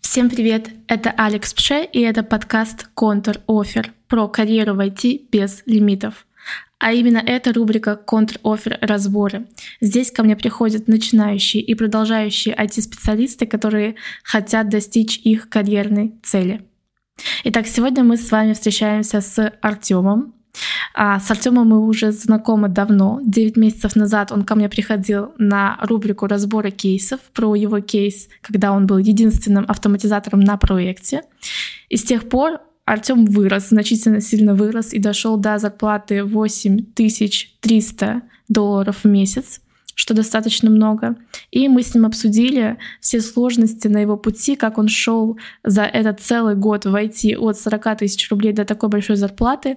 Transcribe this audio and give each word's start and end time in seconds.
Всем 0.00 0.30
привет! 0.30 0.70
Это 0.88 1.10
Алекс 1.10 1.54
Пше, 1.54 1.84
и 1.84 2.00
это 2.00 2.24
подкаст 2.24 2.88
«Контр 2.94 3.40
Офер» 3.46 3.92
про 4.08 4.26
карьеру 4.26 4.74
в 4.74 4.80
IT 4.80 5.28
без 5.30 5.62
лимитов. 5.66 6.26
А 6.80 6.92
именно 6.92 7.18
это 7.18 7.52
рубрика 7.52 7.94
«Контр-офер 7.94 8.78
разборы». 8.80 9.46
Здесь 9.80 10.10
ко 10.10 10.24
мне 10.24 10.34
приходят 10.34 10.88
начинающие 10.88 11.62
и 11.62 11.74
продолжающие 11.76 12.54
IT-специалисты, 12.56 13.46
которые 13.46 13.94
хотят 14.24 14.68
достичь 14.68 15.18
их 15.18 15.48
карьерной 15.48 16.14
цели. 16.24 16.62
Итак, 17.44 17.68
сегодня 17.68 18.02
мы 18.02 18.16
с 18.16 18.32
вами 18.32 18.54
встречаемся 18.54 19.20
с 19.20 19.52
Артемом. 19.60 20.37
А 20.94 21.20
с 21.20 21.30
Артемом 21.30 21.68
мы 21.68 21.86
уже 21.86 22.12
знакомы 22.12 22.68
давно. 22.68 23.20
Девять 23.24 23.56
месяцев 23.56 23.96
назад 23.96 24.32
он 24.32 24.44
ко 24.44 24.54
мне 24.54 24.68
приходил 24.68 25.32
на 25.38 25.78
рубрику 25.82 26.26
разбора 26.26 26.70
кейсов 26.70 27.20
про 27.32 27.54
его 27.54 27.80
кейс, 27.80 28.28
когда 28.42 28.72
он 28.72 28.86
был 28.86 28.98
единственным 28.98 29.64
автоматизатором 29.68 30.40
на 30.40 30.56
проекте. 30.56 31.22
И 31.88 31.96
с 31.96 32.04
тех 32.04 32.28
пор 32.28 32.60
Артем 32.84 33.26
вырос, 33.26 33.68
значительно 33.68 34.20
сильно 34.20 34.54
вырос 34.54 34.92
и 34.92 34.98
дошел 34.98 35.36
до 35.36 35.58
зарплаты 35.58 36.24
8300 36.24 38.22
долларов 38.48 39.04
в 39.04 39.08
месяц 39.08 39.60
что 39.98 40.14
достаточно 40.14 40.70
много. 40.70 41.16
И 41.50 41.66
мы 41.66 41.82
с 41.82 41.92
ним 41.92 42.06
обсудили 42.06 42.78
все 43.00 43.20
сложности 43.20 43.88
на 43.88 43.98
его 43.98 44.16
пути, 44.16 44.54
как 44.54 44.78
он 44.78 44.86
шел 44.86 45.36
за 45.64 45.82
этот 45.82 46.20
целый 46.20 46.54
год 46.54 46.84
в 46.84 46.94
IT 46.94 47.36
от 47.36 47.58
40 47.58 47.98
тысяч 47.98 48.30
рублей 48.30 48.52
до 48.52 48.64
такой 48.64 48.90
большой 48.90 49.16
зарплаты, 49.16 49.76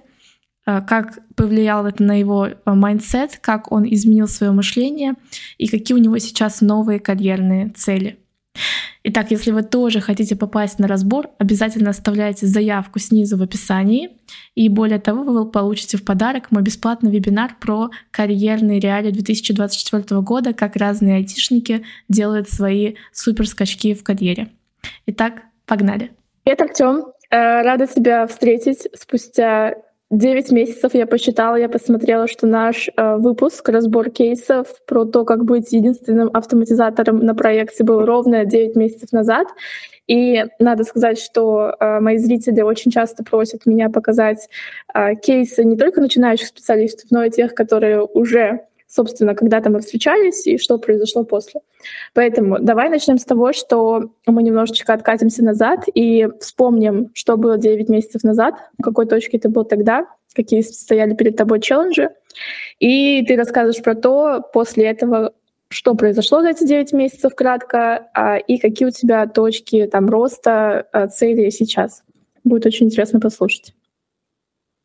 как 0.64 1.18
повлияло 1.34 1.88
это 1.88 2.02
на 2.02 2.18
его 2.18 2.46
э, 2.46 2.54
mindset, 2.66 3.38
как 3.40 3.72
он 3.72 3.84
изменил 3.84 4.28
свое 4.28 4.52
мышление 4.52 5.14
и 5.58 5.68
какие 5.68 5.96
у 5.96 6.00
него 6.00 6.18
сейчас 6.18 6.60
новые 6.60 7.00
карьерные 7.00 7.70
цели. 7.70 8.18
Итак, 9.04 9.32
если 9.32 9.50
вы 9.50 9.62
тоже 9.64 10.00
хотите 10.00 10.36
попасть 10.36 10.78
на 10.78 10.86
разбор, 10.86 11.30
обязательно 11.38 11.90
оставляйте 11.90 12.46
заявку 12.46 13.00
снизу 13.00 13.36
в 13.36 13.42
описании. 13.42 14.10
И 14.54 14.68
более 14.68 15.00
того, 15.00 15.24
вы 15.24 15.50
получите 15.50 15.96
в 15.96 16.04
подарок 16.04 16.52
мой 16.52 16.62
бесплатный 16.62 17.10
вебинар 17.10 17.56
про 17.60 17.90
карьерные 18.12 18.78
реалии 18.78 19.10
2024 19.10 20.20
года, 20.20 20.52
как 20.52 20.76
разные 20.76 21.16
айтишники 21.16 21.84
делают 22.08 22.48
свои 22.48 22.94
суперскачки 23.12 23.94
в 23.94 24.04
карьере. 24.04 24.50
Итак, 25.06 25.42
погнали. 25.66 26.12
Привет, 26.44 26.60
Артем. 26.60 27.04
Э, 27.30 27.62
рада 27.62 27.88
тебя 27.88 28.26
встретить 28.28 28.86
спустя 28.94 29.74
9 30.12 30.52
месяцев 30.52 30.94
я 30.94 31.06
посчитала, 31.06 31.56
я 31.56 31.70
посмотрела, 31.70 32.28
что 32.28 32.46
наш 32.46 32.90
э, 32.94 33.16
выпуск, 33.16 33.66
разбор 33.70 34.10
кейсов 34.10 34.66
про 34.86 35.06
то, 35.06 35.24
как 35.24 35.46
быть 35.46 35.72
единственным 35.72 36.28
автоматизатором 36.34 37.24
на 37.24 37.34
проекте 37.34 37.82
был 37.82 38.04
ровно 38.04 38.44
9 38.44 38.76
месяцев 38.76 39.10
назад. 39.12 39.48
И 40.06 40.44
надо 40.58 40.84
сказать, 40.84 41.18
что 41.18 41.74
э, 41.80 42.00
мои 42.00 42.18
зрители 42.18 42.60
очень 42.60 42.90
часто 42.90 43.24
просят 43.24 43.64
меня 43.64 43.88
показать 43.88 44.50
э, 44.92 45.14
кейсы 45.14 45.64
не 45.64 45.78
только 45.78 46.02
начинающих 46.02 46.48
специалистов, 46.48 47.10
но 47.10 47.24
и 47.24 47.30
тех, 47.30 47.54
которые 47.54 48.02
уже 48.02 48.66
собственно, 48.92 49.34
когда-то 49.34 49.70
мы 49.70 49.80
встречались 49.80 50.46
и 50.46 50.58
что 50.58 50.76
произошло 50.76 51.24
после. 51.24 51.62
Поэтому 52.12 52.58
давай 52.60 52.90
начнем 52.90 53.16
с 53.16 53.24
того, 53.24 53.54
что 53.54 54.10
мы 54.26 54.42
немножечко 54.42 54.92
откатимся 54.92 55.42
назад 55.42 55.84
и 55.94 56.28
вспомним, 56.40 57.10
что 57.14 57.38
было 57.38 57.56
9 57.56 57.88
месяцев 57.88 58.22
назад, 58.22 58.54
в 58.78 58.82
какой 58.82 59.06
точке 59.06 59.38
это 59.38 59.48
был 59.48 59.64
тогда, 59.64 60.06
какие 60.34 60.60
стояли 60.60 61.14
перед 61.14 61.36
тобой 61.36 61.60
челленджи. 61.60 62.10
И 62.80 63.24
ты 63.26 63.36
расскажешь 63.36 63.82
про 63.82 63.94
то, 63.94 64.42
после 64.52 64.84
этого, 64.84 65.32
что 65.68 65.94
произошло 65.94 66.42
за 66.42 66.50
эти 66.50 66.66
9 66.66 66.92
месяцев 66.92 67.34
кратко, 67.34 68.10
а, 68.12 68.36
и 68.36 68.58
какие 68.58 68.88
у 68.88 68.90
тебя 68.90 69.26
точки 69.26 69.88
там 69.90 70.10
роста, 70.10 70.86
а, 70.92 71.08
цели 71.08 71.48
сейчас. 71.48 72.02
Будет 72.44 72.66
очень 72.66 72.86
интересно 72.86 73.20
послушать. 73.20 73.72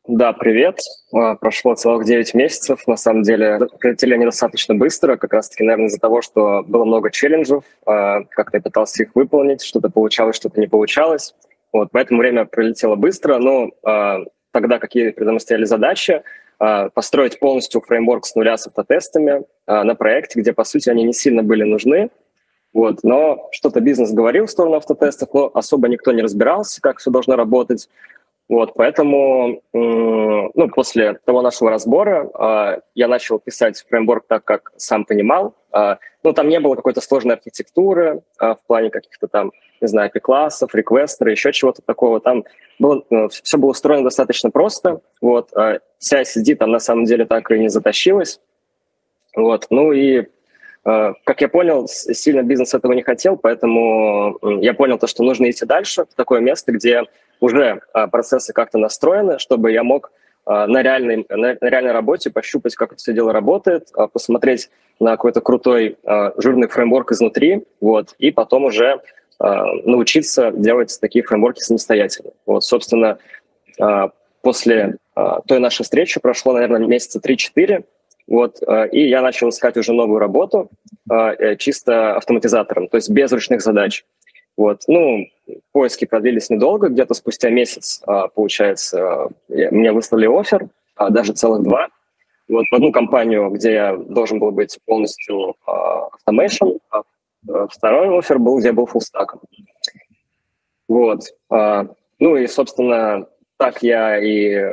Да, 0.08 0.32
привет. 0.32 0.80
А, 1.12 1.36
прошло 1.36 1.76
целых 1.76 2.06
9 2.06 2.34
месяцев. 2.34 2.88
На 2.88 2.96
самом 2.96 3.24
деле 3.24 3.60
прилетели 3.78 4.14
они 4.14 4.24
достаточно 4.24 4.74
быстро, 4.74 5.18
как 5.18 5.34
раз-таки, 5.34 5.64
наверное, 5.64 5.88
из-за 5.88 6.00
того, 6.00 6.22
что 6.22 6.64
было 6.66 6.86
много 6.86 7.12
челленджев, 7.12 7.66
а, 7.86 8.22
как-то 8.30 8.58
я 8.58 8.62
пытался 8.62 9.04
их 9.04 9.10
выполнить, 9.16 9.62
что-то 9.62 9.90
получалось, 9.90 10.38
что-то 10.38 10.62
не 10.62 10.68
получалось. 10.68 11.36
Вот, 11.74 11.90
поэтому 11.92 12.22
время 12.22 12.46
пролетело 12.46 12.96
быстро, 12.96 13.38
но 13.38 13.72
а, 13.84 14.20
тогда 14.52 14.80
какие 14.80 15.12
передо 15.12 15.32
мной 15.32 15.42
стояли 15.42 15.66
задачи? 15.66 16.24
Построить 16.58 17.38
полностью 17.40 17.82
фреймворк 17.82 18.26
с 18.26 18.34
нуля 18.34 18.58
с 18.58 18.66
автотестами 18.66 19.44
на 19.68 19.94
проекте, 19.94 20.40
где, 20.40 20.54
по 20.54 20.64
сути, 20.64 20.90
они 20.90 21.04
не 21.04 21.14
сильно 21.14 21.44
были 21.44 21.62
нужны, 21.62 22.10
вот, 22.74 23.04
но 23.04 23.48
что-то 23.52 23.80
бизнес 23.80 24.12
говорил 24.12 24.46
в 24.46 24.52
сторону 24.52 24.76
автотестов, 24.78 25.30
но 25.34 25.52
особо 25.54 25.88
никто 25.88 26.12
не 26.12 26.22
разбирался, 26.22 26.82
как 26.82 27.00
все 27.00 27.12
должно 27.12 27.36
работать. 27.36 27.90
Вот, 28.50 28.76
поэтому 28.76 29.62
ну, 30.58 30.70
после 30.74 31.20
того 31.26 31.42
нашего 31.42 31.70
разбора 31.70 32.30
э, 32.34 32.82
я 32.96 33.08
начал 33.10 33.40
писать 33.40 33.84
фреймворк 33.90 34.26
так, 34.26 34.46
как 34.46 34.72
сам 34.78 35.04
понимал. 35.04 35.54
Э, 35.74 35.98
ну, 36.24 36.34
там 36.34 36.48
не 36.48 36.60
было 36.60 36.76
какой-то 36.76 37.02
сложной 37.02 37.36
архитектуры 37.36 38.22
э, 38.40 38.56
в 38.56 38.60
плане 38.66 38.90
каких-то 38.90 39.28
там, 39.28 39.52
не 39.82 39.88
знаю, 39.88 40.12
классов, 40.22 40.74
реквестеров, 40.74 41.32
еще 41.32 41.52
чего-то 41.52 41.82
такого. 41.82 42.20
Там 42.20 42.46
было, 42.80 43.04
ну, 43.10 43.30
все 43.30 43.58
было 43.58 43.72
устроено 43.72 44.06
достаточно 44.06 44.50
просто. 44.50 45.02
Вот, 45.22 45.52
э, 45.56 45.80
вся 46.00 46.22
CD 46.22 46.56
там 46.56 46.72
на 46.72 46.80
самом 46.80 47.06
деле 47.06 47.26
так 47.26 47.52
и 47.52 47.60
не 47.60 47.70
затащилась. 47.70 48.40
Вот, 49.36 49.68
ну 49.70 49.92
и 49.92 50.28
как 50.84 51.42
я 51.42 51.50
понял, 51.50 51.86
сильно 51.90 52.44
бизнес 52.44 52.74
этого 52.74 52.94
не 52.94 53.02
хотел, 53.02 53.36
поэтому 53.36 54.40
я 54.62 54.74
понял 54.74 54.98
то, 54.98 55.06
что 55.06 55.22
нужно 55.22 55.50
идти 55.50 55.66
дальше 55.66 56.06
в 56.06 56.16
такое 56.16 56.40
место, 56.40 56.72
где 56.72 57.04
уже 57.40 57.82
а, 57.94 58.08
процессы 58.08 58.54
как-то 58.54 58.78
настроены, 58.78 59.40
чтобы 59.40 59.72
я 59.72 59.84
мог 59.84 60.12
а, 60.46 60.68
на 60.68 60.82
реальной, 60.82 61.26
на, 61.30 61.58
реальной 61.62 61.92
работе 61.92 62.30
пощупать, 62.30 62.76
как 62.76 62.94
это 62.94 63.00
все 63.00 63.14
дело 63.14 63.34
работает, 63.34 63.90
а, 63.94 64.08
посмотреть 64.08 64.70
на 65.00 65.12
какой-то 65.12 65.42
крутой 65.42 65.96
жирный 66.38 66.68
фреймворк 66.68 67.12
изнутри, 67.12 67.66
вот, 67.80 68.16
и 68.18 68.32
потом 68.32 68.66
уже 68.66 69.00
научиться 69.40 70.50
делать 70.50 70.98
такие 71.00 71.24
фреймворки 71.24 71.60
самостоятельно. 71.60 72.32
Вот, 72.48 72.64
собственно, 72.64 73.20
после 74.42 74.98
той 75.14 75.60
нашей 75.60 75.84
встречи 75.84 76.20
прошло, 76.20 76.54
наверное, 76.54 76.88
месяца 76.88 77.20
3-4, 77.20 77.86
вот, 78.26 78.58
и 78.92 79.08
я 79.08 79.22
начал 79.22 79.50
искать 79.50 79.78
уже 79.78 79.94
новую 79.94 80.18
работу 80.18 80.72
чисто 81.60 82.16
автоматизатором, 82.16 82.88
то 82.88 82.98
есть 82.98 83.12
без 83.12 83.32
ручных 83.32 83.62
задач. 83.62 84.04
Вот, 84.58 84.82
ну, 84.88 85.28
поиски 85.72 86.06
продлились 86.06 86.50
недолго, 86.50 86.90
где-то 86.90 87.14
спустя 87.14 87.52
месяц, 87.52 88.02
а, 88.08 88.28
получается, 88.28 89.30
мне 89.48 89.92
выслали 89.92 90.26
офер, 90.28 90.68
а, 90.96 91.12
даже 91.12 91.34
целых 91.34 91.62
два. 91.62 91.90
Вот 92.50 92.66
в 92.72 92.74
одну 92.74 92.92
компанию, 92.92 93.52
где 93.52 93.74
я 93.74 93.96
должен 93.96 94.40
был 94.40 94.52
быть 94.52 94.80
полностью 94.86 95.56
automation, 95.68 96.80
а 96.90 97.04
второй 97.68 98.18
офер 98.18 98.40
был, 98.40 98.58
где 98.58 98.70
я 98.70 98.74
был 98.74 98.86
fullstack 98.86 99.28
ом. 99.28 99.42
Вот. 100.88 101.24
Ну 101.50 102.36
и, 102.38 102.48
собственно, 102.48 103.28
так 103.58 103.84
я 103.84 104.18
и 104.18 104.66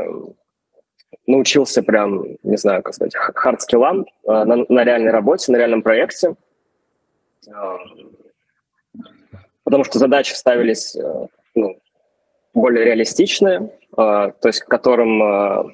научился 1.26 1.82
прям, 1.82 2.24
не 2.44 2.56
знаю, 2.56 2.84
как 2.84 2.94
сказать, 2.94 3.16
hard 3.16 3.49
skill 3.49 3.90
ам 3.90 4.06
на, 4.24 4.44
на 4.44 4.84
реальной 4.84 5.10
работе, 5.10 5.50
на 5.50 5.56
реальном 5.56 5.82
проекте 5.82 6.36
потому 9.64 9.84
что 9.84 9.98
задачи 9.98 10.32
ставились 10.34 10.94
э, 10.94 11.26
ну, 11.54 11.78
более 12.52 12.84
реалистичные, 12.84 13.70
э, 13.92 13.96
то 13.96 14.32
есть 14.44 14.60
которым, 14.60 15.22
э, 15.22 15.64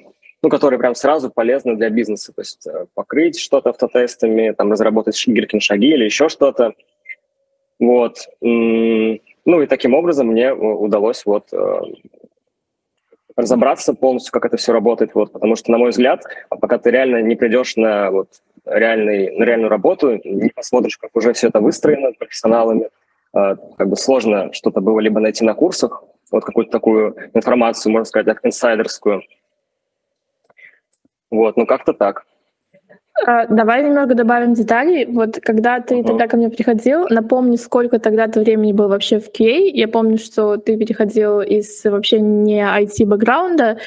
ну, 0.41 0.49
которые 0.49 0.79
прям 0.79 0.95
сразу 0.95 1.29
полезны 1.29 1.75
для 1.75 1.89
бизнеса, 1.89 2.33
то 2.33 2.41
есть 2.41 2.67
покрыть 2.95 3.37
что-то 3.37 3.69
автотестами, 3.69 4.51
там, 4.51 4.71
разработать 4.71 5.21
Гиркин-шаги 5.27 5.89
или 5.89 6.05
еще 6.05 6.29
что-то. 6.29 6.73
Вот. 7.79 8.27
Ну 8.41 9.61
и 9.61 9.67
таким 9.67 9.93
образом 9.93 10.27
мне 10.27 10.53
удалось 10.53 11.25
вот 11.25 11.49
разобраться 13.35 13.93
полностью, 13.93 14.31
как 14.31 14.45
это 14.45 14.57
все 14.57 14.71
работает, 14.71 15.15
вот, 15.15 15.31
потому 15.31 15.55
что, 15.55 15.71
на 15.71 15.77
мой 15.77 15.89
взгляд, 15.89 16.23
пока 16.49 16.77
ты 16.77 16.91
реально 16.91 17.21
не 17.21 17.35
придешь 17.35 17.75
на, 17.75 18.11
вот, 18.11 18.29
реальный, 18.65 19.35
на 19.35 19.43
реальную 19.43 19.69
работу, 19.69 20.19
не 20.23 20.49
посмотришь, 20.49 20.97
как 20.97 21.15
уже 21.15 21.33
все 21.33 21.47
это 21.47 21.59
выстроено 21.59 22.11
профессионалами, 22.13 22.89
как 23.33 23.89
бы 23.89 23.95
сложно 23.95 24.51
что-то 24.53 24.81
было 24.81 24.99
либо 24.99 25.19
найти 25.19 25.43
на 25.45 25.53
курсах, 25.53 26.03
вот 26.31 26.45
какую-то 26.45 26.71
такую 26.71 27.15
информацию, 27.33 27.91
можно 27.91 28.05
сказать, 28.05 28.25
как 28.25 28.45
инсайдерскую. 28.45 29.21
Вот, 31.29 31.57
ну 31.57 31.65
как-то 31.65 31.93
так. 31.93 32.25
А, 33.25 33.45
давай 33.47 33.83
немного 33.83 34.15
добавим 34.15 34.53
деталей. 34.53 35.05
Вот 35.05 35.39
когда 35.41 35.79
ты 35.79 35.99
uh-huh. 35.99 36.07
тогда 36.07 36.27
ко 36.27 36.37
мне 36.37 36.49
приходил, 36.49 37.07
напомни, 37.09 37.55
сколько 37.55 37.99
тогда 37.99 38.27
ты 38.27 38.39
времени 38.39 38.71
был 38.71 38.87
вообще 38.87 39.19
в 39.19 39.29
QA. 39.29 39.69
Я 39.73 39.87
помню, 39.87 40.17
что 40.17 40.57
ты 40.57 40.77
переходил 40.77 41.41
из 41.41 41.83
вообще 41.83 42.19
не 42.19 42.61
IT-бэкграунда, 42.61 43.77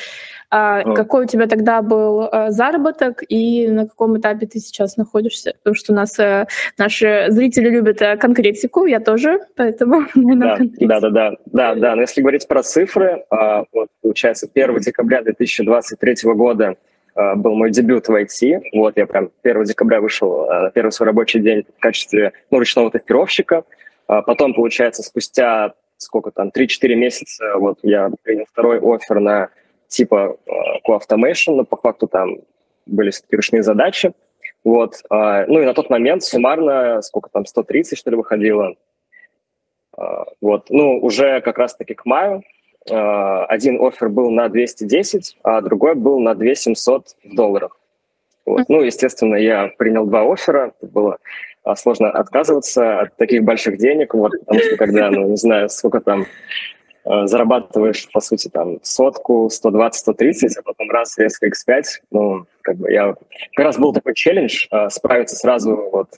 А 0.51 0.83
mm. 0.83 0.95
какой 0.95 1.25
у 1.25 1.29
тебя 1.29 1.47
тогда 1.47 1.83
был 1.83 2.29
а, 2.31 2.51
заработок 2.51 3.23
и 3.29 3.69
на 3.69 3.87
каком 3.87 4.19
этапе 4.19 4.47
ты 4.47 4.59
сейчас 4.59 4.97
находишься? 4.97 5.55
Потому 5.59 5.75
что 5.75 5.93
у 5.93 5.97
нас 5.97 6.19
а, 6.19 6.47
наши 6.79 7.27
зрители 7.29 7.69
любят 7.71 8.01
а, 8.03 8.17
конкретику, 8.17 8.87
я 8.87 9.01
тоже, 9.01 9.41
поэтому... 9.57 10.07
Да, 10.15 10.59
да, 10.81 11.01
да, 11.01 11.11
да, 11.11 11.33
да, 11.47 11.75
да. 11.75 11.95
Но 11.95 12.03
если 12.03 12.21
говорить 12.21 12.47
про 12.47 12.63
цифры, 12.63 13.25
а, 13.31 13.65
вот, 13.73 13.89
получается, 14.03 14.49
1 14.53 14.79
декабря 14.79 15.23
2023 15.23 16.33
года 16.35 16.77
был 17.37 17.55
мой 17.55 17.71
дебют 17.71 18.09
в 18.09 18.13
IT. 18.13 18.63
Вот 18.73 18.97
я 18.97 19.07
прям 19.07 19.31
1 19.43 19.65
декабря 19.65 20.01
вышел 20.01 20.47
на 20.47 20.71
первый 20.71 20.91
свой 20.91 21.07
рабочий 21.07 21.39
день 21.39 21.65
в 21.77 21.81
качестве 21.81 22.33
ну, 22.51 22.59
ручного 22.59 22.91
тестировщика. 22.91 23.63
А 24.09 24.23
потом, 24.23 24.53
получается, 24.53 25.03
спустя 25.05 25.75
сколько 26.05 26.31
там, 26.31 26.51
3-4 26.55 26.95
месяца 26.95 27.57
вот 27.57 27.79
я 27.83 28.11
принял 28.23 28.45
второй 28.51 28.79
офер 28.79 29.21
на 29.21 29.49
типа 29.95 30.37
co-automation, 30.87 31.55
но 31.57 31.65
по 31.65 31.77
факту 31.77 32.07
там 32.07 32.39
были 32.87 33.11
все-таки 33.11 33.37
ручные 33.37 33.63
задачи. 33.63 34.13
Вот. 34.63 35.03
Ну 35.11 35.61
и 35.61 35.65
на 35.65 35.75
тот 35.75 35.91
момент 35.91 36.23
суммарно, 36.23 37.03
сколько 37.03 37.29
там, 37.31 37.45
130, 37.45 37.99
что 37.99 38.11
ли, 38.11 38.17
выходило. 38.17 38.75
Вот. 40.41 40.71
Ну, 40.71 40.99
уже 40.99 41.41
как 41.41 41.59
раз-таки 41.59 41.95
к 41.95 42.05
маю 42.07 42.43
Э, 42.91 43.45
один 43.49 43.83
офер 43.83 44.09
был 44.09 44.31
на 44.31 44.49
210, 44.49 45.39
а 45.43 45.61
другой 45.61 45.95
был 45.95 46.21
на 46.21 46.35
2700 46.35 47.17
в 47.25 47.35
долларах. 47.35 47.79
Вот. 48.45 48.65
Ну, 48.69 48.83
естественно, 48.83 49.37
я 49.37 49.69
принял 49.79 50.07
два 50.07 50.31
оффера, 50.31 50.75
было 50.83 51.17
а, 51.63 51.77
сложно 51.77 52.11
отказываться 52.11 53.01
от 53.01 53.17
таких 53.17 53.43
больших 53.43 53.79
денег, 53.79 54.13
вот, 54.13 54.33
потому 54.41 54.61
что 54.61 54.77
когда, 54.77 55.11
ну, 55.11 55.31
не 55.31 55.37
знаю, 55.37 55.71
сколько 55.71 56.01
там 56.01 56.23
э, 56.23 56.27
зарабатываешь, 57.05 58.09
по 58.13 58.21
сути, 58.21 58.49
там, 58.49 58.79
сотку, 58.83 59.51
120, 59.51 60.01
130, 60.01 60.57
а 60.57 60.63
потом 60.63 60.91
раз 60.91 61.19
резко 61.19 61.47
X5, 61.49 61.83
ну, 62.11 62.47
как 62.63 62.77
бы 62.77 62.91
я... 62.91 63.15
Как 63.55 63.65
раз 63.65 63.79
был 63.79 63.93
такой 63.93 64.15
челлендж 64.15 64.67
э, 64.71 64.89
справиться 64.91 65.37
сразу 65.37 65.77
вот 65.93 66.17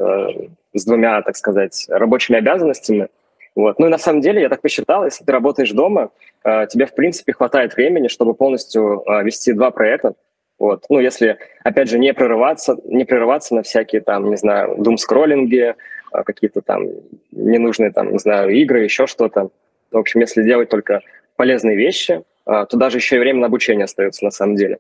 с 0.75 0.85
двумя, 0.85 1.23
так 1.23 1.37
сказать, 1.37 1.87
рабочими 1.89 2.39
обязанностями, 2.39 3.09
вот. 3.57 3.79
Ну 3.79 3.87
и 3.87 3.91
на 3.91 3.99
самом 3.99 4.21
деле, 4.21 4.43
я 4.43 4.51
так 4.51 4.61
посчитал, 4.61 5.05
если 5.07 5.25
ты 5.25 5.33
работаешь 5.33 5.73
дома, 5.73 6.11
э, 6.45 6.67
тебе, 6.69 6.85
в 6.85 6.95
принципе, 6.95 7.33
хватает 7.33 7.75
времени, 7.75 8.09
чтобы 8.09 8.35
полностью 8.35 9.03
э, 9.07 9.25
вести 9.25 9.55
два 9.55 9.71
проекта. 9.71 10.13
Вот. 10.59 10.85
Ну, 10.91 11.01
если, 11.01 11.39
опять 11.65 11.89
же, 11.89 11.99
не 11.99 12.13
прерываться, 12.13 12.77
не 12.85 13.05
прерываться 13.05 13.55
на 13.55 13.63
всякие 13.63 14.03
там, 14.03 14.29
не 14.29 14.37
знаю, 14.37 14.77
дум-скроллинги, 14.79 15.75
э, 15.75 16.23
какие-то 16.23 16.61
там 16.61 16.85
ненужные 17.33 17.93
там, 17.93 18.13
не 18.13 18.19
знаю, 18.19 18.51
игры, 18.51 18.85
еще 18.85 19.07
что-то. 19.07 19.49
В 19.91 19.97
общем, 19.97 20.21
если 20.21 20.43
делать 20.43 20.69
только 20.69 21.01
полезные 21.37 21.77
вещи, 21.77 22.23
то 22.45 22.69
даже 22.73 22.99
еще 22.99 23.17
и 23.17 23.19
время 23.19 23.41
на 23.41 23.47
обучение 23.47 23.85
остается 23.85 24.25
на 24.25 24.31
самом 24.31 24.57
деле. 24.57 24.79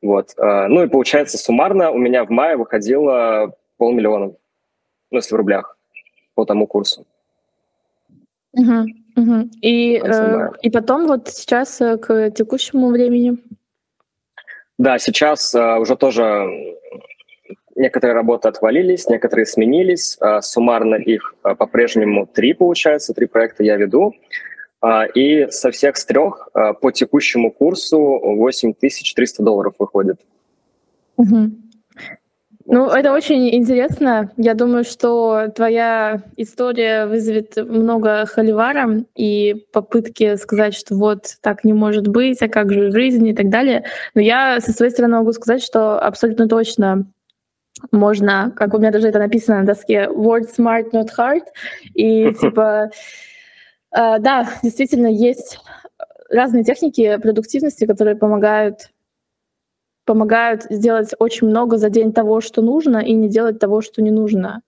Вот. 0.00 0.34
Ну 0.38 0.82
и 0.82 0.88
получается, 0.88 1.38
суммарно 1.38 1.90
у 1.90 1.98
меня 1.98 2.24
в 2.24 2.30
мае 2.30 2.56
выходило 2.56 3.54
полмиллиона, 3.78 4.32
ну, 5.10 5.16
если 5.16 5.34
в 5.34 5.38
рублях, 5.38 5.76
по 6.34 6.44
тому 6.44 6.66
курсу. 6.66 7.06
Угу, 8.52 8.86
угу. 9.16 9.50
И, 9.62 10.00
э, 10.02 10.50
и 10.62 10.70
потом 10.70 11.06
вот 11.06 11.28
сейчас 11.28 11.80
э, 11.80 11.96
к 11.96 12.30
текущему 12.30 12.88
времени. 12.88 13.38
Да, 14.78 14.98
сейчас 14.98 15.54
э, 15.54 15.78
уже 15.78 15.96
тоже 15.96 16.76
некоторые 17.78 18.14
работы 18.14 18.48
отвалились, 18.48 19.08
некоторые 19.08 19.46
сменились. 19.46 20.18
Э, 20.20 20.40
суммарно 20.42 20.96
их 20.96 21.34
э, 21.44 21.54
по-прежнему 21.54 22.26
три, 22.26 22.52
получается, 22.52 23.14
три 23.14 23.26
проекта 23.26 23.62
я 23.62 23.76
веду. 23.76 24.14
Э, 24.82 25.06
и 25.14 25.46
со 25.50 25.70
всех 25.70 25.96
с 25.96 26.04
трех 26.04 26.48
по 26.52 26.90
текущему 26.90 27.50
курсу 27.50 27.98
8300 27.98 29.42
долларов 29.42 29.74
выходит. 29.78 30.20
Угу. 31.16 31.50
Ну, 32.70 32.86
это 32.86 33.12
очень 33.12 33.48
интересно. 33.54 34.30
Я 34.36 34.52
думаю, 34.52 34.84
что 34.84 35.48
твоя 35.56 36.22
история 36.36 37.06
вызовет 37.06 37.56
много 37.56 38.26
холивара 38.26 39.04
и 39.16 39.66
попытки 39.72 40.36
сказать, 40.36 40.74
что 40.74 40.94
вот 40.94 41.36
так 41.40 41.64
не 41.64 41.72
может 41.72 42.08
быть, 42.08 42.42
а 42.42 42.48
как 42.48 42.70
же 42.70 42.90
жизнь 42.90 43.26
и 43.26 43.34
так 43.34 43.48
далее. 43.48 43.84
Но 44.14 44.20
я 44.20 44.60
со 44.60 44.72
своей 44.72 44.92
стороны 44.92 45.16
могу 45.16 45.32
сказать, 45.32 45.62
что 45.62 45.98
абсолютно 45.98 46.46
точно 46.46 47.06
можно, 47.92 48.52
как 48.56 48.74
у 48.74 48.78
меня 48.78 48.90
даже 48.90 49.08
это 49.08 49.18
написано 49.18 49.60
на 49.60 49.66
доске, 49.66 50.08
word 50.10 50.48
smart, 50.56 50.90
not 50.92 51.08
hard. 51.16 51.44
И 51.94 52.32
типа, 52.40 52.90
э, 53.96 54.18
да, 54.18 54.48
действительно 54.62 55.08
есть 55.08 55.58
разные 56.30 56.64
техники 56.64 57.16
продуктивности, 57.18 57.86
которые 57.86 58.16
помогают 58.16 58.90
помогают 60.04 60.62
сделать 60.70 61.10
очень 61.18 61.48
много 61.48 61.76
за 61.76 61.90
день 61.90 62.14
того, 62.14 62.40
что 62.40 62.62
нужно, 62.62 62.96
и 62.96 63.12
не 63.12 63.28
делать 63.28 63.58
того, 63.58 63.82
что 63.82 64.00
не 64.00 64.10
нужно. 64.10 64.62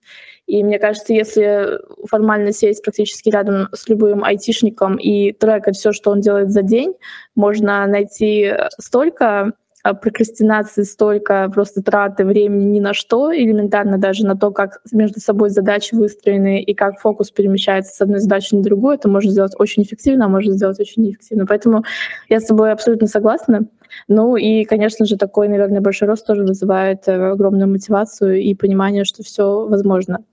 И 0.45 0.63
мне 0.63 0.77
кажется, 0.77 1.13
если 1.13 1.79
формально 2.07 2.51
сесть 2.51 2.83
практически 2.83 3.29
рядом 3.29 3.67
с 3.73 3.89
любым 3.89 4.23
айтишником 4.23 4.97
и 4.97 5.31
трекать 5.31 5.77
все, 5.77 5.93
что 5.93 6.11
он 6.11 6.21
делает 6.21 6.51
за 6.51 6.61
день, 6.61 6.93
можно 7.33 7.87
найти 7.87 8.53
столько 8.77 9.53
прокрастинации, 9.83 10.83
столько 10.83 11.49
просто 11.53 11.81
траты 11.81 12.25
времени 12.25 12.65
ни 12.65 12.79
на 12.79 12.93
что, 12.93 13.35
элементарно 13.35 13.97
даже 13.97 14.25
на 14.25 14.37
то, 14.37 14.51
как 14.51 14.81
между 14.91 15.19
собой 15.19 15.49
задачи 15.49 15.95
выстроены 15.95 16.61
и 16.61 16.73
как 16.73 16.99
фокус 16.99 17.31
перемещается 17.31 17.95
с 17.95 18.01
одной 18.01 18.19
задачи 18.19 18.53
на 18.55 18.61
другую, 18.61 18.95
это 18.95 19.09
можно 19.09 19.31
сделать 19.31 19.53
очень 19.57 19.83
эффективно, 19.83 20.25
а 20.25 20.29
можно 20.29 20.53
сделать 20.53 20.79
очень 20.79 21.03
неэффективно. 21.03 21.45
Поэтому 21.45 21.83
я 22.29 22.39
с 22.39 22.45
тобой 22.45 22.71
абсолютно 22.71 23.07
согласна. 23.07 23.67
Ну 24.07 24.35
и, 24.35 24.63
конечно 24.63 25.05
же, 25.05 25.17
такой, 25.17 25.47
наверное, 25.47 25.81
большой 25.81 26.07
рост 26.07 26.25
тоже 26.25 26.43
вызывает 26.43 27.07
э, 27.07 27.31
огромную 27.31 27.67
мотивацию 27.67 28.41
и 28.41 28.53
понимание, 28.55 29.03
что 29.03 29.23
все 29.23 29.67
возможно. 29.67 30.23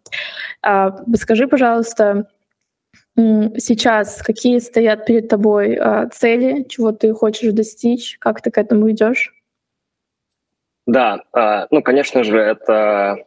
А, 0.62 0.96
скажи, 1.16 1.48
пожалуйста, 1.48 2.28
сейчас 3.16 4.22
какие 4.22 4.58
стоят 4.58 5.06
перед 5.06 5.28
тобой 5.28 5.74
а, 5.74 6.08
цели, 6.08 6.64
чего 6.68 6.92
ты 6.92 7.12
хочешь 7.12 7.52
достичь, 7.52 8.16
как 8.20 8.42
ты 8.42 8.50
к 8.50 8.58
этому 8.58 8.90
идешь? 8.90 9.34
Да, 10.88 11.20
а, 11.34 11.66
ну, 11.70 11.82
конечно 11.82 12.24
же, 12.24 12.38
это 12.40 13.18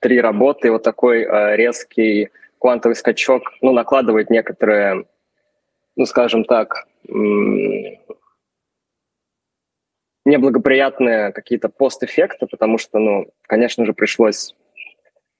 три 0.00 0.20
работы, 0.20 0.72
вот 0.72 0.82
такой 0.82 1.24
резкий 1.56 2.30
квантовый 2.58 2.96
скачок, 2.96 3.52
ну, 3.62 3.72
накладывает 3.72 4.28
некоторые, 4.28 5.04
ну, 5.94 6.04
скажем 6.04 6.44
так, 6.44 6.88
неблагоприятные 10.24 11.30
какие-то 11.30 11.68
постэффекты, 11.68 12.48
потому 12.48 12.76
что, 12.76 12.98
ну, 12.98 13.26
конечно 13.42 13.86
же, 13.86 13.92
пришлось 13.92 14.56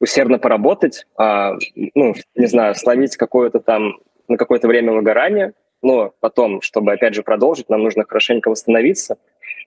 усердно 0.00 0.38
поработать, 0.38 1.08
а, 1.16 1.54
ну, 1.74 2.14
не 2.36 2.46
знаю, 2.46 2.76
словить 2.76 3.16
какое-то 3.16 3.58
там 3.58 3.98
на 4.28 4.36
какое-то 4.36 4.68
время 4.68 4.92
выгорание, 4.92 5.54
но 5.82 6.14
потом, 6.20 6.62
чтобы, 6.62 6.92
опять 6.92 7.14
же, 7.14 7.24
продолжить, 7.24 7.68
нам 7.68 7.82
нужно 7.82 8.04
хорошенько 8.04 8.50
восстановиться. 8.50 9.18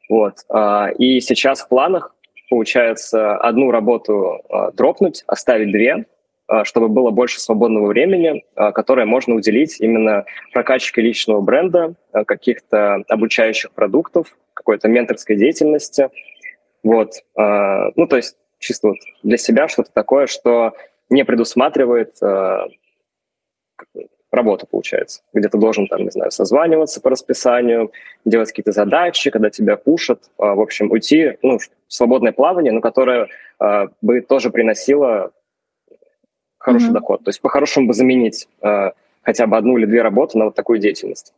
Вот. 0.10 0.40
А, 0.50 0.90
и 0.98 1.22
сейчас 1.22 1.62
в 1.62 1.70
планах, 1.70 2.16
получается, 2.50 3.38
одну 3.38 3.70
работу 3.72 4.42
а, 4.50 4.72
дропнуть, 4.72 5.24
оставить 5.28 5.72
две, 5.72 6.06
а, 6.48 6.66
чтобы 6.66 6.90
было 6.90 7.12
больше 7.12 7.40
свободного 7.40 7.86
времени, 7.86 8.44
которое 8.56 9.06
можно 9.06 9.36
уделить 9.36 9.80
именно 9.80 10.26
прокачке 10.52 11.02
личного 11.02 11.42
бренда, 11.42 11.94
каких-то 12.26 13.04
обучающих 13.08 13.72
продуктов, 13.72 14.36
какой-то 14.56 14.88
менторской 14.88 15.36
деятельности. 15.36 16.10
Вот. 16.84 17.12
Ну, 17.36 18.08
то 18.08 18.16
есть 18.16 18.36
чисто 18.58 18.90
вот 18.90 18.98
для 19.22 19.38
себя 19.38 19.68
что-то 19.68 19.92
такое, 19.94 20.28
что 20.28 20.74
не 21.10 21.24
предусматривает 21.24 22.16
работу, 24.32 24.68
получается, 24.68 25.22
где 25.34 25.50
ты 25.50 25.58
должен, 25.58 25.88
там, 25.88 26.04
не 26.04 26.12
знаю, 26.12 26.32
созваниваться 26.32 27.02
по 27.02 27.10
расписанию, 27.10 27.92
делать 28.26 28.50
какие-то 28.50 28.72
задачи, 28.72 29.32
когда 29.32 29.50
тебя 29.50 29.76
пушат, 29.76 30.30
в 30.38 30.62
общем, 30.62 30.92
уйти, 30.92 31.38
ну, 31.42 31.58
в 31.58 31.70
свободное 31.88 32.32
плавание, 32.32 32.72
но 32.72 32.82
которое 32.82 33.28
бы 34.02 34.22
тоже 34.22 34.52
приносило 34.52 35.32
хороший 36.60 36.90
mm-hmm. 36.90 36.94
доход. 36.94 37.24
То 37.24 37.30
есть 37.30 37.42
по-хорошему 37.42 37.88
бы 37.88 37.94
заменить 37.94 38.48
э, 38.62 38.92
хотя 39.22 39.48
бы 39.48 39.58
одну 39.58 39.78
или 39.78 39.86
две 39.86 40.02
работы 40.02 40.38
на 40.38 40.46
вот 40.46 40.56
такую 40.56 40.80
деятельность. 40.80 41.34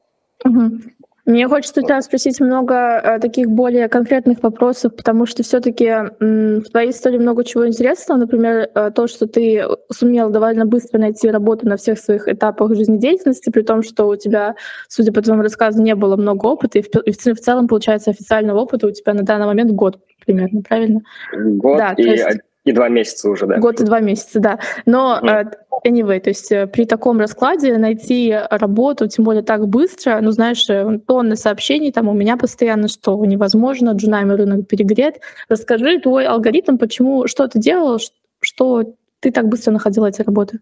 Mm-hmm. 0.45 0.91
Мне 1.25 1.47
хочется 1.47 1.81
у 1.81 1.83
тебя 1.83 2.01
спросить 2.01 2.39
много 2.39 2.73
э, 2.73 3.19
таких 3.19 3.47
более 3.47 3.87
конкретных 3.89 4.41
вопросов, 4.41 4.95
потому 4.95 5.25
что 5.25 5.43
все-таки 5.43 5.85
в 6.19 6.63
твоей 6.71 6.91
истории 6.91 7.17
много 7.17 7.43
чего 7.43 7.67
интересного. 7.67 8.19
Например, 8.19 8.69
э, 8.73 8.91
то, 8.91 9.07
что 9.07 9.27
ты 9.27 9.63
сумел 9.91 10.29
довольно 10.29 10.65
быстро 10.65 10.99
найти 10.99 11.29
работу 11.29 11.67
на 11.67 11.77
всех 11.77 11.99
своих 11.99 12.27
этапах 12.27 12.75
жизнедеятельности, 12.75 13.49
при 13.49 13.61
том, 13.61 13.83
что 13.83 14.07
у 14.07 14.15
тебя, 14.15 14.55
судя 14.87 15.11
по 15.11 15.21
твоему 15.21 15.43
рассказу, 15.43 15.81
не 15.81 15.95
было 15.95 16.15
много 16.15 16.47
опыта, 16.47 16.79
и 16.79 16.81
в, 16.81 16.87
и 16.87 17.11
в 17.11 17.39
целом, 17.39 17.67
получается, 17.67 18.11
официального 18.11 18.59
опыта 18.59 18.87
у 18.87 18.91
тебя 18.91 19.13
на 19.13 19.23
данный 19.23 19.45
момент 19.45 19.71
год 19.71 19.99
примерно, 20.25 20.61
правильно? 20.61 21.01
Год 21.33 21.77
да, 21.77 21.93
и 21.97 22.03
есть... 22.03 22.41
и 22.63 22.71
два 22.71 22.89
месяца 22.89 23.29
уже, 23.29 23.47
да. 23.47 23.57
Год 23.57 23.79
и 23.81 23.83
два 23.83 23.99
месяца, 23.99 24.39
да. 24.39 24.59
Но 24.85 25.19
mm. 25.21 25.53
anyway, 25.85 26.19
то 26.19 26.29
есть 26.29 26.51
э, 26.51 26.67
при 26.67 26.85
таком 26.85 27.19
раскладе 27.19 27.77
найти 27.77 28.37
работу, 28.49 29.07
тем 29.07 29.25
более 29.25 29.41
так 29.41 29.67
быстро, 29.67 30.19
ну, 30.21 30.31
знаешь, 30.31 30.69
э, 30.69 30.99
тонны 31.07 31.35
сообщений 31.35 31.91
там 31.91 32.07
у 32.07 32.13
меня 32.13 32.37
постоянно, 32.37 32.87
что 32.87 33.23
невозможно, 33.25 33.91
джунами 33.91 34.33
рынок 34.33 34.67
перегрет. 34.67 35.21
Расскажи 35.49 35.99
твой 35.99 36.27
алгоритм, 36.27 36.77
почему, 36.77 37.27
что 37.27 37.47
ты 37.47 37.59
делал, 37.59 37.99
что 38.41 38.83
ты 39.19 39.31
так 39.31 39.47
быстро 39.47 39.71
находила 39.71 40.07
эти 40.07 40.21
работы? 40.21 40.59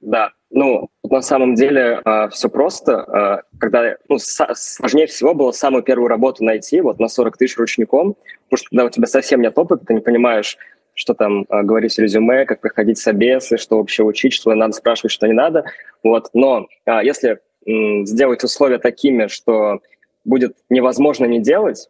Да, 0.00 0.30
ну, 0.50 0.88
на 1.08 1.22
самом 1.22 1.54
деле 1.54 2.00
э, 2.04 2.28
все 2.30 2.48
просто. 2.48 3.42
Э, 3.42 3.58
когда 3.58 3.96
ну, 4.08 4.18
сложнее 4.18 5.06
всего 5.06 5.32
было 5.34 5.52
самую 5.52 5.82
первую 5.82 6.08
работу 6.08 6.44
найти, 6.44 6.80
вот 6.80 6.98
на 6.98 7.08
40 7.08 7.38
тысяч 7.38 7.56
ручником, 7.56 8.16
потому 8.48 8.58
что 8.58 8.68
когда 8.70 8.84
у 8.84 8.90
тебя 8.90 9.06
совсем 9.06 9.40
нет 9.40 9.56
опыта, 9.56 9.86
ты 9.86 9.94
не 9.94 10.00
понимаешь, 10.00 10.58
что 11.00 11.14
там 11.14 11.46
э, 11.48 11.62
говорить 11.62 11.94
в 11.94 11.98
резюме, 11.98 12.44
как 12.44 12.60
проходить 12.60 12.98
собесы, 12.98 13.56
что 13.56 13.78
вообще 13.78 14.02
учить, 14.02 14.34
что 14.34 14.54
надо 14.54 14.74
спрашивать, 14.74 15.12
что 15.12 15.26
не 15.26 15.32
надо. 15.32 15.64
Вот. 16.02 16.28
Но 16.34 16.66
э, 16.84 17.00
если 17.02 17.38
э, 17.64 18.04
сделать 18.04 18.44
условия 18.44 18.76
такими, 18.76 19.28
что 19.28 19.80
будет 20.26 20.56
невозможно 20.68 21.24
не 21.24 21.40
делать, 21.40 21.88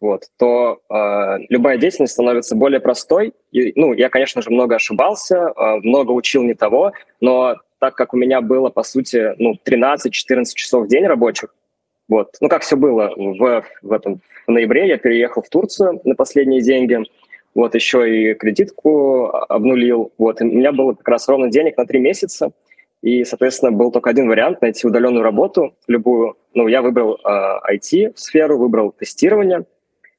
вот, 0.00 0.24
то 0.38 0.80
э, 0.90 1.38
любая 1.50 1.78
деятельность 1.78 2.14
становится 2.14 2.56
более 2.56 2.80
простой. 2.80 3.32
И, 3.52 3.72
ну, 3.76 3.92
я, 3.92 4.08
конечно 4.08 4.42
же, 4.42 4.50
много 4.50 4.74
ошибался, 4.74 5.52
э, 5.56 5.76
много 5.84 6.10
учил 6.10 6.42
не 6.42 6.54
того, 6.54 6.90
но 7.20 7.54
так 7.78 7.94
как 7.94 8.12
у 8.12 8.16
меня 8.16 8.40
было, 8.40 8.70
по 8.70 8.82
сути, 8.82 9.34
ну, 9.38 9.56
13-14 9.64 10.46
часов 10.56 10.86
в 10.86 10.88
день 10.88 11.06
рабочих, 11.06 11.54
вот, 12.08 12.34
ну, 12.40 12.48
как 12.48 12.62
все 12.62 12.76
было 12.76 13.12
в, 13.16 13.64
в 13.82 13.92
этом 13.92 14.20
в 14.48 14.50
ноябре, 14.50 14.88
я 14.88 14.98
переехал 14.98 15.42
в 15.42 15.48
Турцию 15.48 16.00
на 16.02 16.16
последние 16.16 16.60
деньги, 16.60 17.04
вот 17.56 17.74
еще 17.74 18.30
и 18.30 18.34
кредитку 18.34 19.28
обнулил. 19.28 20.12
Вот, 20.18 20.40
и 20.40 20.44
у 20.44 20.48
меня 20.48 20.72
было 20.72 20.92
как 20.92 21.08
раз 21.08 21.26
ровно 21.26 21.50
денег 21.50 21.78
на 21.78 21.86
три 21.86 21.98
месяца. 21.98 22.52
И, 23.00 23.24
соответственно, 23.24 23.72
был 23.72 23.90
только 23.90 24.10
один 24.10 24.28
вариант– 24.28 24.60
найти 24.60 24.86
удаленную 24.86 25.22
работу, 25.22 25.74
любую. 25.86 26.36
Ну, 26.54 26.68
я 26.68 26.82
выбрал 26.82 27.14
э, 27.16 27.74
IT-сферу, 27.74 28.58
выбрал 28.58 28.92
тестирование. 28.92 29.64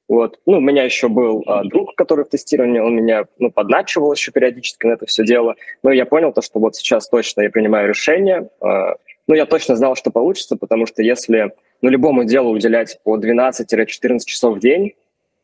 Вот. 0.08 0.40
Ну, 0.48 0.58
у 0.58 0.62
меня 0.62 0.84
еще 0.84 1.10
был 1.10 1.44
э, 1.46 1.62
друг, 1.66 1.94
который 1.96 2.26
в 2.26 2.30
тестировании, 2.30 2.80
он 2.80 2.96
меня 2.96 3.26
ну, 3.38 3.52
подначивал 3.52 4.14
еще 4.14 4.32
периодически 4.32 4.88
на 4.88 4.94
это 4.94 5.06
все 5.06 5.24
дело. 5.24 5.56
Но 5.84 5.92
я 5.92 6.06
понял 6.06 6.34
то, 6.34 6.42
что 6.42 6.60
вот 6.60 6.76
сейчас 6.76 7.08
точно 7.08 7.42
я 7.42 7.50
принимаю 7.52 7.90
решение. 7.90 8.50
Э, 8.62 8.96
ну, 9.28 9.36
я 9.36 9.46
точно 9.46 9.76
знал, 9.76 9.96
что 9.96 10.10
получится, 10.10 10.56
потому 10.56 10.88
что 10.88 11.04
если 11.04 11.52
ну, 11.82 11.90
любому 11.90 12.24
делу 12.24 12.50
уделять 12.52 13.00
по 13.04 13.18
12-14 13.18 14.20
часов 14.26 14.56
в 14.58 14.60
день, 14.60 14.94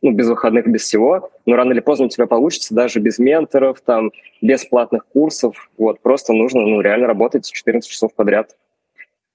ну, 0.04 0.12
без 0.12 0.28
выходных, 0.28 0.68
без 0.68 0.82
всего, 0.82 1.32
но 1.46 1.56
рано 1.56 1.72
или 1.72 1.80
поздно 1.80 2.06
у 2.06 2.10
тебя 2.10 2.28
получится 2.28 2.76
даже 2.76 3.00
без 3.00 3.18
менторов, 3.20 3.82
там, 3.82 4.12
без 4.42 4.66
платных 4.66 5.08
курсов, 5.08 5.72
вот, 5.78 6.02
просто 6.02 6.34
нужно, 6.34 6.62
ну, 6.62 6.82
реально 6.82 7.08
работать 7.08 7.50
14 7.50 7.90
часов 7.90 8.14
подряд. 8.14 8.56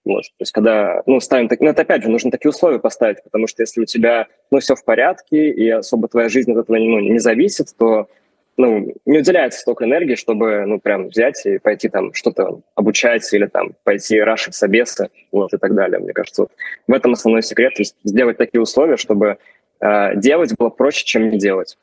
Вот, 0.04 0.24
то 0.24 0.40
есть 0.40 0.52
когда, 0.52 1.02
ну, 1.06 1.20
ставим, 1.20 1.48
так, 1.48 1.60
ну, 1.60 1.70
это 1.70 1.82
опять 1.82 2.02
же, 2.02 2.10
нужно 2.10 2.30
такие 2.30 2.50
условия 2.50 2.78
поставить, 2.78 3.22
потому 3.24 3.46
что 3.46 3.62
если 3.62 3.80
у 3.80 3.86
тебя, 3.86 4.26
ну, 4.50 4.60
все 4.60 4.74
в 4.74 4.84
порядке, 4.84 5.50
и 5.50 5.68
особо 5.70 6.06
твоя 6.06 6.28
жизнь 6.28 6.52
от 6.52 6.58
этого 6.58 6.76
ну, 6.76 7.00
не 7.00 7.18
зависит, 7.18 7.74
то, 7.78 8.06
ну, 8.58 8.94
не 9.06 9.18
уделяется 9.18 9.60
столько 9.60 9.86
энергии, 9.86 10.16
чтобы, 10.16 10.64
ну, 10.66 10.80
прям 10.80 11.08
взять 11.08 11.46
и 11.46 11.58
пойти 11.58 11.88
там 11.88 12.12
что-то 12.12 12.60
обучать 12.74 13.32
или 13.32 13.46
там 13.46 13.72
пойти 13.84 14.20
рашить 14.20 14.54
собесы, 14.54 15.08
вот, 15.32 15.54
и 15.54 15.58
так 15.58 15.74
далее. 15.74 15.98
Мне 15.98 16.12
кажется, 16.12 16.42
вот 16.42 16.52
в 16.86 16.92
этом 16.92 17.12
основной 17.12 17.42
секрет, 17.42 17.74
то 17.74 17.82
есть 17.82 17.96
сделать 18.04 18.36
такие 18.36 18.60
условия, 18.60 18.96
чтобы 18.96 19.38
э, 19.80 20.16
делать 20.16 20.54
было 20.58 20.70
проще, 20.70 21.04
чем 21.04 21.30
не 21.30 21.38
делать. 21.38 21.76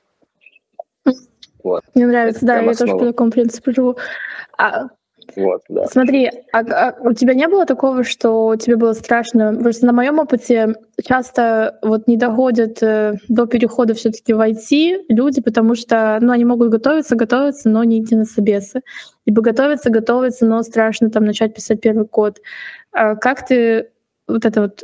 Вот. 1.64 1.84
Мне 1.96 2.06
нравится, 2.06 2.40
Это 2.40 2.46
да, 2.46 2.60
я 2.60 2.70
основа. 2.70 2.92
тоже 2.92 3.00
по 3.00 3.06
такому 3.12 3.32
принципу 3.32 3.72
живу. 3.72 3.98
А, 4.58 4.88
вот, 5.36 5.64
да. 5.70 5.86
Смотри, 5.88 6.30
а, 6.54 6.60
а 6.60 6.96
у 7.02 7.14
тебя 7.14 7.34
не 7.34 7.48
было 7.48 7.66
такого, 7.66 8.04
что 8.04 8.56
тебе 8.56 8.76
было 8.76 8.94
страшно? 8.94 9.54
Просто 9.56 9.86
на 9.86 9.94
моем 9.94 10.20
опыте 10.20 10.76
часто 11.04 11.78
вот 11.82 12.08
не 12.08 12.18
доходят 12.18 12.82
э, 12.84 13.16
до 13.28 13.46
перехода 13.48 13.94
все-таки 13.94 14.34
в 14.34 14.40
IT 14.40 15.06
люди, 15.10 15.42
потому 15.42 15.76
что, 15.76 16.20
ну, 16.22 16.32
они 16.32 16.46
могут 16.46 16.70
готовиться, 16.70 17.16
готовиться, 17.16 17.70
но 17.70 17.84
не 17.84 18.02
идти 18.02 18.16
на 18.16 18.26
собесы. 18.26 18.82
Либо 19.26 19.42
готовиться, 19.42 19.90
готовиться, 19.90 20.46
но 20.46 20.62
страшно 20.64 21.10
там 21.10 21.26
начать 21.26 21.54
писать 21.54 21.82
первый 21.82 22.08
код. 22.08 22.40
А 22.92 23.16
как 23.16 23.46
ты 23.48 23.90
вот 24.28 24.46
это 24.46 24.62
вот 24.62 24.84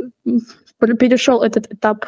перешел 1.00 1.44
этот 1.44 1.72
этап? 1.72 2.06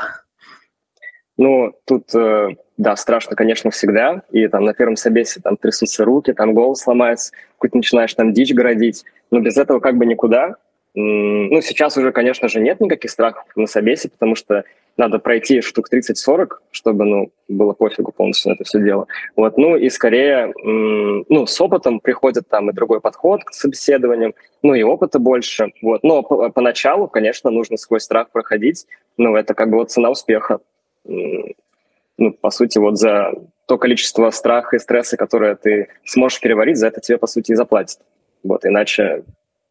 Ну, 1.38 1.74
тут, 1.86 2.14
э, 2.14 2.50
да, 2.78 2.96
страшно, 2.96 3.36
конечно, 3.36 3.72
всегда. 3.72 4.22
И 4.32 4.48
там 4.48 4.66
на 4.66 4.74
первом 4.74 4.96
собесе 4.96 5.42
там 5.42 5.58
трясутся 5.58 6.06
руки, 6.06 6.34
там 6.34 6.54
голос 6.54 6.86
ломается, 6.86 7.34
какой-то 7.54 7.78
начинаешь 7.78 8.14
там 8.14 8.34
дичь 8.34 8.54
городить. 8.54 9.04
Но 9.32 9.40
без 9.40 9.58
этого 9.58 9.80
как 9.80 9.98
бы 9.98 10.06
никуда. 10.06 10.56
Ну, 10.96 11.60
сейчас 11.62 11.98
уже, 11.98 12.12
конечно 12.12 12.48
же, 12.48 12.60
нет 12.60 12.80
никаких 12.80 13.10
страхов 13.10 13.46
на 13.56 13.66
собесе, 13.66 14.10
потому 14.10 14.36
что 14.36 14.64
надо 14.96 15.18
пройти 15.18 15.62
штук 15.62 15.88
30-40, 15.92 16.60
чтобы, 16.70 17.06
ну, 17.06 17.32
было 17.48 17.74
пофигу 17.74 18.12
полностью 18.12 18.52
на 18.52 18.54
это 18.54 18.64
все 18.64 18.80
дело. 18.80 19.08
Вот, 19.36 19.58
ну, 19.58 19.76
и 19.76 19.90
скорее, 19.90 20.54
ну, 20.64 21.48
с 21.48 21.60
опытом 21.60 22.00
приходит 22.00 22.48
там 22.48 22.70
и 22.70 22.74
другой 22.74 23.02
подход 23.02 23.44
к 23.44 23.54
собеседованиям, 23.54 24.36
ну, 24.62 24.76
и 24.76 24.84
опыта 24.84 25.18
больше, 25.18 25.72
вот. 25.82 26.04
Но 26.04 26.22
поначалу, 26.22 27.08
конечно, 27.08 27.50
нужно 27.50 27.78
сквозь 27.78 28.04
страх 28.04 28.30
проходить, 28.30 28.86
ну, 29.18 29.36
это 29.36 29.56
как 29.56 29.72
бы 29.72 29.78
вот 29.78 29.90
цена 29.90 30.12
успеха 30.12 30.60
ну, 31.06 32.32
по 32.40 32.50
сути, 32.50 32.78
вот 32.78 32.98
за 32.98 33.34
то 33.66 33.78
количество 33.78 34.30
страха 34.30 34.76
и 34.76 34.80
стресса, 34.80 35.18
которое 35.18 35.56
ты 35.56 35.90
сможешь 36.06 36.40
переварить, 36.40 36.78
за 36.78 36.88
это 36.88 37.02
тебе, 37.02 37.18
по 37.18 37.28
сути, 37.28 37.52
и 37.52 37.56
заплатят. 37.56 38.00
Вот, 38.44 38.66
иначе, 38.66 39.24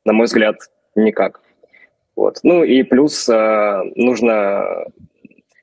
на 0.04 0.12
мой 0.12 0.26
взгляд, 0.26 0.56
никак. 0.94 1.40
Вот. 2.16 2.40
Ну 2.42 2.62
и 2.62 2.82
плюс 2.82 3.28
э, 3.28 3.82
нужно, 3.94 4.86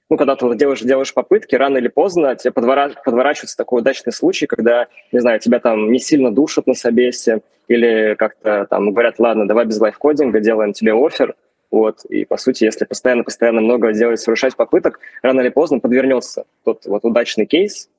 ну, 0.10 0.18
когда 0.18 0.36
ты 0.36 0.56
делаешь, 0.56 0.82
делаешь 0.82 1.14
попытки, 1.14 1.56
рано 1.56 1.78
или 1.78 1.88
поздно 1.88 2.36
тебе 2.36 2.52
подвора, 2.52 2.92
подворачивается 3.04 3.58
такой 3.58 3.82
удачный 3.82 4.14
случай, 4.14 4.48
когда, 4.48 4.88
не 5.12 5.20
знаю, 5.20 5.40
тебя 5.40 5.60
там 5.60 5.92
не 5.92 6.00
сильно 6.00 6.32
душат 6.32 6.68
на 6.68 6.74
собесе, 6.74 7.42
или 7.68 8.16
как-то 8.18 8.66
там 8.70 8.92
говорят, 8.92 9.20
ладно, 9.20 9.48
давай 9.48 9.66
без 9.66 9.80
лайфкодинга, 9.80 10.40
делаем 10.40 10.74
тебе 10.74 10.94
офер, 10.94 11.36
вот, 11.72 12.04
и, 12.06 12.26
по 12.26 12.38
сути, 12.38 12.64
если 12.64 12.86
постоянно-постоянно 12.86 13.62
много 13.62 13.94
делать, 13.94 14.20
совершать 14.20 14.56
попыток, 14.56 15.00
рано 15.22 15.42
или 15.42 15.50
поздно 15.50 15.80
подвернется 15.80 16.46
тот 16.64 16.86
вот 16.86 17.06
удачный 17.06 17.46
кейс, 17.46 17.90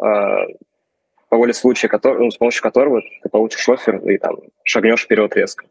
э, 0.00 0.04
по 1.28 1.36
воле 1.36 1.52
случая, 1.52 1.88
который, 1.88 2.24
ну, 2.24 2.30
с 2.30 2.36
помощью 2.36 2.62
которого 2.62 3.02
ты 3.22 3.28
получишь 3.28 3.68
офер 3.68 3.98
и 4.08 4.16
там 4.18 4.36
шагнешь 4.64 5.02
вперед 5.02 5.34
резко. 5.36 5.66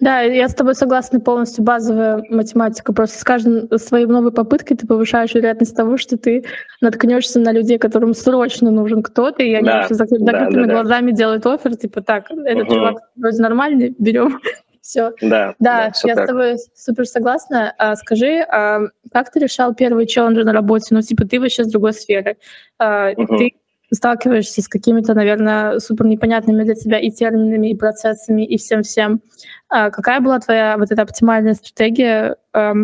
Да, 0.00 0.22
я 0.22 0.48
с 0.48 0.54
тобой 0.54 0.74
согласна 0.74 1.20
полностью. 1.20 1.62
Базовая 1.62 2.24
математика. 2.28 2.92
Просто 2.92 3.18
с 3.18 3.24
каждой 3.24 3.78
своей 3.78 4.06
новой 4.06 4.32
попыткой 4.32 4.76
ты 4.76 4.86
повышаешь 4.86 5.34
вероятность 5.34 5.76
того, 5.76 5.96
что 5.96 6.16
ты 6.16 6.44
наткнешься 6.80 7.38
на 7.38 7.52
людей, 7.52 7.78
которым 7.78 8.12
срочно 8.14 8.70
нужен 8.70 9.02
кто-то, 9.02 9.42
и 9.42 9.54
они 9.54 9.66
да, 9.66 9.86
закрытыми 9.88 10.26
да, 10.26 10.50
да, 10.50 10.66
глазами 10.66 11.10
да. 11.12 11.16
делают 11.16 11.46
офер, 11.46 11.76
типа 11.76 12.02
так, 12.02 12.30
этот 12.30 12.64
угу. 12.64 12.74
чувак 12.74 12.96
вроде 13.16 13.40
нормальный, 13.40 13.94
берем 13.98 14.40
все. 14.84 15.12
Да, 15.22 15.54
да, 15.58 15.88
да 15.88 15.92
я 16.04 16.14
так. 16.14 16.24
с 16.24 16.28
тобой 16.28 16.56
супер 16.74 17.06
согласна. 17.06 17.74
А, 17.78 17.96
скажи, 17.96 18.40
а, 18.40 18.82
как 19.10 19.32
ты 19.32 19.40
решал 19.40 19.74
первые 19.74 20.06
челленджи 20.06 20.44
на 20.44 20.52
работе? 20.52 20.88
Ну, 20.90 21.00
типа, 21.00 21.24
ты 21.26 21.40
вообще 21.40 21.64
с 21.64 21.70
другой 21.70 21.94
сферы. 21.94 22.36
А, 22.78 23.12
угу. 23.16 23.38
Ты 23.38 23.54
сталкиваешься 23.90 24.60
с 24.60 24.68
какими-то, 24.68 25.14
наверное, 25.14 25.78
супер 25.78 26.04
непонятными 26.04 26.64
для 26.64 26.74
тебя 26.74 26.98
и 26.98 27.10
терминами, 27.10 27.70
и 27.70 27.74
процессами, 27.74 28.44
и 28.44 28.58
всем-всем. 28.58 29.22
А, 29.70 29.90
какая 29.90 30.20
была 30.20 30.38
твоя 30.38 30.76
вот 30.76 30.92
эта 30.92 31.00
оптимальная 31.00 31.54
стратегия 31.54 32.36
а, 32.52 32.74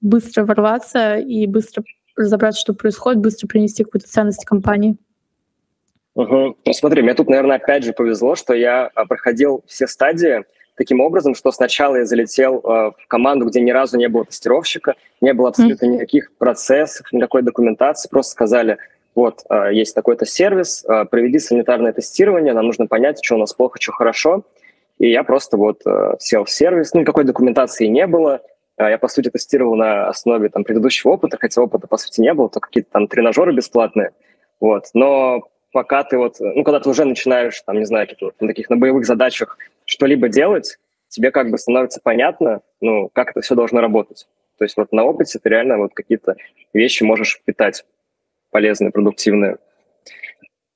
быстро 0.00 0.46
ворваться 0.46 1.16
и 1.16 1.46
быстро 1.46 1.84
разобраться, 2.16 2.62
что 2.62 2.72
происходит, 2.72 3.20
быстро 3.20 3.46
принести 3.46 3.84
какую-то 3.84 4.08
ценность 4.08 4.46
компании? 4.46 4.96
Угу. 6.14 6.56
Ну, 6.64 6.72
смотри, 6.72 7.02
мне 7.02 7.12
тут, 7.12 7.28
наверное, 7.28 7.56
опять 7.56 7.84
же 7.84 7.92
повезло, 7.92 8.36
что 8.36 8.54
я 8.54 8.90
а, 8.94 9.04
проходил 9.04 9.62
все 9.66 9.86
стадии, 9.86 10.44
таким 10.76 11.00
образом, 11.00 11.34
что 11.34 11.52
сначала 11.52 11.96
я 11.96 12.04
залетел 12.04 12.58
э, 12.58 12.92
в 12.98 13.06
команду, 13.08 13.46
где 13.46 13.60
ни 13.60 13.70
разу 13.70 13.98
не 13.98 14.08
было 14.08 14.24
тестировщика, 14.24 14.94
не 15.20 15.32
было 15.32 15.48
абсолютно 15.48 15.86
никаких 15.86 16.32
процессов, 16.32 17.12
никакой 17.12 17.42
документации, 17.42 18.08
просто 18.08 18.32
сказали, 18.32 18.78
вот, 19.14 19.40
э, 19.50 19.70
есть 19.72 19.94
такой-то 19.94 20.24
сервис, 20.26 20.84
э, 20.84 21.04
проведи 21.04 21.38
санитарное 21.38 21.92
тестирование, 21.92 22.54
нам 22.54 22.66
нужно 22.66 22.86
понять, 22.86 23.18
что 23.22 23.36
у 23.36 23.38
нас 23.38 23.52
плохо, 23.52 23.78
что 23.80 23.92
хорошо. 23.92 24.44
И 24.98 25.10
я 25.10 25.24
просто 25.24 25.56
вот 25.56 25.82
э, 25.84 26.14
сел 26.18 26.44
в 26.44 26.50
сервис, 26.50 26.94
ну, 26.94 27.00
никакой 27.00 27.24
документации 27.24 27.86
не 27.86 28.06
было, 28.06 28.40
э, 28.78 28.90
я, 28.90 28.98
по 28.98 29.08
сути, 29.08 29.30
тестировал 29.30 29.74
на 29.74 30.08
основе 30.08 30.48
там, 30.48 30.64
предыдущего 30.64 31.12
опыта, 31.12 31.38
хотя 31.40 31.60
опыта, 31.60 31.86
по 31.86 31.96
сути, 31.96 32.20
не 32.20 32.32
было, 32.32 32.48
то 32.48 32.60
какие-то 32.60 32.90
там 32.92 33.08
тренажеры 33.08 33.52
бесплатные. 33.52 34.12
Вот. 34.60 34.86
Но 34.94 35.48
пока 35.72 36.04
ты 36.04 36.18
вот, 36.18 36.36
ну, 36.38 36.62
когда 36.62 36.80
ты 36.80 36.88
уже 36.88 37.04
начинаешь, 37.04 37.60
там, 37.62 37.78
не 37.78 37.84
знаю, 37.84 38.08
вот, 38.20 38.34
на 38.40 38.46
таких, 38.46 38.70
на 38.70 38.76
боевых 38.76 39.04
задачах 39.04 39.58
что-либо 39.92 40.28
делать, 40.28 40.78
тебе 41.08 41.30
как 41.30 41.50
бы 41.50 41.58
становится 41.58 42.00
понятно, 42.02 42.62
ну, 42.80 43.10
как 43.12 43.30
это 43.30 43.42
все 43.42 43.54
должно 43.54 43.80
работать. 43.80 44.26
То 44.58 44.64
есть 44.64 44.76
вот 44.76 44.92
на 44.92 45.04
опыте 45.04 45.38
ты 45.38 45.48
реально 45.48 45.76
вот 45.76 45.92
какие-то 45.94 46.36
вещи 46.72 47.02
можешь 47.02 47.36
впитать 47.36 47.84
полезные, 48.50 48.90
продуктивные. 48.90 49.58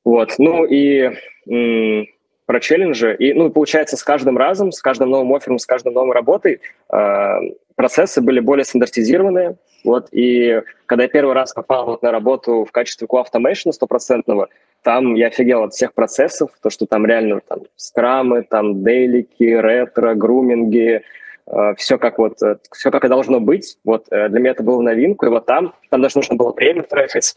Вот, 0.05 0.35
ну 0.39 0.65
и 0.65 1.13
м- 1.49 2.07
про 2.45 2.61
челленджи. 2.61 3.17
И, 3.19 3.33
ну, 3.33 3.51
получается, 3.51 3.97
с 3.97 4.05
каждым 4.05 4.37
разом, 4.37 4.71
с 4.71 4.81
каждым 4.81 5.11
новым 5.11 5.35
оффером, 5.35 5.59
с 5.59 5.67
каждой 5.67 5.93
новой 5.93 6.15
работой 6.15 6.61
э, 6.93 7.39
процессы 7.75 8.21
были 8.21 8.41
более 8.41 8.65
стандартизированные. 8.65 9.57
Вот, 9.85 10.09
и 10.13 10.63
когда 10.87 11.05
я 11.05 11.09
первый 11.09 11.35
раз 11.35 11.53
попал 11.53 11.87
вот 11.87 12.03
на 12.03 12.11
работу 12.11 12.65
в 12.65 12.73
качестве 12.73 13.07
q-автомейшена 13.07 13.73
стопроцентного, 13.73 14.49
там 14.87 15.17
я 15.17 15.27
офигел 15.27 15.65
от 15.65 15.75
всех 15.75 15.95
процессов, 15.95 16.51
то, 16.63 16.71
что 16.71 16.87
там 16.87 17.05
реально 17.07 17.41
там 17.41 17.63
скрамы, 17.75 18.45
там 18.45 18.85
дейлики, 18.85 19.43
ретро, 19.43 20.15
груминги, 20.15 21.03
э, 21.49 21.75
все 21.77 21.99
как 21.99 22.19
вот, 22.19 22.41
э, 22.41 22.59
все 22.71 22.93
как 22.93 23.05
и 23.05 23.09
должно 23.09 23.41
быть. 23.41 23.79
Вот 23.85 24.07
э, 24.13 24.29
для 24.29 24.39
меня 24.39 24.53
это 24.53 24.63
было 24.63 24.81
новинку, 24.81 25.27
и 25.27 25.29
вот 25.29 25.45
там, 25.45 25.75
там 25.91 26.03
даже 26.03 26.19
нужно 26.19 26.37
было 26.37 26.53
время 26.53 26.85
тратить, 26.85 27.35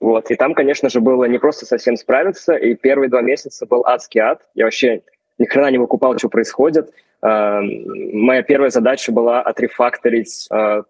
вот, 0.00 0.32
и 0.32 0.34
там, 0.34 0.52
конечно 0.52 0.90
же, 0.90 1.00
было 1.00 1.26
не 1.26 1.38
просто 1.38 1.64
совсем 1.64 1.96
справиться, 1.96 2.54
и 2.56 2.74
первые 2.74 3.08
два 3.08 3.22
месяца 3.22 3.66
был 3.66 3.86
адский 3.86 4.20
ад. 4.20 4.40
Я 4.56 4.64
вообще 4.64 5.02
ни 5.38 5.44
хрена 5.46 5.70
не 5.70 5.78
выкупал, 5.78 6.18
что 6.18 6.28
происходит. 6.28 6.90
Uh, 7.22 7.62
моя 8.14 8.42
первая 8.42 8.70
задача 8.70 9.12
была 9.12 9.42
отрефакторить, 9.42 10.48
uh, 10.50 10.82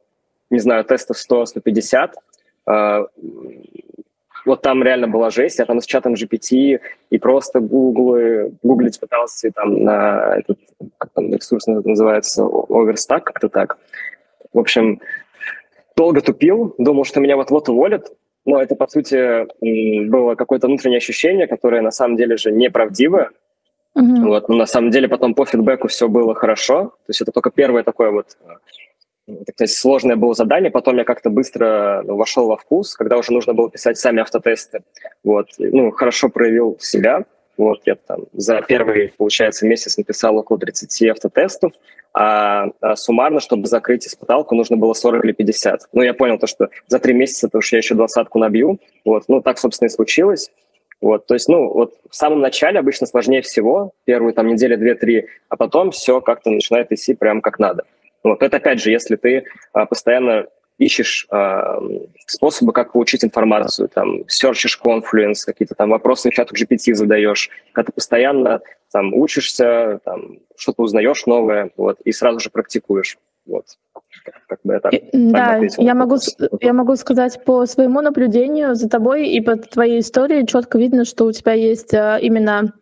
не 0.48 0.60
знаю, 0.60 0.84
тестов 0.84 1.18
100-150. 1.18 2.12
Вот 4.46 4.62
там 4.62 4.82
реально 4.82 5.08
была 5.08 5.30
жесть. 5.30 5.58
Я 5.58 5.66
там 5.66 5.80
с 5.80 5.86
чатом 5.86 6.14
GPT 6.14 6.80
и 7.10 7.18
просто 7.18 7.60
гуглы, 7.60 8.52
гуглить 8.62 8.98
пытался 8.98 9.48
и 9.48 9.50
там 9.50 9.84
на 9.84 10.36
этот, 10.38 10.58
как 10.98 11.10
там 11.14 11.32
ресурс 11.32 11.66
называется, 11.66 12.42
Overstack, 12.42 13.20
как-то 13.20 13.48
так. 13.48 13.78
В 14.52 14.58
общем, 14.58 15.00
долго 15.96 16.20
тупил, 16.20 16.74
думал, 16.78 17.04
что 17.04 17.20
меня 17.20 17.36
вот-вот 17.36 17.68
уволят, 17.68 18.12
но 18.46 18.60
это, 18.60 18.74
по 18.74 18.86
сути, 18.88 19.46
было 20.08 20.34
какое-то 20.34 20.66
внутреннее 20.66 20.98
ощущение, 20.98 21.46
которое 21.46 21.82
на 21.82 21.90
самом 21.90 22.16
деле 22.16 22.36
же 22.36 22.50
неправдивое. 22.50 23.30
Mm-hmm. 23.98 24.24
Вот, 24.24 24.48
но 24.48 24.56
на 24.56 24.66
самом 24.66 24.90
деле 24.90 25.08
потом 25.08 25.34
по 25.34 25.44
фидбэку 25.44 25.88
все 25.88 26.08
было 26.08 26.34
хорошо. 26.34 26.84
То 26.84 27.10
есть 27.10 27.20
это 27.20 27.32
только 27.32 27.50
первое 27.50 27.82
такое 27.82 28.10
вот 28.10 28.36
э, 28.40 28.52
так 29.46 29.54
сказать, 29.54 29.72
сложное 29.72 30.16
было 30.16 30.34
задание. 30.34 30.70
Потом 30.70 30.96
я 30.96 31.04
как-то 31.04 31.30
быстро 31.30 32.02
ну, 32.04 32.16
вошел 32.16 32.46
во 32.46 32.56
вкус, 32.56 32.94
когда 32.94 33.16
уже 33.16 33.32
нужно 33.32 33.54
было 33.54 33.70
писать 33.70 33.98
сами 33.98 34.20
автотесты. 34.20 34.82
Вот, 35.24 35.48
ну, 35.58 35.90
хорошо 35.90 36.28
проявил 36.28 36.76
себя. 36.80 37.24
Вот 37.56 37.82
я 37.84 37.94
там 37.94 38.20
за 38.32 38.62
первый, 38.62 39.12
получается, 39.16 39.66
месяц 39.66 39.98
написал 39.98 40.36
около 40.38 40.58
30 40.58 41.10
автотестов, 41.10 41.72
а, 42.14 42.68
а 42.80 42.96
суммарно, 42.96 43.40
чтобы 43.40 43.66
закрыть 43.66 44.06
испыталку, 44.06 44.54
нужно 44.54 44.76
было 44.76 44.94
40 44.94 45.24
или 45.26 45.32
50. 45.32 45.88
Ну, 45.92 46.02
я 46.02 46.14
понял 46.14 46.38
то, 46.38 46.46
что 46.46 46.70
за 46.88 46.98
три 46.98 47.12
месяца, 47.12 47.48
то 47.48 47.58
уж 47.58 47.70
я 47.72 47.78
еще 47.78 47.94
двадцатку 47.94 48.38
набью. 48.38 48.78
Вот, 49.04 49.24
ну, 49.28 49.42
так, 49.42 49.58
собственно, 49.58 49.88
и 49.88 49.90
случилось. 49.90 50.50
Вот, 51.00 51.26
то 51.26 51.34
есть, 51.34 51.48
ну, 51.48 51.72
вот 51.72 51.94
в 52.10 52.14
самом 52.14 52.40
начале 52.40 52.78
обычно 52.78 53.06
сложнее 53.06 53.42
всего, 53.42 53.92
первые 54.04 54.34
там 54.34 54.48
недели, 54.48 54.76
две-три, 54.76 55.28
а 55.48 55.56
потом 55.56 55.92
все 55.92 56.20
как-то 56.20 56.50
начинает 56.50 56.92
идти 56.92 57.14
прям 57.14 57.40
как 57.40 57.58
надо. 57.58 57.84
Вот 58.22 58.42
это, 58.42 58.58
опять 58.58 58.80
же, 58.80 58.90
если 58.90 59.16
ты 59.16 59.44
а, 59.72 59.86
постоянно 59.86 60.46
ищешь 60.80 61.26
э, 61.30 61.78
способы, 62.26 62.72
как 62.72 62.92
получить 62.92 63.22
информацию, 63.22 63.88
там, 63.88 64.26
серчишь 64.28 64.80
Confluence, 64.82 65.44
какие-то 65.44 65.74
там 65.74 65.90
вопросы 65.90 66.30
в 66.30 66.34
чату 66.34 66.54
GPT 66.54 66.94
задаешь, 66.94 67.50
когда 67.72 67.88
ты 67.88 67.92
постоянно 67.92 68.62
там 68.90 69.12
учишься, 69.12 70.00
там, 70.04 70.38
что-то 70.56 70.82
узнаешь 70.82 71.26
новое, 71.26 71.70
вот, 71.76 72.00
и 72.00 72.12
сразу 72.12 72.40
же 72.40 72.48
практикуешь, 72.50 73.18
вот. 73.46 73.66
Как 74.48 74.58
бы 74.64 74.74
это, 74.74 74.90
да, 75.12 75.60
я 75.78 75.94
могу, 75.94 76.16
я 76.60 76.72
могу 76.72 76.96
сказать 76.96 77.44
по 77.44 77.66
своему 77.66 78.00
наблюдению 78.00 78.74
за 78.74 78.88
тобой 78.88 79.28
и 79.28 79.40
по 79.40 79.56
твоей 79.56 80.00
истории 80.00 80.46
четко 80.46 80.78
видно, 80.78 81.04
что 81.04 81.26
у 81.26 81.32
тебя 81.32 81.52
есть 81.52 81.94
а, 81.94 82.18
именно 82.18 82.72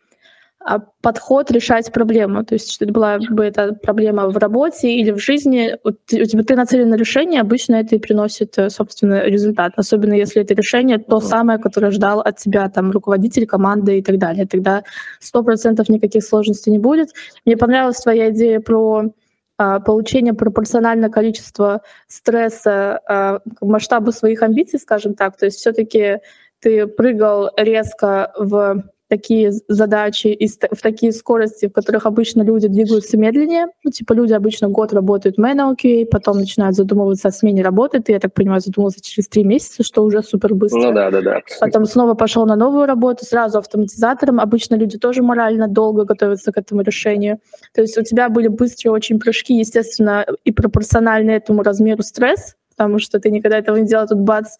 подход 1.00 1.50
решать 1.50 1.92
проблему. 1.92 2.44
То 2.44 2.54
есть, 2.54 2.72
что 2.72 2.84
это 2.84 2.92
была 2.92 3.18
бы 3.18 3.44
эта 3.44 3.72
проблема 3.72 4.28
в 4.28 4.36
работе 4.36 4.92
или 4.92 5.10
в 5.10 5.18
жизни, 5.18 5.76
у 5.84 5.92
тебя 5.92 6.42
ты 6.42 6.56
нацелен 6.56 6.90
на 6.90 6.96
решение, 6.96 7.40
обычно 7.40 7.76
это 7.76 7.96
и 7.96 7.98
приносит, 7.98 8.58
э, 8.58 8.68
собственно, 8.70 9.24
результат. 9.24 9.72
Особенно 9.76 10.14
если 10.14 10.42
это 10.42 10.54
решение 10.54 10.98
то 10.98 11.20
самое, 11.20 11.58
которое 11.58 11.90
ждал 11.90 12.20
от 12.20 12.36
тебя 12.36 12.68
там 12.68 12.90
руководитель, 12.90 13.46
команды 13.46 13.98
и 13.98 14.02
так 14.02 14.18
далее. 14.18 14.46
Тогда 14.46 14.82
сто 15.20 15.42
процентов 15.42 15.88
никаких 15.88 16.24
сложностей 16.24 16.72
не 16.72 16.78
будет. 16.78 17.10
Мне 17.46 17.56
понравилась 17.56 18.00
твоя 18.00 18.30
идея 18.30 18.60
про 18.60 19.12
а, 19.56 19.80
получение 19.80 20.34
пропорционально 20.34 21.10
количества 21.10 21.82
стресса 22.06 23.00
а, 23.06 23.38
к 23.38 23.62
масштабу 23.62 24.12
своих 24.12 24.42
амбиций, 24.42 24.78
скажем 24.78 25.14
так. 25.14 25.36
То 25.36 25.46
есть 25.46 25.58
все-таки 25.58 26.18
ты 26.60 26.86
прыгал 26.86 27.50
резко 27.56 28.32
в 28.36 28.84
такие 29.08 29.52
задачи 29.68 30.28
и 30.28 30.48
в 30.48 30.80
такие 30.82 31.12
скорости, 31.12 31.66
в 31.66 31.72
которых 31.72 32.06
обычно 32.06 32.42
люди 32.42 32.68
двигаются 32.68 33.16
медленнее. 33.16 33.66
Ну, 33.82 33.90
типа 33.90 34.12
люди 34.12 34.32
обычно 34.32 34.68
год 34.68 34.92
работают 34.92 35.36
в 35.36 35.40
QA, 35.40 36.06
потом 36.06 36.38
начинают 36.38 36.76
задумываться 36.76 37.28
о 37.28 37.30
смене 37.32 37.62
работы. 37.62 38.00
Ты, 38.00 38.12
я 38.12 38.20
так 38.20 38.34
понимаю, 38.34 38.60
задумался 38.60 39.00
через 39.02 39.28
три 39.28 39.44
месяца, 39.44 39.82
что 39.82 40.04
уже 40.04 40.22
супер 40.22 40.54
быстро. 40.54 40.78
Ну 40.78 40.92
да, 40.92 41.10
да, 41.10 41.22
да. 41.22 41.40
Потом 41.60 41.86
снова 41.86 42.14
пошел 42.14 42.46
на 42.46 42.56
новую 42.56 42.86
работу, 42.86 43.24
сразу 43.24 43.58
автоматизатором. 43.58 44.40
Обычно 44.40 44.74
люди 44.74 44.98
тоже 44.98 45.22
морально 45.22 45.68
долго 45.68 46.04
готовятся 46.04 46.52
к 46.52 46.58
этому 46.58 46.82
решению. 46.82 47.38
То 47.74 47.80
есть 47.80 47.96
у 47.96 48.02
тебя 48.02 48.28
были 48.28 48.48
быстрые 48.48 48.92
очень 48.92 49.18
прыжки, 49.18 49.54
естественно, 49.54 50.26
и 50.44 50.52
пропорциональны 50.52 51.30
этому 51.30 51.62
размеру 51.62 52.02
стресс, 52.02 52.56
потому 52.76 52.98
что 52.98 53.18
ты 53.18 53.30
никогда 53.30 53.58
этого 53.58 53.76
не 53.76 53.86
делал, 53.86 54.06
тут 54.06 54.18
бац, 54.18 54.56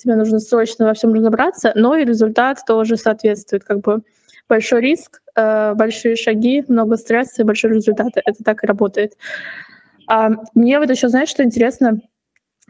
тебе 0.00 0.16
нужно 0.16 0.38
срочно 0.38 0.86
во 0.86 0.94
всем 0.94 1.12
разобраться, 1.12 1.72
но 1.74 1.96
и 1.96 2.04
результат 2.04 2.58
тоже 2.66 2.96
соответствует. 2.96 3.64
Как 3.64 3.80
бы 3.80 4.02
большой 4.48 4.80
риск, 4.80 5.22
э, 5.36 5.74
большие 5.74 6.16
шаги, 6.16 6.64
много 6.68 6.96
стресса 6.96 7.42
и 7.42 7.44
большой 7.44 7.74
результат. 7.74 8.12
Это 8.14 8.44
так 8.44 8.64
и 8.64 8.66
работает. 8.66 9.14
А 10.06 10.30
мне 10.54 10.78
вот 10.78 10.90
еще, 10.90 11.08
знаешь, 11.08 11.28
что 11.28 11.44
интересно? 11.44 12.00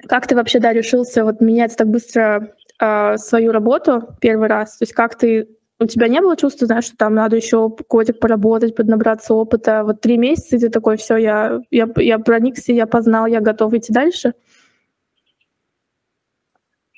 Как 0.09 0.27
ты 0.27 0.35
вообще, 0.35 0.61
да, 0.61 0.73
решился 0.73 1.25
вот 1.25 1.41
менять 1.41 1.77
так 1.77 1.89
быстро 1.89 2.55
э, 2.79 3.17
свою 3.17 3.53
работу 3.53 4.09
первый 4.21 4.49
раз? 4.49 4.77
То 4.77 4.83
есть 4.83 4.93
как 4.93 5.17
ты 5.17 5.49
у 5.79 5.87
тебя 5.87 6.09
не 6.09 6.21
было 6.21 6.37
чувства, 6.37 6.67
знаешь, 6.67 6.85
что 6.85 6.97
там 6.97 7.15
надо 7.15 7.37
еще 7.37 7.75
годик 7.89 8.21
поработать, 8.21 8.77
поднабраться 8.77 9.33
опыта? 9.33 9.83
Вот 9.83 10.03
три 10.03 10.19
месяца, 10.19 10.57
и 10.57 10.59
ты 10.59 10.69
такой, 10.69 10.99
все, 10.99 11.17
я, 11.17 11.61
я, 11.71 11.89
я 11.97 12.19
проникся, 12.19 12.73
я 12.73 12.87
познал, 12.87 13.27
я 13.27 13.41
готов 13.41 13.73
идти 13.73 13.91
дальше? 13.91 14.35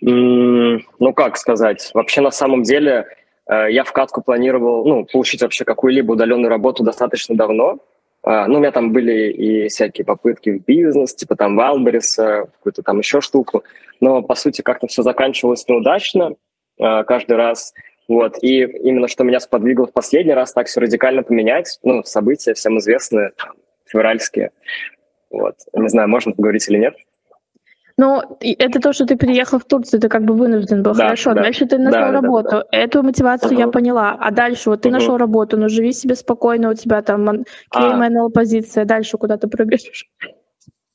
Ну, 0.04 1.14
как 1.14 1.36
сказать? 1.36 1.90
Вообще, 1.94 2.20
на 2.22 2.32
самом 2.32 2.64
деле, 2.64 3.06
э, 3.46 3.70
я 3.70 3.84
в 3.84 3.92
катку 3.92 4.20
планировал 4.20 4.84
ну, 4.84 5.06
получить 5.06 5.42
вообще 5.42 5.64
какую-либо 5.64 6.12
удаленную 6.12 6.50
работу 6.50 6.82
достаточно 6.82 7.36
давно. 7.36 7.78
Э, 8.24 8.46
ну, 8.48 8.56
у 8.56 8.58
меня 8.58 8.72
там 8.72 8.92
были 8.92 9.30
и 9.30 9.68
всякие 9.68 10.04
попытки 10.04 10.50
в 10.50 10.64
бизнес, 10.64 11.14
типа 11.14 11.36
там 11.36 11.56
Валберис, 11.56 12.16
какую-то 12.16 12.82
там 12.82 12.98
еще 12.98 13.20
штуку. 13.20 13.62
Но, 14.00 14.22
по 14.22 14.34
сути, 14.34 14.60
как-то 14.62 14.88
все 14.88 15.02
заканчивалось 15.02 15.66
неудачно 15.68 16.34
э, 16.80 17.04
каждый 17.04 17.36
раз. 17.36 17.72
Вот. 18.08 18.42
И 18.42 18.62
именно 18.62 19.06
что 19.06 19.22
меня 19.22 19.38
сподвигло 19.38 19.86
в 19.86 19.92
последний 19.92 20.34
раз 20.34 20.52
так 20.52 20.66
все 20.66 20.80
радикально 20.80 21.22
поменять, 21.22 21.78
ну, 21.84 22.02
события 22.02 22.54
всем 22.54 22.78
известные, 22.78 23.30
февральские. 23.86 24.50
Вот. 25.30 25.54
Не 25.72 25.88
знаю, 25.88 26.08
можно 26.08 26.32
поговорить 26.32 26.68
или 26.68 26.78
нет. 26.78 26.96
Ну, 27.96 28.22
это 28.40 28.80
то, 28.80 28.92
что 28.92 29.06
ты 29.06 29.16
переехал 29.16 29.58
в 29.58 29.64
Турцию, 29.64 30.00
ты 30.00 30.08
как 30.08 30.24
бы 30.24 30.34
вынужден 30.34 30.82
был. 30.82 30.94
Да, 30.94 31.04
Хорошо, 31.04 31.34
да. 31.34 31.42
дальше 31.42 31.66
ты 31.66 31.78
нашел 31.78 32.00
да, 32.00 32.12
работу. 32.12 32.50
Да, 32.50 32.64
да. 32.70 32.78
Эту 32.78 33.02
мотивацию 33.02 33.52
угу. 33.52 33.60
я 33.60 33.68
поняла. 33.68 34.16
А 34.18 34.30
дальше 34.30 34.70
вот 34.70 34.82
ты 34.82 34.88
угу. 34.88 34.94
нашел 34.94 35.16
работу, 35.16 35.56
ну 35.56 35.68
живи 35.68 35.92
себе 35.92 36.14
спокойно, 36.14 36.70
у 36.70 36.74
тебя 36.74 37.02
там 37.02 37.28
KMNL 37.74 38.26
а. 38.26 38.30
позиция, 38.30 38.84
дальше 38.84 39.18
куда 39.18 39.36
ты 39.36 39.48
прыгаешь. 39.48 40.06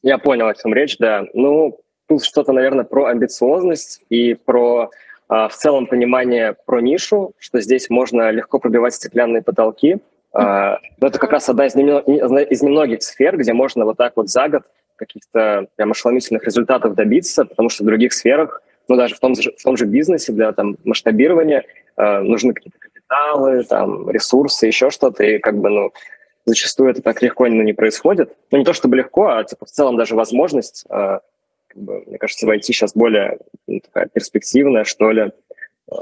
Я 0.02 0.18
понял, 0.18 0.48
о 0.48 0.56
чем 0.56 0.74
речь, 0.74 0.98
да. 0.98 1.24
Ну, 1.34 1.80
тут 2.08 2.24
что-то, 2.24 2.54
наверное, 2.54 2.86
про 2.86 3.06
амбициозность 3.06 4.02
и 4.10 4.34
про 4.34 4.90
а, 5.28 5.50
в 5.50 5.56
целом 5.56 5.88
понимание 5.88 6.56
про 6.66 6.80
нишу, 6.80 7.34
что 7.38 7.60
здесь 7.60 7.90
можно 7.90 8.32
легко 8.32 8.60
пробивать 8.60 8.94
стеклянные 8.94 9.42
потолки. 9.42 9.98
А, 10.34 10.80
но 11.00 11.08
это 11.08 11.20
как 11.20 11.32
раз 11.32 11.50
одна 11.50 11.66
из, 11.66 11.76
немногих, 11.76 12.52
из 12.52 12.62
немногих 12.62 13.04
сфер, 13.04 13.38
где 13.38 13.54
можно 13.54 13.86
вот 13.86 13.98
так 13.98 14.14
вот 14.16 14.30
за 14.30 14.48
год 14.48 14.64
каких-то 14.98 15.68
прям 15.76 15.92
ошеломительных 15.92 16.44
результатов 16.44 16.96
добиться, 16.96 17.46
потому 17.46 17.70
что 17.70 17.84
в 17.84 17.88
других 17.88 18.14
сферах, 18.14 18.62
ну, 18.88 18.96
даже 18.96 19.16
в 19.16 19.20
том 19.20 19.36
же, 19.36 19.54
в 19.58 19.64
том 19.64 19.78
же 19.78 19.86
бизнесе 19.86 20.34
для 20.34 20.52
там, 20.52 20.78
масштабирования 20.84 21.66
э, 21.96 22.20
нужны 22.20 22.54
какие-то 22.54 22.80
капиталы, 22.80 23.64
там, 23.64 24.10
ресурсы, 24.10 24.68
еще 24.68 24.90
что-то, 24.90 25.24
и 25.24 25.40
как 25.40 25.58
бы, 25.58 25.70
ну, 25.70 25.94
зачастую 26.46 26.90
это 26.90 27.02
так 27.02 27.22
легко 27.22 27.48
ну, 27.48 27.62
не 27.62 27.74
происходит. 27.74 28.36
Ну, 28.52 28.58
не 28.58 28.66
то 28.66 28.74
чтобы 28.74 28.98
легко, 28.98 29.28
а 29.28 29.44
типа 29.44 29.66
в 29.66 29.70
целом 29.70 29.98
даже 29.98 30.16
возможность, 30.16 30.86
э, 30.90 31.20
как 31.68 31.78
бы, 31.78 32.04
мне 32.06 32.18
кажется, 32.18 32.48
войти 32.48 32.74
сейчас 32.74 32.94
более 32.94 33.38
ну, 33.68 33.80
такая 33.82 34.08
перспективная, 34.08 34.84
что 34.84 35.12
ли. 35.12 35.32
Э, 35.92 35.96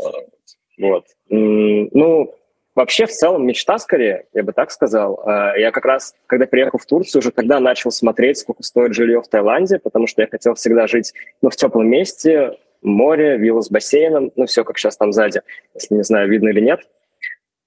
вот. 0.78 1.06
Ну, 1.30 2.36
Вообще, 2.76 3.06
в 3.06 3.12
целом, 3.12 3.48
мечта 3.48 3.78
скорее, 3.80 4.26
я 4.34 4.44
бы 4.44 4.52
так 4.52 4.70
сказал. 4.70 5.22
А, 5.26 5.58
я 5.58 5.72
как 5.72 5.86
раз, 5.86 6.14
когда 6.28 6.46
приехал 6.46 6.78
в 6.78 6.86
Турцию, 6.86 7.22
уже 7.22 7.32
тогда 7.32 7.62
начал 7.62 7.90
смотреть, 7.90 8.40
сколько 8.40 8.64
стоит 8.64 8.94
жилье 8.94 9.22
в 9.22 9.28
Таиланде, 9.30 9.80
потому 9.80 10.08
что 10.08 10.22
я 10.22 10.28
хотел 10.28 10.56
всегда 10.56 10.86
жить 10.86 11.14
ну, 11.42 11.50
в 11.50 11.56
теплом 11.56 11.88
месте, 11.88 12.58
море, 12.82 13.38
вилла 13.38 13.62
с 13.62 13.70
бассейном, 13.70 14.32
ну 14.36 14.46
все 14.46 14.64
как 14.66 14.78
сейчас 14.78 14.98
там 14.98 15.14
сзади, 15.14 15.42
если 15.74 15.96
не 15.96 16.04
знаю, 16.04 16.30
видно 16.30 16.50
или 16.50 16.60
нет. 16.60 16.82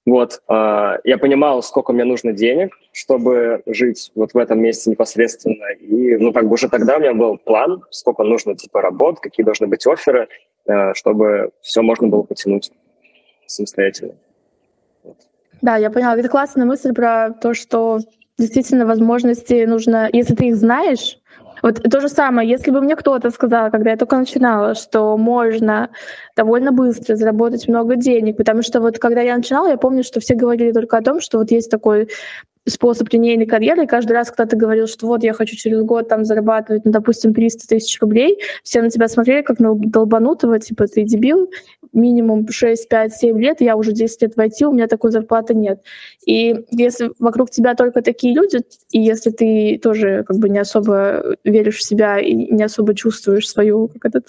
Вот, 0.04 0.42
э, 0.48 0.98
я 1.04 1.18
понимал, 1.18 1.62
сколько 1.62 1.92
мне 1.92 2.04
нужно 2.04 2.32
денег, 2.32 2.74
чтобы 2.92 3.62
жить 3.66 4.10
вот 4.14 4.32
в 4.32 4.38
этом 4.38 4.60
месте 4.60 4.90
непосредственно. 4.90 5.70
И, 5.72 6.16
ну, 6.16 6.32
как 6.32 6.46
бы 6.46 6.54
уже 6.54 6.70
тогда 6.70 6.96
у 6.96 7.00
меня 7.00 7.12
был 7.12 7.36
план, 7.36 7.82
сколько 7.90 8.24
нужно, 8.24 8.56
типа, 8.56 8.80
работ, 8.80 9.20
какие 9.20 9.44
должны 9.44 9.66
быть 9.66 9.86
оферы, 9.86 10.28
э, 10.66 10.94
чтобы 10.94 11.50
все 11.60 11.82
можно 11.82 12.08
было 12.08 12.22
потянуть 12.22 12.72
самостоятельно. 13.46 14.14
Да, 15.62 15.76
я 15.76 15.90
поняла. 15.90 16.16
Это 16.16 16.28
классная 16.28 16.66
мысль 16.66 16.92
про 16.92 17.30
то, 17.30 17.54
что 17.54 18.00
действительно 18.38 18.86
возможности 18.86 19.64
нужно, 19.64 20.08
если 20.12 20.34
ты 20.34 20.48
их 20.48 20.56
знаешь, 20.56 21.18
вот 21.62 21.82
то 21.82 22.00
же 22.00 22.08
самое, 22.08 22.48
если 22.48 22.70
бы 22.70 22.80
мне 22.80 22.94
кто-то 22.94 23.30
сказал, 23.30 23.70
когда 23.70 23.90
я 23.90 23.96
только 23.96 24.16
начинала, 24.16 24.74
что 24.74 25.16
можно 25.16 25.90
довольно 26.36 26.70
быстро 26.70 27.16
заработать 27.16 27.66
много 27.66 27.96
денег, 27.96 28.36
потому 28.36 28.62
что 28.62 28.80
вот 28.80 28.98
когда 28.98 29.22
я 29.22 29.36
начинала, 29.36 29.68
я 29.68 29.76
помню, 29.76 30.04
что 30.04 30.20
все 30.20 30.34
говорили 30.34 30.70
только 30.70 30.96
о 30.96 31.02
том, 31.02 31.20
что 31.20 31.38
вот 31.38 31.50
есть 31.50 31.70
такой 31.70 32.08
способ 32.66 33.08
линейной 33.12 33.46
карьеры, 33.46 33.84
и 33.84 33.86
каждый 33.86 34.12
раз 34.12 34.30
кто-то 34.30 34.56
говорил, 34.56 34.86
что 34.86 35.06
вот 35.06 35.24
я 35.24 35.32
хочу 35.32 35.56
через 35.56 35.82
год 35.82 36.08
там 36.08 36.24
зарабатывать, 36.24 36.84
ну, 36.84 36.92
допустим, 36.92 37.34
300 37.34 37.66
тысяч 37.66 38.00
рублей, 38.00 38.38
все 38.62 38.82
на 38.82 38.90
тебя 38.90 39.08
смотрели 39.08 39.42
как 39.42 39.58
на 39.58 39.74
долбанутого, 39.74 40.58
типа, 40.58 40.86
ты 40.86 41.02
дебил, 41.02 41.50
минимум 41.98 42.48
6, 42.48 42.88
5, 42.88 43.12
7 43.12 43.38
лет, 43.40 43.60
я 43.60 43.76
уже 43.76 43.92
10 43.92 44.22
лет 44.22 44.36
войти, 44.36 44.64
у 44.64 44.72
меня 44.72 44.86
такой 44.86 45.10
зарплаты 45.10 45.54
нет. 45.54 45.82
И 46.24 46.64
если 46.70 47.10
вокруг 47.18 47.50
тебя 47.50 47.74
только 47.74 48.02
такие 48.02 48.34
люди, 48.34 48.60
и 48.90 49.00
если 49.00 49.30
ты 49.30 49.78
тоже 49.82 50.24
как 50.26 50.38
бы 50.38 50.48
не 50.48 50.58
особо 50.58 51.36
веришь 51.44 51.78
в 51.78 51.84
себя 51.84 52.18
и 52.18 52.34
не 52.34 52.62
особо 52.62 52.94
чувствуешь 52.94 53.48
свою 53.48 53.88
как 53.88 54.14
это, 54.14 54.22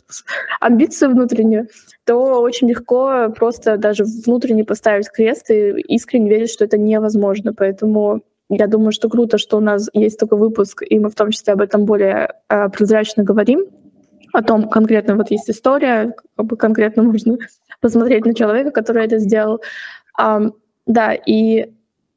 амбицию 0.59 1.11
внутреннюю, 1.11 1.67
то 2.05 2.41
очень 2.41 2.69
легко 2.69 3.29
просто 3.35 3.77
даже 3.77 4.03
внутренне 4.03 4.63
поставить 4.63 5.09
крест 5.09 5.49
и 5.51 5.71
искренне 5.81 6.29
верить, 6.29 6.49
что 6.49 6.65
это 6.65 6.77
невозможно. 6.77 7.53
Поэтому 7.53 8.21
я 8.49 8.67
думаю, 8.67 8.91
что 8.91 9.09
круто, 9.09 9.37
что 9.37 9.57
у 9.57 9.61
нас 9.61 9.89
есть 9.93 10.19
такой 10.19 10.39
выпуск, 10.39 10.83
и 10.87 10.97
мы 10.97 11.09
в 11.09 11.15
том 11.15 11.29
числе 11.29 11.53
об 11.53 11.61
этом 11.61 11.85
более 11.85 12.33
э, 12.49 12.69
прозрачно 12.69 13.23
говорим, 13.23 13.67
о 14.33 14.43
том 14.43 14.69
конкретно 14.69 15.15
вот 15.15 15.31
есть 15.31 15.49
история, 15.49 16.15
как 16.35 16.45
бы 16.45 16.57
конкретно 16.57 17.03
можно 17.03 17.37
посмотреть 17.81 18.25
на 18.25 18.33
человека, 18.33 18.71
который 18.71 19.05
это 19.05 19.19
сделал. 19.19 19.61
А, 20.17 20.41
да, 20.85 21.13
и 21.13 21.71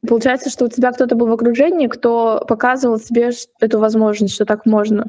получается, 0.07 0.51
что 0.51 0.65
у 0.65 0.69
тебя 0.69 0.93
кто-то 0.93 1.15
был 1.15 1.29
в 1.29 1.33
окружении, 1.33 1.87
кто 1.87 2.45
показывал 2.47 2.99
тебе 2.99 3.31
эту 3.61 3.79
возможность, 3.79 4.35
что 4.35 4.45
так 4.45 4.67
можно. 4.67 5.07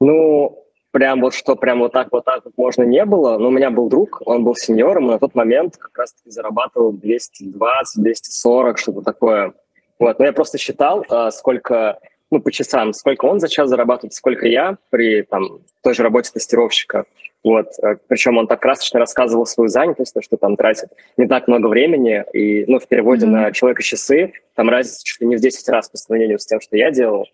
Ну, 0.00 0.64
прям 0.92 1.20
вот 1.20 1.34
что 1.34 1.56
прям 1.56 1.80
вот 1.80 1.92
так 1.92 2.08
вот 2.12 2.24
так 2.24 2.44
вот 2.44 2.54
можно 2.56 2.82
не 2.82 3.04
было. 3.04 3.38
Но 3.38 3.48
у 3.48 3.50
меня 3.50 3.70
был 3.70 3.88
друг, 3.88 4.22
он 4.24 4.44
был 4.44 4.54
сеньором, 4.54 5.06
и 5.06 5.12
на 5.12 5.18
тот 5.18 5.34
момент 5.34 5.76
как 5.76 5.96
раз-таки 5.98 6.30
зарабатывал 6.30 6.92
220, 6.92 8.02
240, 8.02 8.78
что-то 8.78 9.02
такое. 9.02 9.52
Вот, 9.98 10.18
но 10.18 10.24
я 10.24 10.32
просто 10.32 10.56
считал, 10.56 11.04
а, 11.10 11.30
сколько 11.30 11.98
ну, 12.30 12.40
по 12.40 12.52
часам, 12.52 12.92
сколько 12.92 13.26
он 13.26 13.40
за 13.40 13.48
час 13.48 13.68
зарабатывает, 13.68 14.14
сколько 14.14 14.46
я 14.46 14.78
при 14.90 15.22
там, 15.22 15.60
той 15.82 15.94
же 15.94 16.02
работе 16.02 16.30
тестировщика. 16.32 17.04
Вот. 17.42 17.68
Э, 17.82 17.96
Причем 18.06 18.38
он 18.38 18.46
так 18.46 18.60
красочно 18.60 19.00
рассказывал 19.00 19.46
свою 19.46 19.68
занятость, 19.68 20.14
то, 20.14 20.22
что 20.22 20.36
там 20.36 20.56
тратит 20.56 20.90
не 21.16 21.26
так 21.26 21.48
много 21.48 21.66
времени, 21.66 22.24
и 22.32 22.64
ну, 22.66 22.78
в 22.78 22.86
переводе 22.86 23.26
mm-hmm. 23.26 23.30
на 23.30 23.52
человека 23.52 23.82
часы 23.82 24.32
там 24.54 24.68
разница 24.68 25.04
чуть 25.04 25.20
ли 25.20 25.26
не 25.26 25.36
в 25.36 25.40
10 25.40 25.68
раз 25.68 25.88
по 25.88 25.96
сравнению 25.96 26.38
с 26.38 26.46
тем, 26.46 26.60
что 26.60 26.76
я 26.76 26.90
делал. 26.90 27.26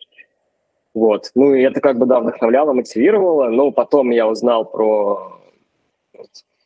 Вот. 0.94 1.30
Ну, 1.34 1.54
и 1.54 1.62
это 1.62 1.80
как 1.80 1.98
бы, 1.98 2.06
да, 2.06 2.20
вдохновляло, 2.20 2.72
мотивировало, 2.72 3.48
но 3.48 3.70
потом 3.70 4.10
я 4.10 4.26
узнал 4.26 4.64
про 4.64 5.40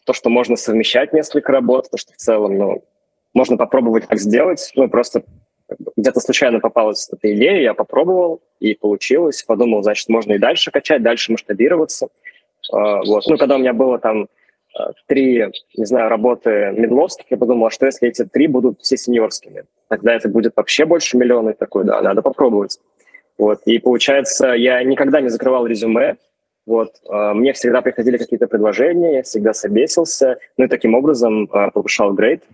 то, 0.05 0.12
что 0.12 0.31
можно 0.31 0.55
совмещать 0.57 1.12
несколько 1.12 1.51
работ, 1.51 1.90
то, 1.90 1.97
что 1.97 2.12
в 2.12 2.16
целом, 2.16 2.57
ну, 2.57 2.85
можно 3.35 3.57
попробовать 3.57 4.07
так 4.07 4.21
сделать, 4.21 4.71
ну, 4.77 4.88
просто 4.88 5.25
где-то 5.96 6.20
случайно 6.20 6.61
попалась 6.61 7.09
эта 7.11 7.33
идея, 7.35 7.61
я 7.61 7.74
попробовал, 7.74 8.40
и 8.59 8.74
получилось. 8.74 9.42
Подумал, 9.42 9.83
значит, 9.83 10.09
можно 10.09 10.35
и 10.35 10.38
дальше 10.38 10.70
качать, 10.70 11.02
дальше 11.02 11.33
масштабироваться. 11.33 12.09
А, 12.72 13.02
вот. 13.04 13.24
Ну, 13.26 13.37
когда 13.37 13.56
у 13.56 13.59
меня 13.59 13.72
было 13.72 13.98
там 13.98 14.28
а, 14.74 14.92
три, 15.06 15.46
не 15.76 15.85
знаю, 15.85 16.09
работы 16.09 16.72
медловских, 16.76 17.26
я 17.30 17.37
подумал, 17.37 17.66
а 17.66 17.70
что 17.70 17.87
если 17.87 18.09
эти 18.09 18.24
три 18.24 18.46
будут 18.46 18.80
все 18.80 18.96
сеньорскими? 18.96 19.64
Тогда 19.88 20.14
это 20.14 20.28
будет 20.28 20.52
вообще 20.56 20.85
больше 20.85 21.16
миллиона. 21.16 21.50
И 21.50 21.54
такой, 21.54 21.85
да, 21.85 22.00
надо 22.00 22.22
попробовать. 22.22 22.78
Вот. 23.38 23.61
И 23.64 23.78
получается, 23.78 24.48
я 24.48 24.83
никогда 24.83 25.20
не 25.20 25.28
закрывал 25.28 25.66
резюме, 25.66 26.16
вот. 26.66 26.92
А, 27.09 27.35
мне 27.35 27.52
всегда 27.52 27.80
приходили 27.83 28.16
какие-то 28.16 28.46
предложения, 28.46 29.16
я 29.16 29.22
всегда 29.22 29.52
собесился, 29.52 30.38
ну 30.56 30.66
и 30.66 30.68
таким 30.68 30.94
образом 30.94 31.46
повышал 31.46 32.12
грейд 32.12 32.44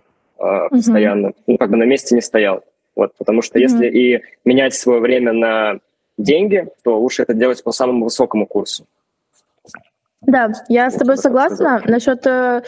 постоянно. 0.69 1.27
Mm-hmm. 1.27 1.43
Ну, 1.47 1.57
как 1.57 1.71
бы 1.71 1.77
на 1.77 1.83
месте 1.83 2.13
не 2.13 2.21
стоял. 2.21 2.63
Вот, 2.97 3.13
потому 3.17 3.43
что 3.43 3.59
mm-hmm. 3.59 3.61
если 3.61 3.87
и 3.87 4.21
менять 4.43 4.73
свое 4.73 4.99
время 4.99 5.31
на 5.31 5.79
деньги, 6.17 6.67
то 6.83 6.99
лучше 6.99 7.21
это 7.21 7.35
делать 7.35 7.63
по 7.63 7.71
самому 7.71 8.05
высокому 8.05 8.47
курсу. 8.47 8.85
Да, 10.21 10.51
я 10.67 10.89
с 10.89 10.95
тобой 10.95 11.17
согласна. 11.17 11.83
Насчет 11.85 12.25
э, 12.25 12.63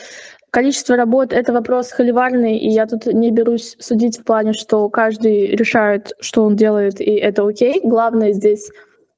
количества 0.51 0.95
работ 0.95 1.33
это 1.33 1.51
вопрос 1.51 1.91
холиварный, 1.91 2.57
и 2.57 2.69
я 2.69 2.85
тут 2.85 3.07
не 3.07 3.31
берусь 3.31 3.75
судить 3.79 4.19
в 4.19 4.23
плане, 4.23 4.53
что 4.53 4.87
каждый 4.89 5.47
решает, 5.47 6.13
что 6.19 6.43
он 6.43 6.55
делает, 6.55 7.01
и 7.01 7.15
это 7.15 7.47
окей. 7.47 7.81
Главное 7.83 8.31
здесь 8.33 8.69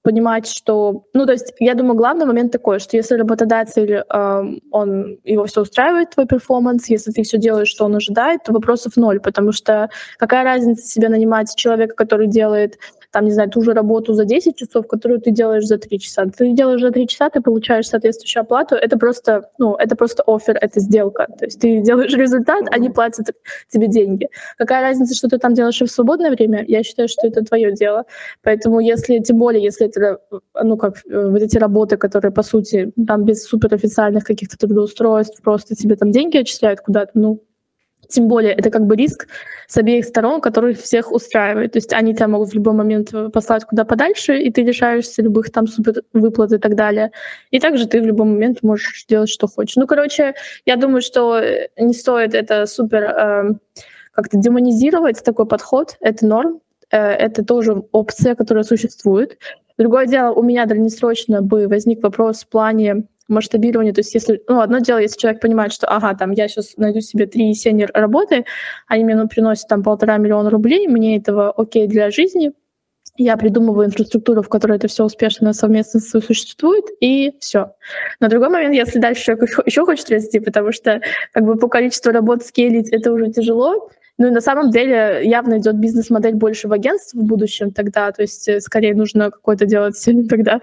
понимать, 0.04 0.48
что... 0.48 1.06
Ну, 1.14 1.26
то 1.26 1.34
есть, 1.34 1.54
я 1.60 1.76
думаю, 1.76 1.96
главный 1.96 2.26
момент 2.26 2.52
такой, 2.52 2.80
что 2.80 2.98
если 2.98 3.16
работодатель, 3.16 4.04
э, 4.08 4.44
он, 4.72 5.18
его 5.24 5.46
все 5.46 5.62
устраивает, 5.62 6.12
твой 6.12 6.26
перформанс, 6.26 6.90
если 6.90 7.12
ты 7.12 7.24
все 7.24 7.38
делаешь, 7.38 7.68
что 7.68 7.86
он 7.86 7.96
ожидает, 7.96 8.44
то 8.44 8.54
вопросов 8.54 8.98
ноль, 8.98 9.20
потому 9.20 9.52
что 9.52 9.90
какая 10.18 10.44
разница 10.44 10.88
себе 10.88 11.10
нанимать 11.10 11.56
человека, 11.56 11.96
который 11.96 12.28
делает 12.28 12.80
там, 13.12 13.26
не 13.26 13.32
знаю, 13.32 13.50
ту 13.50 13.62
же 13.62 13.74
работу 13.74 14.14
за 14.14 14.26
10 14.26 14.56
часов, 14.56 14.88
которую 14.88 15.20
ты 15.20 15.32
делаешь 15.32 15.66
за 15.66 15.78
3 15.78 16.00
часа. 16.00 16.26
Ты 16.26 16.54
делаешь 16.54 16.82
за 16.82 16.92
3 16.92 17.08
часа, 17.08 17.30
ты 17.30 17.42
получаешь 17.42 17.88
соответствующую 17.88 18.42
оплату. 18.42 18.76
Это 18.76 18.98
просто, 18.98 19.50
ну, 19.58 19.76
это 19.76 19.96
просто 19.96 20.24
офер, 20.26 20.58
это 20.62 20.80
сделка. 20.80 21.28
То 21.38 21.46
есть 21.46 21.60
ты 21.60 21.82
делаешь 21.86 22.14
результат, 22.14 22.64
они 22.72 22.90
платят 22.90 23.32
тебе 23.70 23.88
деньги. 23.88 24.30
Какая 24.58 24.82
разница, 24.82 25.16
что 25.16 25.28
ты 25.28 25.38
там 25.38 25.54
делаешь 25.54 25.82
в 25.82 25.88
свободное 25.88 26.32
время? 26.32 26.64
Я 26.68 26.84
считаю, 26.84 27.10
что 27.10 27.28
это 27.28 27.44
твое 27.44 27.74
дело. 27.74 28.06
Поэтому 28.44 28.80
если, 28.80 29.20
тем 29.20 29.38
более, 29.38 29.64
если 29.64 29.88
это, 29.88 30.20
ну, 30.64 30.78
как 30.78 30.98
э, 31.10 31.30
вот 31.30 31.42
эти 31.42 31.58
работы, 31.58 31.98
которые, 31.98 32.32
по 32.32 32.44
сути, 32.44 32.94
там 33.08 33.26
без 33.26 33.44
суперофициальных 33.44 34.24
каких-то 34.24 34.58
трудоустройств, 34.58 35.42
просто 35.42 35.76
тебе 35.76 35.96
там 35.96 36.12
деньги 36.12 36.38
отчисляют 36.38 36.80
куда-то, 36.82 37.12
ну, 37.16 37.44
тем 38.12 38.28
более 38.28 38.54
это 38.54 38.70
как 38.70 38.86
бы 38.86 38.96
риск 38.96 39.28
с 39.68 39.78
обеих 39.78 40.06
сторон, 40.06 40.42
который 40.42 40.74
всех 40.74 41.12
устраивает. 41.12 41.74
То 41.74 41.78
есть 41.78 41.94
они 41.94 42.14
тебя 42.14 42.28
могут 42.28 42.50
в 42.50 42.54
любой 42.54 42.74
момент 42.74 43.14
послать 43.34 43.66
куда 43.66 43.86
подальше, 43.86 44.38
и 44.40 44.52
ты 44.52 44.64
лишаешься 44.64 45.22
любых 45.22 45.52
там 45.52 45.68
супер 45.68 46.04
выплат 46.14 46.52
и 46.52 46.58
так 46.58 46.76
далее. 46.76 47.12
И 47.52 47.60
также 47.60 47.88
ты 47.88 48.02
в 48.02 48.06
любой 48.06 48.26
момент 48.26 48.64
можешь 48.64 49.06
делать, 49.08 49.30
что 49.30 49.48
хочешь. 49.48 49.76
Ну, 49.78 49.88
короче, 49.88 50.34
я 50.66 50.76
думаю, 50.76 51.02
что 51.02 51.42
не 51.78 51.94
стоит 51.94 52.36
это 52.36 52.66
супер 52.66 53.04
э, 53.04 53.54
как-то 54.14 54.38
демонизировать, 54.38 55.24
такой 55.24 55.46
подход. 55.46 55.98
Это 56.02 56.26
норм. 56.26 56.60
Э, 56.92 56.98
это 56.98 57.44
тоже 57.44 57.84
опция, 57.92 58.36
которая 58.36 58.64
существует. 58.64 59.38
Другое 59.78 60.06
дело, 60.06 60.32
у 60.34 60.44
меня 60.44 60.66
дальнесрочно 60.66 61.42
бы 61.42 61.68
возник 61.68 62.04
вопрос 62.04 62.44
в 62.44 62.50
плане 62.50 63.08
масштабирование, 63.32 63.94
то 63.94 64.02
есть 64.02 64.14
если, 64.14 64.42
ну, 64.48 64.62
одно 64.62 64.80
дело, 64.80 65.00
если 65.00 65.18
человек 65.18 65.42
понимает, 65.42 65.74
что, 65.74 65.88
ага, 65.88 66.14
там, 66.14 66.32
я 66.32 66.48
сейчас 66.48 66.78
найду 66.78 67.02
себе 67.02 67.26
три 67.26 67.54
сенер 67.54 67.92
работы, 67.94 68.46
они 68.88 69.04
мне 69.04 69.16
ну, 69.16 69.28
приносят 69.28 69.68
там 69.68 69.84
полтора 69.84 70.18
миллиона 70.18 70.50
рублей, 70.50 70.88
мне 70.88 71.18
этого 71.18 71.52
окей 71.52 71.88
для 71.88 72.12
жизни, 72.12 72.52
я 73.18 73.38
придумываю 73.38 73.88
инфраструктуру, 73.88 74.42
в 74.42 74.50
которой 74.50 74.78
это 74.78 74.88
все 74.88 75.04
успешно 75.04 75.54
совместно 75.54 76.00
существует, 76.00 76.86
и 77.00 77.34
все. 77.40 77.74
На 78.20 78.30
другой 78.30 78.50
момент, 78.50 78.74
если 78.74 79.00
дальше 79.00 79.24
человек 79.24 79.50
еще 79.66 79.86
хочет 79.86 80.10
расти, 80.10 80.40
потому 80.40 80.72
что 80.72 81.02
как 81.34 81.44
бы 81.44 81.56
по 81.56 81.68
количеству 81.68 82.12
работ 82.12 82.44
скейлить 82.44 82.90
это 82.90 83.12
уже 83.12 83.32
тяжело, 83.32 83.90
ну 84.18 84.28
и 84.28 84.32
на 84.32 84.42
самом 84.42 84.72
деле 84.72 85.22
явно 85.24 85.58
идет 85.58 85.76
бизнес-модель 85.76 86.36
больше 86.36 86.68
в 86.68 86.74
агентство 86.74 87.20
в 87.20 87.24
будущем 87.24 87.72
тогда, 87.72 88.12
то 88.12 88.22
есть 88.22 88.48
э, 88.48 88.60
скорее 88.60 88.94
нужно 88.94 89.32
какое-то 89.32 89.66
делать 89.66 90.02
тогда 90.30 90.60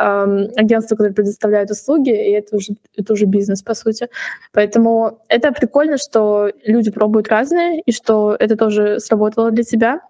агентства, 0.00 0.96
которые 0.96 1.14
предоставляют 1.14 1.70
услуги, 1.70 2.10
и 2.10 2.32
это 2.32 2.56
уже, 2.56 2.74
это 2.96 3.12
уже 3.12 3.26
бизнес, 3.26 3.62
по 3.62 3.74
сути. 3.74 4.08
Поэтому 4.52 5.22
это 5.28 5.52
прикольно, 5.52 5.98
что 5.98 6.50
люди 6.64 6.90
пробуют 6.90 7.28
разные, 7.28 7.80
и 7.80 7.92
что 7.92 8.36
это 8.38 8.56
тоже 8.56 8.98
сработало 9.00 9.50
для 9.50 9.64
тебя. 9.64 10.00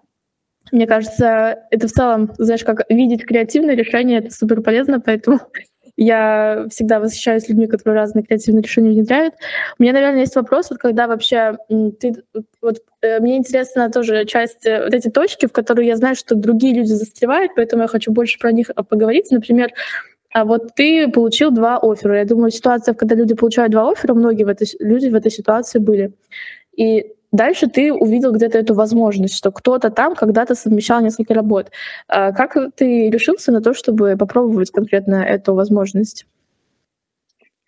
Мне 0.71 0.87
кажется, 0.87 1.59
это 1.71 1.87
в 1.87 1.91
целом, 1.91 2.31
знаешь, 2.37 2.63
как 2.63 2.85
видеть 2.89 3.25
креативное 3.25 3.75
решение, 3.75 4.19
это 4.19 4.31
супер 4.31 4.61
полезно, 4.61 5.01
поэтому 5.01 5.39
я 6.03 6.65
всегда 6.69 6.99
восхищаюсь 6.99 7.47
людьми, 7.47 7.67
которые 7.67 7.95
разные 7.95 8.23
креативные 8.23 8.63
решения 8.63 8.89
внедряют. 8.89 9.35
У 9.77 9.83
меня, 9.83 9.93
наверное, 9.93 10.21
есть 10.21 10.35
вопрос, 10.35 10.69
вот 10.69 10.79
когда 10.79 11.07
вообще 11.07 11.57
ты... 11.99 12.23
Вот, 12.61 12.79
э, 13.01 13.19
мне 13.19 13.37
интересна 13.37 13.89
тоже 13.91 14.25
часть, 14.25 14.65
э, 14.65 14.83
вот 14.83 14.93
эти 14.93 15.09
точки, 15.09 15.45
в 15.45 15.51
которые 15.51 15.87
я 15.87 15.95
знаю, 15.97 16.15
что 16.15 16.35
другие 16.35 16.73
люди 16.73 16.93
застревают, 16.93 17.51
поэтому 17.55 17.83
я 17.83 17.87
хочу 17.87 18.11
больше 18.11 18.39
про 18.39 18.51
них 18.51 18.71
поговорить. 18.89 19.31
Например, 19.31 19.71
А 20.33 20.45
вот 20.45 20.75
ты 20.75 21.07
получил 21.09 21.51
два 21.51 21.77
оффера. 21.81 22.17
Я 22.17 22.25
думаю, 22.25 22.51
ситуация, 22.51 22.93
когда 22.95 23.15
люди 23.15 23.35
получают 23.35 23.71
два 23.71 23.91
оффера, 23.91 24.13
многие 24.13 24.45
в 24.45 24.47
этой, 24.49 24.67
люди 24.79 25.09
в 25.09 25.15
этой 25.15 25.31
ситуации 25.31 25.79
были. 25.79 26.13
И 26.77 27.13
дальше 27.31 27.67
ты 27.67 27.93
увидел 27.93 28.31
где-то 28.31 28.57
эту 28.57 28.73
возможность, 28.73 29.37
что 29.37 29.51
кто-то 29.51 29.89
там 29.89 30.15
когда-то 30.15 30.55
совмещал 30.55 31.01
несколько 31.01 31.33
работ. 31.33 31.71
А 32.07 32.31
как 32.31 32.57
ты 32.75 33.09
решился 33.09 33.51
на 33.51 33.61
то, 33.61 33.73
чтобы 33.73 34.17
попробовать 34.17 34.71
конкретно 34.71 35.15
эту 35.15 35.53
возможность? 35.53 36.25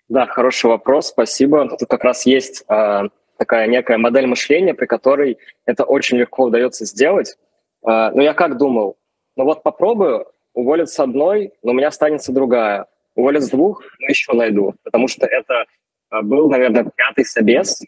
Да, 0.09 0.25
хороший 0.27 0.67
вопрос, 0.67 1.07
спасибо. 1.07 1.67
Тут 1.77 1.89
как 1.89 2.03
раз 2.03 2.25
есть 2.25 2.63
э, 2.69 3.01
такая 3.37 3.67
некая 3.67 3.97
модель 3.97 4.27
мышления, 4.27 4.73
при 4.73 4.85
которой 4.85 5.37
это 5.65 5.85
очень 5.85 6.17
легко 6.17 6.43
удается 6.43 6.85
сделать. 6.85 7.37
Э, 7.83 8.11
но 8.13 8.21
я 8.21 8.33
как 8.33 8.57
думал, 8.57 8.97
ну 9.35 9.45
вот 9.45 9.63
попробую, 9.63 10.27
уволят 10.53 10.89
с 10.89 10.99
одной, 10.99 11.53
но 11.63 11.71
у 11.71 11.73
меня 11.73 11.87
останется 11.87 12.31
другая. 12.31 12.85
Уволят 13.15 13.43
с 13.43 13.49
двух, 13.49 13.81
но 13.99 14.07
еще 14.07 14.33
найду, 14.33 14.75
потому 14.83 15.07
что 15.07 15.25
это 15.25 15.65
был, 16.21 16.49
наверное, 16.49 16.85
пятый 16.95 17.25
собес. 17.25 17.81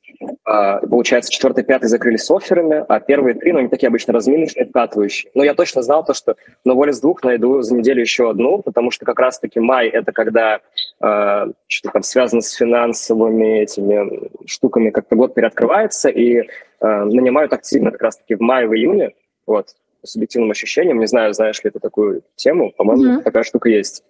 А, 0.43 0.79
получается, 0.79 1.31
четвертый, 1.31 1.63
пятый 1.63 1.87
закрылись 1.87 2.23
с 2.23 2.31
офферами, 2.31 2.83
а 2.87 2.99
первые 2.99 3.35
три, 3.35 3.51
ну, 3.51 3.59
они 3.59 3.67
такие 3.67 3.87
обычно 3.87 4.13
разминочные, 4.13 4.65
вкатывающие. 4.65 5.31
Но 5.35 5.43
я 5.43 5.53
точно 5.53 5.81
знал 5.81 6.03
то, 6.03 6.13
что 6.13 6.35
на 6.63 6.73
воле 6.73 6.93
с 6.93 7.01
двух 7.01 7.23
найду 7.23 7.61
за 7.61 7.75
неделю 7.75 8.01
еще 8.01 8.29
одну, 8.29 8.61
потому 8.61 8.91
что 8.91 9.05
как 9.05 9.19
раз-таки 9.19 9.59
май— 9.59 9.87
это 9.89 10.11
когда 10.11 10.59
э, 11.01 11.45
что-то 11.67 11.93
там 11.93 12.03
связано 12.03 12.41
с 12.41 12.53
финансовыми 12.53 13.61
этими 13.61 14.29
штуками, 14.47 14.89
как-то 14.89 15.15
год 15.15 15.33
переоткрывается, 15.33 16.09
и 16.09 16.37
э, 16.37 16.43
нанимают 16.79 17.53
активно 17.53 17.91
как 17.91 18.01
раз-таки 18.01 18.35
в 18.35 18.41
мае, 18.41 18.67
в 18.67 18.73
июне, 18.73 19.11
вот, 19.45 19.67
по 20.01 20.07
субъективным 20.07 20.51
ощущениям. 20.51 20.99
Не 20.99 21.07
знаю, 21.07 21.33
знаешь 21.33 21.63
ли 21.63 21.69
ты 21.69 21.79
такую 21.79 22.23
тему, 22.35 22.71
по-моему, 22.71 23.19
mm-hmm. 23.19 23.23
такая 23.23 23.43
штука 23.43 23.69
есть. 23.69 24.03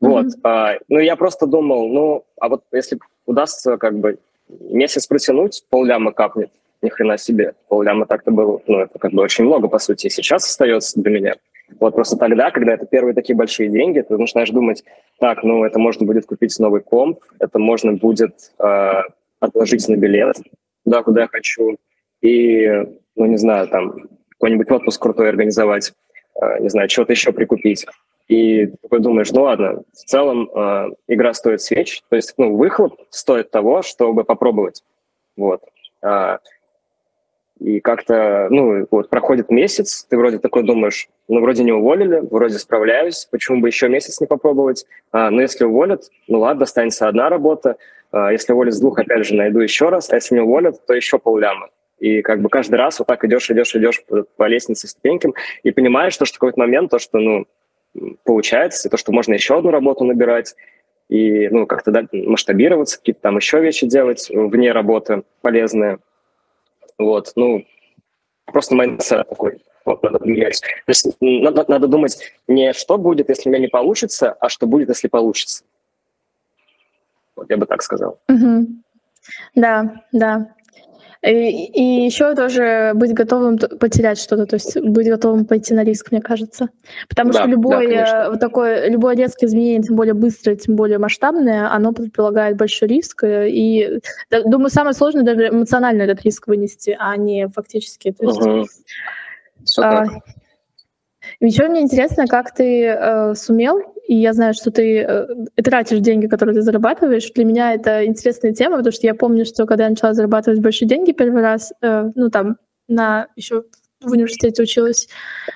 Вот. 0.00 0.26
Mm-hmm. 0.26 0.40
А, 0.42 0.74
ну, 0.88 0.98
я 0.98 1.16
просто 1.16 1.46
думал, 1.46 1.88
ну, 1.88 2.24
а 2.40 2.48
вот 2.48 2.64
если 2.72 2.98
удастся 3.26 3.76
как 3.76 3.98
бы 3.98 4.18
месяц 4.48 5.06
протянуть, 5.06 5.64
полляма 5.70 6.12
капнет, 6.12 6.50
ни 6.82 6.88
хрена 6.88 7.16
себе. 7.18 7.54
Полляма 7.68 8.06
так-то 8.06 8.30
было, 8.30 8.60
ну, 8.66 8.80
это 8.80 8.98
как 8.98 9.12
бы 9.12 9.22
очень 9.22 9.44
много, 9.44 9.68
по 9.68 9.78
сути, 9.78 10.08
сейчас 10.08 10.46
остается 10.46 11.00
для 11.00 11.10
меня. 11.10 11.34
Вот 11.80 11.94
просто 11.94 12.16
тогда, 12.16 12.50
когда 12.50 12.74
это 12.74 12.86
первые 12.86 13.14
такие 13.14 13.36
большие 13.36 13.68
деньги, 13.68 14.00
ты 14.00 14.16
начинаешь 14.18 14.50
думать, 14.50 14.84
так, 15.18 15.42
ну, 15.42 15.64
это 15.64 15.78
можно 15.78 16.04
будет 16.04 16.26
купить 16.26 16.58
новый 16.58 16.80
комп, 16.80 17.20
это 17.38 17.58
можно 17.58 17.92
будет 17.94 18.52
э, 18.58 19.02
отложить 19.40 19.88
на 19.88 19.96
билет, 19.96 20.36
да, 20.84 21.02
куда 21.02 21.22
я 21.22 21.28
хочу, 21.28 21.76
и, 22.20 22.66
ну, 23.16 23.26
не 23.26 23.38
знаю, 23.38 23.68
там, 23.68 24.08
какой-нибудь 24.30 24.70
отпуск 24.70 25.00
крутой 25.00 25.30
организовать, 25.30 25.92
э, 26.40 26.60
не 26.60 26.68
знаю, 26.68 26.88
чего-то 26.88 27.12
еще 27.12 27.32
прикупить. 27.32 27.86
И 28.32 28.68
такой 28.80 29.00
думаешь, 29.00 29.30
ну 29.30 29.42
ладно, 29.42 29.82
в 29.92 30.04
целом 30.06 30.48
э, 30.54 30.88
игра 31.06 31.34
стоит 31.34 31.60
свеч, 31.60 32.02
то 32.08 32.16
есть 32.16 32.32
ну, 32.38 32.56
выхлоп 32.56 32.98
стоит 33.10 33.50
того, 33.50 33.82
чтобы 33.82 34.24
попробовать. 34.24 34.82
Вот. 35.36 35.60
А, 36.02 36.38
и 37.60 37.80
как-то, 37.80 38.46
ну, 38.48 38.86
вот 38.90 39.10
проходит 39.10 39.50
месяц, 39.50 40.06
ты 40.08 40.16
вроде 40.16 40.38
такой 40.38 40.62
думаешь, 40.62 41.10
ну, 41.28 41.42
вроде 41.42 41.62
не 41.62 41.72
уволили, 41.72 42.20
вроде 42.20 42.56
справляюсь, 42.58 43.28
почему 43.30 43.60
бы 43.60 43.68
еще 43.68 43.90
месяц 43.90 44.18
не 44.18 44.26
попробовать? 44.26 44.86
А, 45.10 45.28
но 45.28 45.42
если 45.42 45.66
уволят, 45.66 46.04
ну 46.26 46.40
ладно, 46.40 46.62
останется 46.62 47.08
одна 47.08 47.28
работа, 47.28 47.76
а, 48.12 48.32
если 48.32 48.54
уволят 48.54 48.72
с 48.72 48.80
двух, 48.80 48.98
опять 48.98 49.26
же, 49.26 49.34
найду 49.34 49.60
еще 49.60 49.90
раз, 49.90 50.10
а 50.10 50.14
если 50.14 50.36
не 50.36 50.40
уволят, 50.40 50.86
то 50.86 50.94
еще 50.94 51.18
полляма. 51.18 51.68
И 51.98 52.22
как 52.22 52.40
бы 52.40 52.48
каждый 52.48 52.76
раз 52.76 52.98
вот 52.98 53.08
так 53.08 53.22
идешь, 53.26 53.50
идешь, 53.50 53.76
идешь 53.76 54.02
по, 54.06 54.24
по 54.36 54.46
лестнице 54.48 54.88
ступенькам 54.88 55.34
и 55.64 55.70
понимаешь, 55.70 56.14
что, 56.14 56.24
что 56.24 56.38
какой-то 56.38 56.58
момент 56.58 56.90
то, 56.90 56.98
что, 56.98 57.18
ну, 57.18 57.44
получается, 58.24 58.88
то, 58.88 58.96
что 58.96 59.12
можно 59.12 59.34
еще 59.34 59.58
одну 59.58 59.70
работу 59.70 60.04
набирать 60.04 60.54
и 61.08 61.48
ну, 61.48 61.66
как-то 61.66 61.90
да, 61.90 62.06
масштабироваться, 62.12 62.98
какие-то 62.98 63.20
там 63.20 63.36
еще 63.36 63.60
вещи 63.60 63.86
делать 63.86 64.30
вне 64.30 64.72
работы 64.72 65.24
полезные. 65.42 65.98
Вот, 66.98 67.32
ну, 67.36 67.66
просто 68.46 68.74
mindset 68.74 69.28
такой. 69.28 69.60
Вот, 69.84 70.02
надо 70.02 70.24
менять. 70.24 70.60
То 70.60 70.68
есть 70.88 71.06
надо, 71.20 71.64
надо 71.68 71.88
думать 71.88 72.18
не 72.46 72.72
что 72.72 72.98
будет, 72.98 73.28
если 73.28 73.48
у 73.48 73.52
меня 73.52 73.60
не 73.60 73.68
получится, 73.68 74.32
а 74.32 74.48
что 74.48 74.66
будет, 74.66 74.88
если 74.88 75.08
получится. 75.08 75.64
Вот 77.34 77.50
я 77.50 77.56
бы 77.56 77.66
так 77.66 77.82
сказал. 77.82 78.18
Угу. 78.28 78.66
Да, 79.54 80.02
да. 80.12 80.54
И, 81.22 81.66
и 81.66 82.04
еще 82.04 82.34
тоже 82.34 82.92
быть 82.94 83.14
готовым 83.14 83.56
потерять 83.56 84.18
что-то, 84.18 84.44
то 84.44 84.54
есть 84.54 84.76
быть 84.80 85.08
готовым 85.08 85.44
пойти 85.46 85.72
на 85.72 85.84
риск, 85.84 86.10
мне 86.10 86.20
кажется. 86.20 86.68
Потому 87.08 87.30
да, 87.30 87.40
что 87.40 87.48
любое, 87.48 88.04
да, 88.04 88.30
вот 88.30 88.40
такое, 88.40 88.88
любое 88.88 89.14
резкое 89.14 89.46
изменение, 89.46 89.82
тем 89.82 89.94
более 89.94 90.14
быстрое, 90.14 90.56
тем 90.56 90.74
более 90.74 90.98
масштабное, 90.98 91.72
оно 91.72 91.92
предполагает 91.92 92.56
большой 92.56 92.88
риск. 92.88 93.22
Э, 93.22 93.48
и 93.48 94.00
думаю, 94.30 94.68
самое 94.68 94.94
сложное 94.94 95.22
даже 95.22 95.48
эмоционально 95.48 96.02
этот 96.02 96.22
риск 96.22 96.48
вынести, 96.48 96.96
а 96.98 97.16
не 97.16 97.48
фактически. 97.48 98.10
То 98.10 98.26
есть, 98.26 98.40
угу. 99.78 99.86
а, 99.86 100.06
еще 101.38 101.68
мне 101.68 101.82
интересно, 101.82 102.26
как 102.26 102.52
ты 102.52 102.84
э, 102.84 103.34
сумел, 103.36 103.91
и 104.06 104.16
я 104.16 104.32
знаю, 104.32 104.52
что 104.54 104.70
ты 104.70 104.98
э, 104.98 105.26
тратишь 105.62 106.00
деньги, 106.00 106.26
которые 106.26 106.54
ты 106.54 106.62
зарабатываешь. 106.62 107.30
Для 107.32 107.44
меня 107.44 107.72
это 107.72 108.04
интересная 108.04 108.52
тема, 108.52 108.78
потому 108.78 108.92
что 108.92 109.06
я 109.06 109.14
помню, 109.14 109.44
что 109.44 109.64
когда 109.64 109.84
я 109.84 109.90
начала 109.90 110.12
зарабатывать 110.12 110.60
большие 110.60 110.88
деньги 110.88 111.12
первый 111.12 111.42
раз, 111.42 111.72
э, 111.80 112.10
ну 112.14 112.28
там 112.28 112.56
на 112.88 113.28
еще 113.36 113.64
в 114.00 114.10
университете 114.10 114.64
училась, 114.64 115.08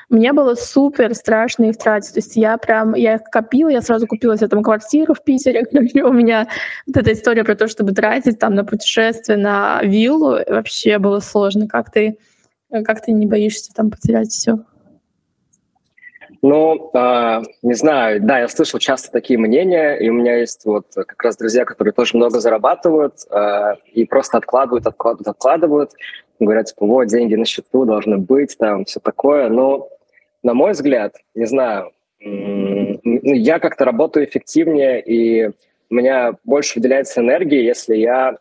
мне 0.09 0.33
было 0.33 0.55
супер 0.55 1.15
страшно 1.15 1.65
их 1.65 1.77
тратить. 1.77 2.15
То 2.15 2.19
есть 2.19 2.37
я 2.37 2.57
прям, 2.57 2.95
я 2.95 3.17
их 3.17 3.25
копила, 3.25 3.69
я 3.69 3.83
сразу 3.83 4.07
купила 4.07 4.37
себе 4.37 4.49
там 4.49 4.63
квартиру 4.63 5.15
в 5.15 5.25
Питере, 5.25 5.65
и 5.71 6.01
у 6.03 6.13
меня 6.13 6.49
вот 6.87 6.97
эта 6.97 7.13
история 7.13 7.43
про 7.43 7.57
то, 7.57 7.67
чтобы 7.67 7.93
тратить 7.93 8.39
там 8.39 8.55
на 8.55 8.65
путешествие, 8.65 9.39
на 9.39 9.81
виллу, 9.83 10.39
вообще 10.47 10.99
было 10.99 11.19
сложно. 11.19 11.67
Как 11.67 11.91
ты, 11.91 12.19
как 12.71 13.05
ты 13.05 13.11
не 13.11 13.27
боишься 13.27 13.73
там 13.75 13.91
потерять 13.91 14.31
все? 14.31 14.59
Ну, 16.43 16.91
э, 16.95 17.43
не 17.63 17.75
знаю, 17.75 18.21
да, 18.23 18.41
я 18.41 18.49
слышал 18.49 18.79
часто 18.79 19.11
такие 19.11 19.39
мнения, 19.39 19.95
и 19.97 20.09
у 20.11 20.13
меня 20.13 20.37
есть 20.37 20.65
вот 20.65 20.87
как 20.95 21.23
раз 21.23 21.37
друзья, 21.37 21.65
которые 21.65 21.93
тоже 21.93 22.17
много 22.17 22.41
зарабатывают 22.41 23.15
э, 23.31 23.75
и 23.93 24.05
просто 24.05 24.39
откладывают, 24.39 24.87
откладывают, 24.87 25.29
откладывают, 25.29 25.91
говорят, 26.41 26.67
типа, 26.67 26.87
вот, 26.87 27.07
деньги 27.07 27.35
на 27.35 27.45
счету 27.45 27.85
должны 27.85 28.19
быть, 28.19 28.57
там, 28.59 28.85
все 28.85 29.01
такое, 29.01 29.49
но, 29.49 29.89
на 30.43 30.55
мой 30.55 30.73
взгляд, 30.73 31.15
не 31.35 31.47
знаю, 31.47 31.93
я 32.21 33.59
как-то 33.59 33.85
работаю 33.85 34.27
эффективнее, 34.27 35.01
и 35.01 35.49
у 35.91 35.95
меня 35.95 36.35
больше 36.45 36.79
выделяется 36.79 37.21
энергии, 37.21 37.63
если 37.63 37.97
я 37.97 38.37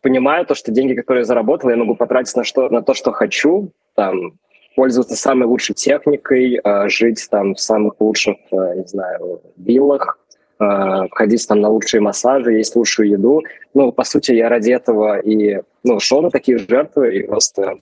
понимаю 0.00 0.46
то, 0.46 0.54
что 0.54 0.72
деньги, 0.72 0.94
которые 0.94 1.22
я 1.22 1.26
заработал, 1.26 1.70
я 1.70 1.76
могу 1.76 1.94
потратить 1.94 2.36
на, 2.36 2.44
что, 2.44 2.68
на 2.68 2.82
то, 2.82 2.94
что 2.94 3.12
хочу, 3.12 3.72
там, 3.94 4.38
пользоваться 4.78 5.16
самой 5.16 5.48
лучшей 5.48 5.74
техникой, 5.74 6.60
э, 6.62 6.88
жить 6.88 7.26
там 7.28 7.56
в 7.56 7.60
самых 7.60 7.94
лучших, 7.98 8.36
э, 8.52 8.74
не 8.76 8.86
знаю, 8.86 9.42
виллах, 9.56 10.20
э, 10.60 10.64
ходить 11.10 11.48
там 11.48 11.60
на 11.60 11.68
лучшие 11.68 12.00
массажи, 12.00 12.52
есть 12.52 12.76
лучшую 12.76 13.08
еду. 13.08 13.42
Ну, 13.74 13.90
по 13.90 14.04
сути, 14.04 14.30
я 14.30 14.48
ради 14.48 14.70
этого 14.70 15.18
и 15.18 15.62
ну, 15.82 15.98
шел 15.98 16.22
на 16.22 16.30
такие 16.30 16.58
жертвы, 16.58 17.16
и 17.16 17.22
просто 17.26 17.78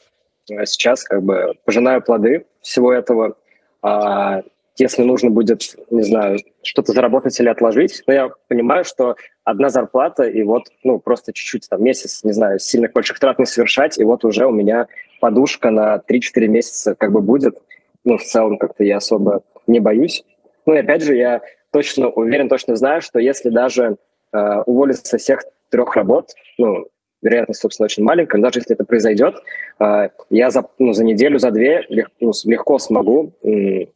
сейчас 0.64 1.04
как 1.04 1.22
бы 1.22 1.52
пожинаю 1.66 2.00
плоды 2.00 2.46
всего 2.62 2.94
этого. 2.94 3.36
А 3.82 4.40
если 4.78 5.02
нужно 5.02 5.28
будет, 5.28 5.76
не 5.90 6.02
знаю, 6.02 6.38
что-то 6.62 6.92
заработать 6.92 7.38
или 7.38 7.50
отложить, 7.50 8.04
но 8.06 8.14
я 8.14 8.30
понимаю, 8.48 8.84
что 8.84 9.16
одна 9.44 9.68
зарплата, 9.68 10.22
и 10.22 10.42
вот, 10.42 10.62
ну, 10.82 10.98
просто 10.98 11.34
чуть-чуть, 11.34 11.68
там, 11.68 11.84
месяц, 11.84 12.24
не 12.24 12.32
знаю, 12.32 12.58
сильных 12.58 12.94
больших 12.94 13.18
трат 13.18 13.38
не 13.38 13.44
совершать, 13.44 13.98
и 13.98 14.04
вот 14.04 14.24
уже 14.24 14.46
у 14.46 14.50
меня 14.50 14.86
подушка 15.26 15.72
на 15.72 16.00
3-4 16.08 16.46
месяца 16.46 16.94
как 16.94 17.10
бы 17.10 17.20
будет. 17.20 17.58
Ну, 18.04 18.16
в 18.16 18.22
целом 18.22 18.58
как-то 18.58 18.84
я 18.84 18.98
особо 18.98 19.42
не 19.66 19.80
боюсь. 19.80 20.22
Ну, 20.66 20.74
и 20.74 20.78
опять 20.78 21.02
же, 21.02 21.16
я 21.16 21.40
точно 21.72 22.10
уверен, 22.10 22.48
точно 22.48 22.76
знаю, 22.76 23.02
что 23.02 23.18
если 23.18 23.50
даже 23.50 23.96
э, 24.32 24.62
уволиться 24.66 25.18
всех 25.18 25.42
трех 25.68 25.96
работ, 25.96 26.30
ну, 26.58 26.86
вероятность, 27.22 27.60
собственно, 27.60 27.86
очень 27.86 28.04
маленькая, 28.04 28.36
но 28.36 28.44
даже 28.44 28.60
если 28.60 28.76
это 28.76 28.84
произойдет, 28.84 29.34
э, 29.80 30.10
я 30.30 30.50
за, 30.50 30.64
ну, 30.78 30.92
за 30.92 31.02
неделю, 31.02 31.40
за 31.40 31.50
две 31.50 31.84
лег, 31.88 32.08
ну, 32.20 32.30
легко 32.44 32.78
смогу 32.78 33.32
э, 33.42 33.86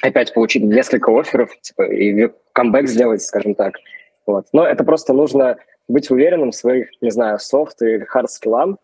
опять 0.00 0.32
получить 0.32 0.62
несколько 0.62 1.10
офферов 1.10 1.50
типа, 1.60 1.90
и 1.92 2.30
камбэк 2.52 2.86
сделать, 2.86 3.22
скажем 3.22 3.56
так. 3.56 3.80
Вот. 4.26 4.46
Но 4.52 4.64
это 4.64 4.84
просто 4.84 5.12
нужно 5.12 5.56
быть 5.88 6.08
уверенным 6.08 6.52
в 6.52 6.54
своих, 6.54 6.90
не 7.00 7.10
знзнаю, 7.10 7.40
софт 7.40 7.82
и 7.82 7.98
хард 8.04 8.30
скиллам, 8.30 8.78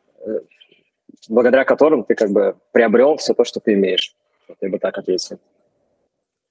благодаря 1.29 1.65
которым 1.65 2.05
ты 2.05 2.15
как 2.15 2.31
бы 2.31 2.57
приобрел 2.73 3.17
все 3.17 3.35
то, 3.35 3.45
что 3.45 3.61
ты 3.61 3.75
имеешь. 3.75 4.15
Вот 4.49 4.59
я 4.61 4.69
бы 4.69 4.79
так 4.79 4.99
ответил. 4.99 5.39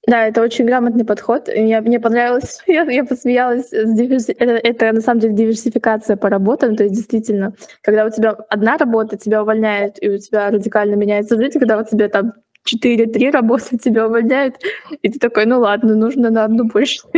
Да, 0.06 0.28
это 0.28 0.40
очень 0.40 0.66
грамотный 0.66 1.04
подход. 1.04 1.48
Я, 1.48 1.80
мне 1.80 1.98
понравилось, 1.98 2.62
я, 2.66 2.82
я 2.82 3.04
посмеялась. 3.04 3.72
Это, 3.72 4.52
это 4.52 4.92
на 4.92 5.00
самом 5.00 5.20
деле 5.20 5.34
диверсификация 5.34 6.16
по 6.16 6.28
работам. 6.28 6.76
То 6.76 6.84
есть 6.84 6.94
действительно, 6.94 7.54
когда 7.82 8.06
у 8.06 8.10
тебя 8.10 8.36
одна 8.48 8.76
работа, 8.76 9.16
тебя 9.16 9.42
увольняют, 9.42 9.96
и 10.00 10.08
у 10.08 10.18
тебя 10.18 10.50
радикально 10.50 10.94
меняется 10.94 11.36
жизнь, 11.36 11.58
когда 11.58 11.78
у 11.78 11.84
тебя 11.84 12.08
там 12.08 12.34
4-3 12.66 13.30
работы 13.30 13.78
тебя 13.82 14.06
увольняют, 14.06 14.56
и 15.02 15.10
ты 15.10 15.18
такой, 15.18 15.46
ну 15.46 15.60
ладно, 15.60 15.96
нужно 15.96 16.30
на 16.30 16.44
одну 16.44 16.64
больше 16.64 17.00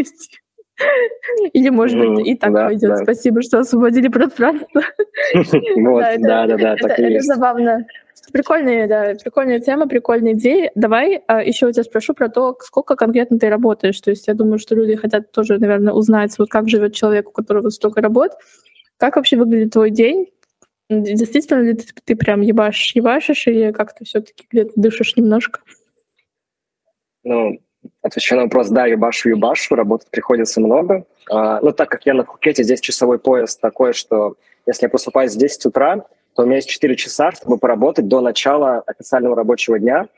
Или, 1.53 1.69
может 1.71 1.99
быть, 1.99 2.27
и 2.27 2.35
так 2.37 2.53
пойдет. 2.53 2.99
Спасибо, 2.99 3.43
что 3.43 3.61
освободили 3.61 4.09
пространство. 4.09 4.83
Да, 5.77 6.47
да, 6.47 6.57
да, 6.57 6.77
так 6.77 6.99
Это 6.99 7.21
забавно. 7.21 7.87
Прикольная, 8.33 8.87
да, 8.87 9.15
прикольная 9.23 9.61
тема, 9.61 9.89
прикольные 9.89 10.35
идеи. 10.35 10.71
Давай 10.75 11.23
а, 11.27 11.43
еще 11.43 11.67
у 11.67 11.73
тебя 11.73 11.83
спрошу 11.83 12.15
про 12.15 12.29
то, 12.29 12.57
сколько 12.61 12.95
конкретно 12.95 13.39
ты 13.39 13.49
работаешь. 13.49 14.01
То 14.01 14.11
есть 14.11 14.29
я 14.29 14.35
думаю, 14.35 14.59
что 14.59 14.75
люди 14.75 14.97
хотят 14.97 15.33
тоже, 15.33 15.59
наверное, 15.59 15.93
узнать, 15.93 16.37
вот 16.39 16.51
как 16.51 16.69
живет 16.69 16.95
человек, 16.95 17.29
у 17.29 17.33
которого 17.33 17.71
столько 17.71 18.01
работ. 18.01 18.33
Как 18.99 19.17
вообще 19.17 19.37
выглядит 19.37 19.73
твой 19.73 19.91
день? 19.91 20.29
Действительно 20.91 21.61
ли 21.61 21.75
ты, 21.75 21.87
ты 22.05 22.17
прям 22.17 22.41
ебашишь, 22.41 22.95
ебашишь, 22.95 23.47
или 23.47 23.73
как 23.73 23.95
ты 23.95 24.05
все-таки 24.05 24.47
где-то 24.51 24.73
дышишь 24.77 25.17
немножко? 25.17 25.61
Ну, 27.25 27.59
отвечаю 28.03 28.41
на 28.41 28.45
вопрос, 28.45 28.69
да, 28.69 28.87
ебашу, 28.87 29.31
ебашу, 29.31 29.75
работать 29.75 30.11
приходится 30.11 30.61
много. 30.61 31.05
А, 31.31 31.61
ну, 31.61 31.73
так 31.73 31.89
как 31.89 32.07
я 32.07 32.15
на 32.15 32.25
Пхукете, 32.25 32.63
здесь 32.63 32.81
часовой 32.81 33.19
пояс 33.19 33.57
такой, 33.57 33.93
что 33.93 34.37
если 34.67 34.87
я 34.87 34.91
просыпаюсь 34.91 35.35
в 35.35 35.39
10 35.39 35.67
утра, 35.67 36.05
то 36.35 36.43
у 36.43 36.47
меня 36.47 36.57
есть 36.57 36.69
4 36.69 36.95
часа, 36.97 37.33
чтобы 37.33 37.59
поработать 37.59 38.07
до 38.09 38.21
начала 38.21 38.83
официального 38.87 39.35
рабочего 39.35 39.79
дня. 39.79 40.09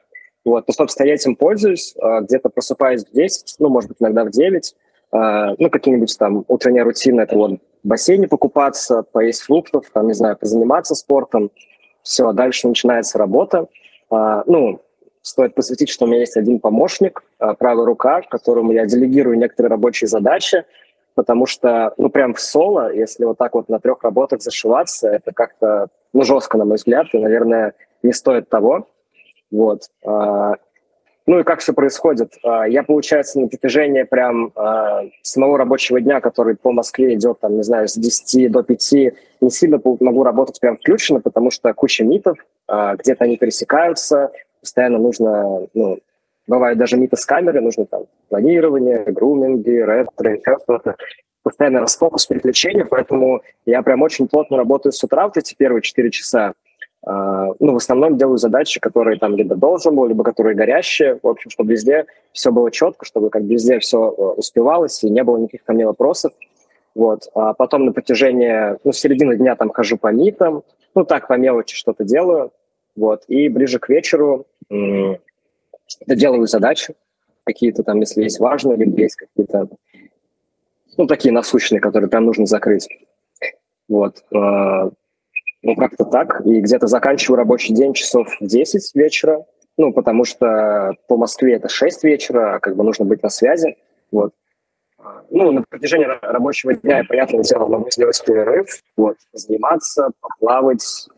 Вот, 0.45 0.64
ну, 0.66 0.75
собственно, 0.75 1.07
я 1.07 1.14
этим 1.14 1.37
пользуюсь, 1.37 1.95
а, 2.01 2.21
где-то 2.21 2.49
просыпаюсь 2.49 3.05
в 3.05 3.12
10, 3.12 3.57
ну, 3.59 3.69
может 3.69 3.88
быть, 3.88 3.99
иногда 4.01 4.25
в 4.25 4.31
9, 4.31 4.75
а, 5.12 5.55
ну, 5.59 5.71
какие-нибудь 5.71 6.16
там 6.19 6.45
утренние 6.49 6.83
рутины, 6.83 7.23
это 7.23 7.37
вот 7.37 7.61
в 7.83 7.88
бассейне 7.88 8.29
покупаться, 8.29 9.03
поесть 9.03 9.43
фруктов, 9.43 9.87
там, 9.93 10.07
не 10.07 10.14
знаю, 10.14 10.37
позаниматься 10.37 10.95
спортом. 10.95 11.51
Все, 12.03 12.33
дальше 12.33 12.69
начинается 12.69 13.19
работа. 13.19 13.66
А, 14.11 14.43
ну, 14.47 14.81
стоит 15.22 15.54
посвятить, 15.54 15.88
что 15.88 16.04
у 16.04 16.09
меня 16.09 16.20
есть 16.20 16.37
один 16.37 16.61
помощник, 16.61 17.22
а, 17.38 17.54
правая 17.54 17.87
рука, 17.87 18.22
которому 18.22 18.72
я 18.72 18.87
делегирую 18.87 19.38
некоторые 19.38 19.70
рабочие 19.70 20.09
задачи, 20.09 20.64
потому 21.14 21.46
что, 21.46 21.92
ну, 21.98 22.09
прям 22.09 22.35
в 22.35 22.40
соло, 22.40 22.92
если 22.92 23.24
вот 23.24 23.38
так 23.38 23.54
вот 23.54 23.68
на 23.68 23.80
трех 23.80 24.02
работах 24.02 24.40
зашиваться, 24.40 25.09
это 25.09 25.33
как-то, 25.33 25.88
ну, 26.12 26.22
жестко, 26.22 26.56
на 26.56 26.64
мой 26.64 26.76
взгляд, 26.76 27.06
и, 27.12 27.18
наверное, 27.18 27.74
не 28.02 28.12
стоит 28.12 28.48
того. 28.48 28.88
Вот. 29.50 29.83
А, 30.06 30.54
ну 31.26 31.38
и 31.38 31.42
как 31.42 31.61
все 31.61 31.74
происходит? 31.74 32.33
А, 32.42 32.66
я, 32.66 32.83
получается, 32.83 33.40
на 33.40 33.48
протяжении 33.48 34.04
прям 34.04 34.52
самого 35.22 35.59
рабочего 35.59 36.00
дня, 36.00 36.20
который 36.20 36.56
по 36.56 36.72
Москве 36.72 37.14
идет, 37.14 37.40
там, 37.40 37.56
не 37.56 37.62
знаю, 37.62 37.88
с 37.88 37.94
10 37.94 38.50
до 38.50 38.62
5, 38.62 38.92
не 39.42 39.50
сильно 39.50 39.80
могу 39.85 40.22
работать 40.22 40.59
прям 40.61 40.78
включенно, 40.78 41.20
потому 41.20 41.50
что 41.50 41.72
куча 41.74 42.04
митов, 42.04 42.38
где-то 42.68 43.24
они 43.24 43.37
пересекаются, 43.37 44.30
постоянно 44.61 44.99
нужно, 44.99 45.66
ну, 45.75 45.99
бывает 46.46 46.79
даже 46.79 46.96
миты 46.96 47.16
с 47.16 47.25
камеры, 47.25 47.61
нужно 47.61 47.87
там 47.87 48.05
планирование, 48.29 49.05
груминги, 49.05 49.70
ретро, 49.70 50.38
что-то, 50.62 50.96
постоянно 51.42 51.81
расфокус, 51.81 52.27
переключение, 52.27 52.85
поэтому 52.85 53.42
я 53.66 53.83
прям 53.83 54.03
очень 54.03 54.29
плотно 54.29 54.57
работаю 54.57 54.92
с 54.92 55.03
утра 55.03 55.25
вот 55.25 55.37
эти 55.37 55.55
первые 55.55 55.83
4 55.83 56.11
часа, 56.11 56.55
а, 57.03 57.49
ну, 57.59 57.73
в 57.73 57.77
основном 57.77 58.18
делаю 58.18 58.37
задачи, 58.37 58.79
которые 58.79 59.18
там 59.18 59.35
либо 59.35 59.57
должен 59.57 59.96
был, 59.96 60.07
либо 60.07 60.23
которые 60.23 60.55
горящие, 60.55 61.18
в 61.23 61.27
общем, 61.27 61.51
чтобы 61.51 61.73
везде 61.73 62.07
все 62.33 62.53
было 62.53 62.70
четко, 62.70 63.07
чтобы 63.07 63.31
как 63.31 63.42
везде 63.42 63.79
все 63.79 64.11
э, 64.11 64.23
успевалось 64.37 65.03
и 65.03 65.09
не 65.09 65.25
было 65.25 65.38
никаких 65.38 65.64
ко 65.64 65.73
мне 65.73 65.87
вопросов. 65.87 66.33
Вот. 66.94 67.31
А 67.35 67.55
потом 67.55 67.87
на 67.87 67.92
протяжении, 67.92 68.77
ну, 68.85 68.92
середины 68.92 69.37
дня 69.37 69.57
там 69.57 69.70
хожу 69.70 69.96
по 69.96 70.12
митам, 70.12 70.62
ну, 70.94 71.05
так, 71.05 71.29
по 71.29 71.35
мелочи 71.35 71.75
что-то 71.75 72.05
делаю, 72.05 72.51
вот. 73.01 73.25
И 73.29 73.49
ближе 73.49 73.79
к 73.79 73.89
вечеру 73.89 74.47
м- 74.69 75.19
доделываю 76.07 76.47
задачи 76.47 76.95
какие-то 77.45 77.83
там, 77.83 77.99
если 78.01 78.23
есть 78.23 78.39
важные, 78.39 78.77
либо 78.77 79.01
есть 79.01 79.17
какие-то, 79.17 79.69
ну, 80.99 81.07
такие 81.07 81.33
насущные, 81.33 81.81
которые 81.81 82.11
прям 82.11 82.27
нужно 82.27 82.45
закрыть. 82.45 82.89
Вот. 83.89 84.23
А, 84.33 84.91
ну, 85.63 85.77
как-то 85.77 86.05
так. 86.05 86.43
И 86.45 86.61
где-то 86.61 86.87
заканчиваю 86.87 87.39
рабочий 87.39 87.73
день 87.73 87.95
часов 87.95 88.29
в 88.39 88.47
10 88.47 88.95
вечера. 88.95 89.47
Ну, 89.79 89.95
потому 89.95 90.25
что 90.25 90.93
по 91.09 91.17
Москве 91.17 91.55
это 91.55 91.71
6 91.71 92.05
вечера, 92.05 92.59
как 92.61 92.77
бы 92.77 92.85
нужно 92.85 93.07
быть 93.07 93.23
на 93.23 93.31
связи. 93.31 93.79
Вот. 94.13 94.35
Ну, 95.31 95.53
на 95.53 95.63
протяжении 95.63 96.07
рабочего 96.23 96.75
дня 96.75 96.99
я, 96.99 97.05
понятное 97.05 97.43
дело, 97.43 97.67
могу 97.67 97.91
сделать 97.91 98.23
перерыв, 98.25 98.83
вот, 98.97 99.17
заниматься, 99.33 100.11
поплавать, 100.21 101.09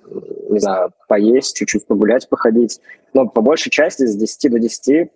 не 0.51 0.59
знаю, 0.59 0.93
поесть, 1.09 1.57
чуть-чуть 1.57 1.87
погулять, 1.87 2.29
походить. 2.29 2.81
Но 3.13 3.29
по 3.29 3.41
большей 3.41 3.71
части 3.71 4.05
с 4.05 4.17
10 4.17 4.53
до 4.53 4.59
10 4.59 5.11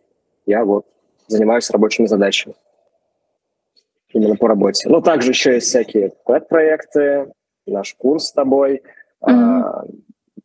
я 0.47 0.65
вот 0.65 0.87
занимаюсь 1.29 1.71
рабочими 1.71 2.07
задачами. 2.07 2.55
Именно 4.13 4.37
по 4.37 4.49
работе. 4.49 4.89
Ну, 4.89 5.01
также 5.03 5.31
еще 5.31 5.55
есть 5.55 5.69
всякие 5.69 6.13
проекты 6.25 7.33
наш 7.67 7.95
курс 7.95 8.29
с 8.29 8.33
тобой– 8.33 8.83
mm-hmm. 9.25 9.91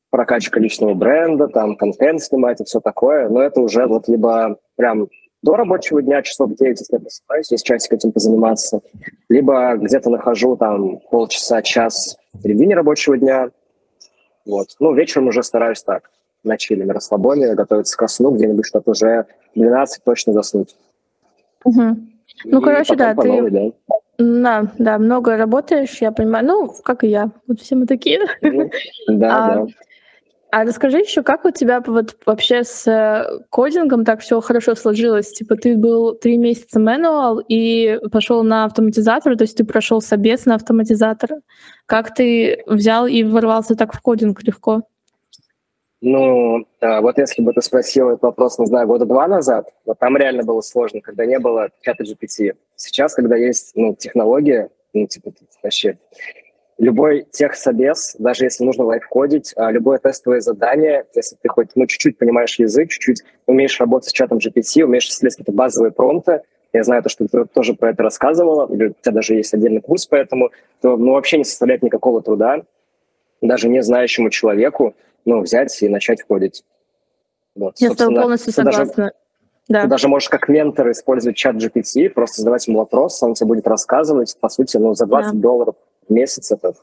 прокачка 0.09 0.59
личного 0.59 0.93
бренда, 0.93 1.47
там 1.47 1.75
контент 1.75 2.21
снимать 2.21 2.61
и 2.61 2.65
все 2.65 2.79
такое, 2.79 3.29
но 3.29 3.41
это 3.41 3.61
уже 3.61 3.85
вот 3.87 4.07
либо 4.07 4.57
прям 4.75 5.07
до 5.41 5.55
рабочего 5.55 6.01
дня, 6.01 6.21
часов 6.21 6.55
9, 6.55 6.79
если 6.79 6.95
я 6.95 6.99
просыпаюсь, 6.99 7.51
есть 7.51 7.65
часик 7.65 7.93
этим 7.93 8.11
позаниматься, 8.11 8.81
либо 9.29 9.75
где-то 9.75 10.09
нахожу 10.09 10.55
там 10.55 10.99
полчаса, 11.09 11.61
час 11.61 12.17
в 12.33 12.41
середине 12.43 12.75
рабочего 12.75 13.17
дня, 13.17 13.49
вот. 14.45 14.67
Ну, 14.79 14.93
вечером 14.93 15.27
уже 15.27 15.43
стараюсь 15.43 15.83
так, 15.83 16.09
на 16.43 16.57
чили, 16.57 16.83
на 16.83 16.93
расслабоне, 16.93 17.53
готовиться 17.55 17.97
ко 17.97 18.07
сну, 18.07 18.31
где-нибудь 18.31 18.65
что-то 18.65 18.91
уже 18.91 19.25
12 19.55 20.03
точно 20.03 20.33
заснуть. 20.33 20.75
Угу. 21.63 21.81
Ну, 22.45 22.59
и 22.59 22.63
короче, 22.63 22.95
да, 22.95 23.15
ты... 23.15 23.27
Новой, 23.27 23.51
да. 23.51 23.95
Да, 24.17 24.71
да, 24.77 24.97
много 24.99 25.35
работаешь, 25.35 25.97
я 25.99 26.11
понимаю. 26.11 26.45
Ну, 26.45 26.73
как 26.83 27.03
и 27.03 27.07
я. 27.07 27.31
Вот 27.47 27.59
все 27.59 27.75
мы 27.75 27.87
такие. 27.87 28.21
Да, 29.07 29.45
а, 29.45 29.55
да. 29.55 29.67
А 30.51 30.65
расскажи 30.65 30.99
еще, 30.99 31.23
как 31.23 31.45
у 31.45 31.51
тебя 31.51 31.79
вот 31.79 32.17
вообще 32.25 32.65
с 32.65 32.85
э, 32.85 33.39
кодингом 33.49 34.03
так 34.03 34.19
все 34.19 34.41
хорошо 34.41 34.75
сложилось? 34.75 35.31
Типа 35.31 35.55
ты 35.55 35.77
был 35.77 36.13
три 36.13 36.37
месяца 36.37 36.77
мануал 36.77 37.39
и 37.39 37.97
пошел 38.11 38.43
на 38.43 38.65
автоматизатор, 38.65 39.37
то 39.37 39.43
есть 39.43 39.55
ты 39.55 39.63
прошел 39.63 40.01
собес 40.01 40.45
на 40.45 40.55
автоматизатор. 40.55 41.37
Как 41.85 42.13
ты 42.13 42.63
взял 42.67 43.07
и 43.07 43.23
ворвался 43.23 43.75
так 43.75 43.93
в 43.93 44.01
кодинг 44.01 44.43
легко? 44.43 44.81
Ну, 46.01 46.65
вот 46.81 47.17
если 47.17 47.43
бы 47.43 47.53
ты 47.53 47.61
спросил 47.61 48.09
этот 48.09 48.23
вопрос, 48.23 48.57
не 48.59 48.65
знаю, 48.65 48.87
года 48.87 49.05
два 49.05 49.27
назад, 49.27 49.71
вот 49.85 49.99
там 49.99 50.17
реально 50.17 50.43
было 50.43 50.61
сложно, 50.61 50.99
когда 50.99 51.25
не 51.25 51.39
было 51.39 51.69
чата 51.81 52.03
GPT. 52.03 52.55
Сейчас, 52.75 53.13
когда 53.13 53.37
есть 53.37 53.71
ну, 53.75 53.95
технология, 53.95 54.69
ну, 54.93 55.05
типа, 55.05 55.31
вообще, 55.61 55.99
любой 56.81 57.27
техсобес, 57.29 58.15
даже 58.17 58.45
если 58.45 58.63
нужно 58.63 58.85
лайфкодить, 58.85 59.53
а, 59.55 59.71
любое 59.71 59.99
тестовое 59.99 60.41
задание, 60.41 61.05
если 61.15 61.37
ты 61.39 61.47
хоть 61.47 61.69
ну, 61.75 61.85
чуть-чуть 61.85 62.17
понимаешь 62.17 62.57
язык, 62.57 62.89
чуть-чуть 62.89 63.21
умеешь 63.45 63.79
работать 63.79 64.09
с 64.09 64.13
чатом 64.13 64.39
GPT, 64.39 64.83
умеешь 64.83 65.07
исследовать 65.07 65.35
какие-то 65.35 65.51
базовые 65.51 65.91
промпты, 65.91 66.41
я 66.73 66.83
знаю, 66.83 67.03
то, 67.03 67.09
что 67.09 67.27
ты 67.27 67.45
тоже 67.45 67.75
про 67.75 67.91
это 67.91 68.01
рассказывала, 68.01 68.65
у 68.65 68.75
тебя 68.75 69.11
даже 69.11 69.35
есть 69.35 69.53
отдельный 69.53 69.81
курс 69.81 70.07
по 70.07 70.15
этому, 70.15 70.49
то 70.81 70.97
ну, 70.97 71.11
вообще 71.11 71.37
не 71.37 71.43
составляет 71.43 71.83
никакого 71.83 72.21
труда 72.23 72.63
даже 73.41 73.69
не 73.69 73.81
знающему 73.81 74.29
человеку 74.29 74.95
ну, 75.25 75.41
взять 75.41 75.81
и 75.81 75.89
начать 75.89 76.23
ходить. 76.27 76.63
Вот, 77.55 77.75
Я 77.79 77.91
с 77.91 77.95
тобой 77.95 78.21
полностью 78.21 78.53
согласна. 78.53 78.85
Даже, 78.95 79.11
да. 79.67 79.83
Ты 79.83 79.87
даже 79.87 80.07
можешь 80.07 80.29
как 80.29 80.47
ментор 80.47 80.89
использовать 80.91 81.37
чат 81.37 81.55
GPT, 81.57 82.09
просто 82.09 82.41
задавать 82.41 82.67
ему 82.67 82.79
вопрос, 82.79 83.21
он 83.21 83.35
тебе 83.35 83.47
будет 83.47 83.67
рассказывать. 83.67 84.35
По 84.39 84.49
сути, 84.49 84.77
ну, 84.77 84.93
за 84.93 85.05
20 85.05 85.33
да. 85.33 85.39
долларов 85.39 85.75
месяц 86.09 86.51
это 86.51 86.73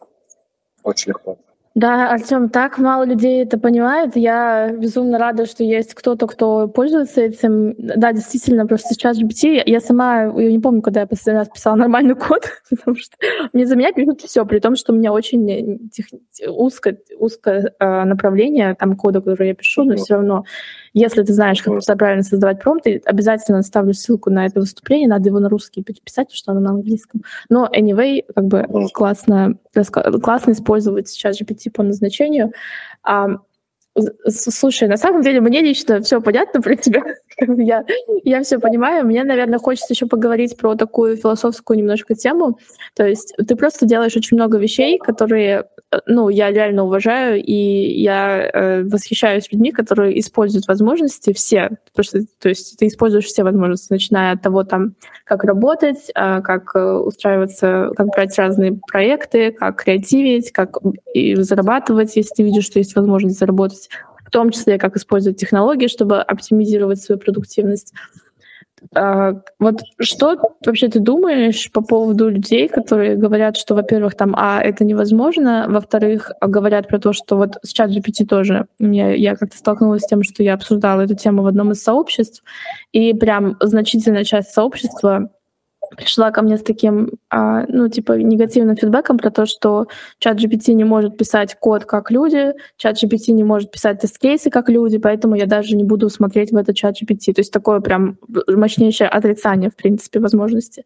очень 0.82 1.10
легко. 1.10 1.38
Да, 1.78 2.10
Артем, 2.10 2.48
так 2.48 2.78
мало 2.78 3.04
людей 3.04 3.44
это 3.44 3.56
понимает. 3.56 4.16
Я 4.16 4.72
безумно 4.72 5.16
рада, 5.16 5.46
что 5.46 5.62
есть 5.62 5.94
кто-то, 5.94 6.26
кто 6.26 6.66
пользуется 6.66 7.20
этим. 7.20 7.76
Да, 7.78 8.12
действительно, 8.12 8.66
просто 8.66 8.94
сейчас 8.94 9.16
GPT, 9.16 9.62
я 9.64 9.78
сама, 9.78 10.24
я 10.24 10.50
не 10.50 10.58
помню, 10.58 10.82
когда 10.82 11.02
я 11.02 11.06
последний 11.06 11.38
раз 11.38 11.48
писала 11.48 11.76
нормальный 11.76 12.14
код, 12.16 12.50
потому 12.68 12.96
что 12.96 13.16
мне 13.52 13.64
за 13.64 13.76
меня 13.76 13.92
пишут 13.92 14.22
все, 14.22 14.44
при 14.44 14.58
том, 14.58 14.74
что 14.74 14.92
у 14.92 14.96
меня 14.96 15.12
очень 15.12 15.88
тех, 15.90 16.06
узкое, 16.48 16.98
узкое 17.16 17.72
э, 17.78 18.04
направление 18.04 18.74
там 18.74 18.96
кода, 18.96 19.20
который 19.20 19.46
я 19.46 19.54
пишу, 19.54 19.84
но 19.84 19.94
все 19.94 20.14
равно 20.14 20.46
если 20.94 21.22
ты 21.22 21.32
знаешь, 21.32 21.62
как 21.62 21.82
правильно 21.98 22.22
создавать 22.22 22.60
промпты, 22.60 23.02
обязательно 23.04 23.62
ставлю 23.62 23.94
ссылку 23.94 24.30
на 24.30 24.46
это 24.46 24.60
выступление, 24.60 25.08
надо 25.08 25.28
его 25.28 25.38
на 25.40 25.48
русский 25.48 25.82
писать, 25.82 26.32
что 26.32 26.52
оно 26.52 26.60
на 26.60 26.70
английском. 26.70 27.22
Но 27.48 27.70
anyway, 27.74 28.24
как 28.34 28.44
бы 28.44 28.66
классно, 28.92 29.58
классно 30.22 30.52
использовать 30.52 31.08
сейчас 31.08 31.40
GPT 31.40 31.70
по 31.70 31.82
назначению. 31.82 32.52
Слушай, 34.28 34.88
на 34.88 34.96
самом 34.96 35.22
деле 35.22 35.40
мне 35.40 35.60
лично 35.60 36.00
все 36.00 36.20
понятно 36.20 36.60
про 36.60 36.76
тебя. 36.76 37.02
Я, 37.58 37.84
я 38.24 38.42
все 38.42 38.58
понимаю. 38.58 39.06
Мне, 39.06 39.24
наверное, 39.24 39.58
хочется 39.58 39.92
еще 39.92 40.06
поговорить 40.06 40.56
про 40.56 40.74
такую 40.74 41.16
философскую 41.16 41.78
немножко 41.78 42.14
тему. 42.14 42.58
То 42.94 43.06
есть 43.06 43.34
ты 43.36 43.54
просто 43.56 43.86
делаешь 43.86 44.16
очень 44.16 44.36
много 44.36 44.58
вещей, 44.58 44.98
которые, 44.98 45.66
э, 45.92 45.98
ну, 46.06 46.28
я 46.28 46.50
реально 46.50 46.84
уважаю, 46.84 47.42
и 47.42 47.52
я 47.52 48.50
э, 48.52 48.82
восхищаюсь 48.82 49.50
людьми, 49.52 49.70
которые 49.70 50.18
используют 50.18 50.66
возможности 50.66 51.32
все. 51.32 51.70
Потому 51.92 52.04
что, 52.04 52.20
то 52.40 52.48
есть 52.48 52.76
ты 52.78 52.88
используешь 52.88 53.26
все 53.26 53.44
возможности, 53.44 53.92
начиная 53.92 54.32
от 54.32 54.42
того, 54.42 54.64
там, 54.64 54.94
как 55.24 55.44
работать, 55.44 56.10
э, 56.14 56.40
как 56.42 56.74
э, 56.74 56.80
устраиваться, 56.80 57.90
как 57.96 58.08
брать 58.08 58.36
разные 58.36 58.80
проекты, 58.90 59.52
как 59.52 59.84
креативить, 59.84 60.50
как 60.50 60.78
и 61.14 61.36
зарабатывать, 61.36 62.16
если 62.16 62.34
ты 62.34 62.42
видишь, 62.42 62.66
что 62.66 62.80
есть 62.80 62.96
возможность 62.96 63.38
заработать 63.38 63.88
в 64.28 64.30
том 64.30 64.50
числе 64.50 64.78
как 64.78 64.96
использовать 64.96 65.38
технологии, 65.38 65.88
чтобы 65.88 66.20
оптимизировать 66.20 67.00
свою 67.00 67.18
продуктивность. 67.18 67.94
А, 68.94 69.32
вот 69.58 69.80
что 69.98 70.36
вообще 70.64 70.88
ты 70.88 71.00
думаешь 71.00 71.72
по 71.72 71.80
поводу 71.80 72.28
людей, 72.28 72.68
которые 72.68 73.16
говорят, 73.16 73.56
что, 73.56 73.74
во-первых, 73.74 74.14
там, 74.14 74.34
а, 74.36 74.60
это 74.62 74.84
невозможно, 74.84 75.66
во-вторых, 75.68 76.30
говорят 76.40 76.88
про 76.88 76.98
то, 76.98 77.12
что 77.12 77.36
вот 77.36 77.56
с 77.62 77.72
чат 77.72 77.90
GPT 77.90 78.26
тоже, 78.26 78.66
мне, 78.78 79.16
я 79.16 79.34
как-то 79.34 79.56
столкнулась 79.56 80.02
с 80.02 80.06
тем, 80.06 80.22
что 80.22 80.42
я 80.42 80.54
обсуждала 80.54 81.00
эту 81.00 81.16
тему 81.16 81.42
в 81.42 81.46
одном 81.46 81.72
из 81.72 81.82
сообществ, 81.82 82.44
и 82.92 83.14
прям 83.14 83.56
значительная 83.60 84.24
часть 84.24 84.50
сообщества 84.50 85.30
пришла 85.96 86.30
ко 86.30 86.42
мне 86.42 86.56
с 86.56 86.62
таким, 86.62 87.12
а, 87.30 87.64
ну, 87.68 87.88
типа, 87.88 88.12
негативным 88.12 88.76
фидбэком 88.76 89.18
про 89.18 89.30
то, 89.30 89.46
что 89.46 89.86
чат 90.18 90.38
GPT 90.38 90.74
не 90.74 90.84
может 90.84 91.16
писать 91.16 91.56
код 91.58 91.84
как 91.84 92.10
люди, 92.10 92.52
чат 92.76 93.02
GPT 93.02 93.32
не 93.32 93.44
может 93.44 93.70
писать 93.70 94.00
тест-кейсы 94.00 94.50
как 94.50 94.68
люди, 94.68 94.98
поэтому 94.98 95.34
я 95.34 95.46
даже 95.46 95.76
не 95.76 95.84
буду 95.84 96.08
смотреть 96.10 96.52
в 96.52 96.56
этот 96.56 96.76
чат 96.76 96.96
GPT. 97.00 97.32
То 97.32 97.40
есть 97.40 97.52
такое 97.52 97.80
прям 97.80 98.18
мощнейшее 98.46 99.08
отрицание, 99.08 99.70
в 99.70 99.76
принципе, 99.76 100.20
возможности. 100.20 100.84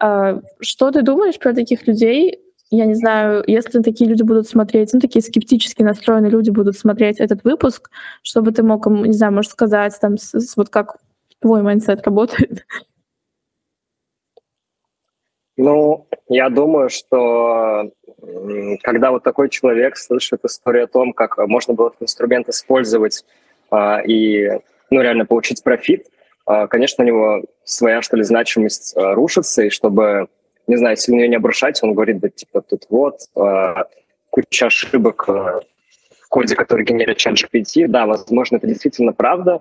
А, 0.00 0.40
что 0.60 0.90
ты 0.90 1.02
думаешь 1.02 1.38
про 1.38 1.52
таких 1.52 1.86
людей? 1.86 2.40
Я 2.70 2.86
не 2.86 2.94
знаю, 2.94 3.44
если 3.46 3.80
такие 3.82 4.08
люди 4.10 4.22
будут 4.22 4.48
смотреть, 4.48 4.92
ну, 4.92 5.00
такие 5.00 5.22
скептически 5.22 5.82
настроенные 5.82 6.30
люди 6.30 6.50
будут 6.50 6.76
смотреть 6.76 7.20
этот 7.20 7.44
выпуск, 7.44 7.90
чтобы 8.22 8.50
ты 8.52 8.62
мог 8.62 8.86
не 8.86 9.12
знаю, 9.12 9.32
может 9.32 9.52
сказать, 9.52 9.96
там, 10.00 10.18
с, 10.18 10.34
с, 10.34 10.56
вот 10.56 10.70
как 10.70 10.96
твой 11.40 11.62
mindset 11.62 12.04
работает, 12.06 12.64
Ну, 15.56 16.06
я 16.28 16.48
думаю, 16.50 16.90
что 16.90 17.90
когда 18.82 19.12
вот 19.12 19.22
такой 19.22 19.48
человек 19.48 19.96
слышит 19.96 20.44
историю 20.44 20.84
о 20.84 20.88
том, 20.88 21.12
как 21.12 21.38
можно 21.38 21.74
было 21.74 21.88
этот 21.88 22.02
инструмент 22.02 22.48
использовать 22.48 23.24
а, 23.70 24.00
и 24.00 24.50
ну, 24.90 25.00
реально 25.00 25.26
получить 25.26 25.62
профит, 25.62 26.06
а, 26.46 26.66
конечно, 26.66 27.04
у 27.04 27.06
него 27.06 27.42
своя, 27.64 28.02
что 28.02 28.16
ли, 28.16 28.24
значимость 28.24 28.96
а, 28.96 29.14
рушится, 29.14 29.62
и 29.62 29.70
чтобы, 29.70 30.28
не 30.66 30.76
знаю, 30.76 30.96
если 30.96 31.12
на 31.12 31.26
не 31.26 31.36
обрушать, 31.36 31.82
он 31.82 31.94
говорит, 31.94 32.18
да, 32.18 32.28
типа, 32.28 32.62
тут 32.62 32.86
вот, 32.90 33.20
а, 33.36 33.84
куча 34.30 34.66
ошибок 34.66 35.28
а, 35.28 35.60
в 36.20 36.28
коде, 36.28 36.56
который 36.56 36.84
генерит 36.84 37.18
чат 37.18 37.34
GPT. 37.34 37.86
Да, 37.86 38.06
возможно, 38.06 38.56
это 38.56 38.66
действительно 38.66 39.12
правда, 39.12 39.60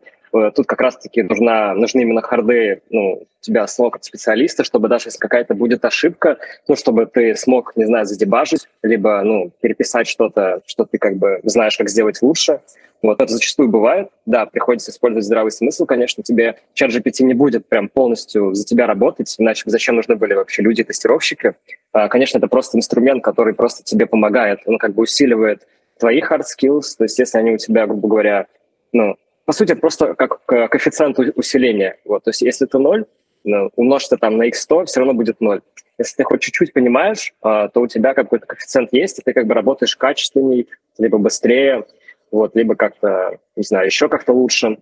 тут 0.55 0.65
как 0.65 0.81
раз-таки 0.81 1.21
нужна, 1.21 1.73
нужны 1.73 2.01
именно 2.01 2.21
харды 2.21 2.81
ну, 2.89 3.23
тебя 3.41 3.67
самого 3.67 3.97
специалиста, 4.01 4.63
чтобы 4.63 4.88
даже 4.88 5.07
если 5.07 5.19
какая-то 5.19 5.53
будет 5.53 5.86
ошибка, 5.86 6.38
ну, 6.67 6.75
чтобы 6.75 7.05
ты 7.05 7.36
смог, 7.36 7.75
не 7.75 7.86
знаю, 7.86 8.05
задебажить, 8.05 8.67
либо 8.81 9.21
ну, 9.23 9.51
переписать 9.61 10.07
что-то, 10.07 10.61
что 10.65 10.86
ты 10.86 10.97
как 10.97 11.17
бы 11.17 11.39
знаешь, 11.43 11.77
как 11.77 11.89
сделать 11.89 12.21
лучше. 12.21 12.61
Вот 13.03 13.21
это 13.21 13.31
зачастую 13.34 13.67
бывает. 13.67 14.09
Да, 14.25 14.45
приходится 14.45 14.89
использовать 14.89 15.25
здравый 15.25 15.51
смысл, 15.51 15.86
конечно. 15.86 16.23
Тебе 16.23 16.55
чат 16.73 16.89
GPT 16.89 17.23
не 17.23 17.34
будет 17.34 17.67
прям 17.67 17.89
полностью 17.89 18.55
за 18.55 18.65
тебя 18.65 18.88
работать, 18.88 19.36
иначе 19.38 19.63
зачем 19.65 19.97
нужны 19.97 20.15
были 20.15 20.34
вообще 20.34 20.61
люди-тестировщики? 20.61 21.55
А, 21.91 22.07
конечно, 22.07 22.38
это 22.38 22.47
просто 22.47 22.77
инструмент, 22.77 23.21
который 23.21 23.53
просто 23.53 23.84
тебе 23.84 24.05
помогает. 24.05 24.59
Он 24.65 24.77
как 24.77 24.93
бы 24.93 25.03
усиливает 25.03 25.67
твои 25.99 26.21
hard 26.21 26.43
skills, 26.43 26.95
то 26.97 27.03
есть 27.03 27.19
если 27.19 27.38
они 27.38 27.51
у 27.51 27.57
тебя, 27.57 27.86
грубо 27.86 28.07
говоря, 28.07 28.47
ну, 28.93 29.17
по 29.45 29.51
сути, 29.51 29.73
просто 29.73 30.13
как 30.15 30.45
коэффициент 30.45 31.19
усиления. 31.35 31.97
Вот, 32.05 32.23
то 32.23 32.29
есть 32.29 32.41
если 32.41 32.65
ты 32.65 32.77
ноль, 32.79 33.05
ну, 33.43 33.69
умножь 33.75 34.05
это 34.05 34.17
там 34.17 34.37
на 34.37 34.47
x100, 34.47 34.85
все 34.85 34.99
равно 34.99 35.13
будет 35.13 35.41
ноль. 35.41 35.61
Если 35.97 36.15
ты 36.15 36.23
хоть 36.23 36.41
чуть-чуть 36.41 36.73
понимаешь, 36.73 37.33
а, 37.41 37.67
то 37.67 37.81
у 37.81 37.87
тебя 37.87 38.13
какой-то 38.13 38.47
коэффициент 38.47 38.93
есть, 38.93 39.19
и 39.19 39.21
ты 39.23 39.33
как 39.33 39.45
бы 39.47 39.53
работаешь 39.53 39.95
качественней, 39.95 40.69
либо 40.97 41.17
быстрее, 41.17 41.85
вот, 42.31 42.55
либо 42.55 42.75
как-то, 42.75 43.37
не 43.55 43.63
знаю, 43.63 43.85
еще 43.85 44.09
как-то 44.09 44.33
лучше. 44.33 44.77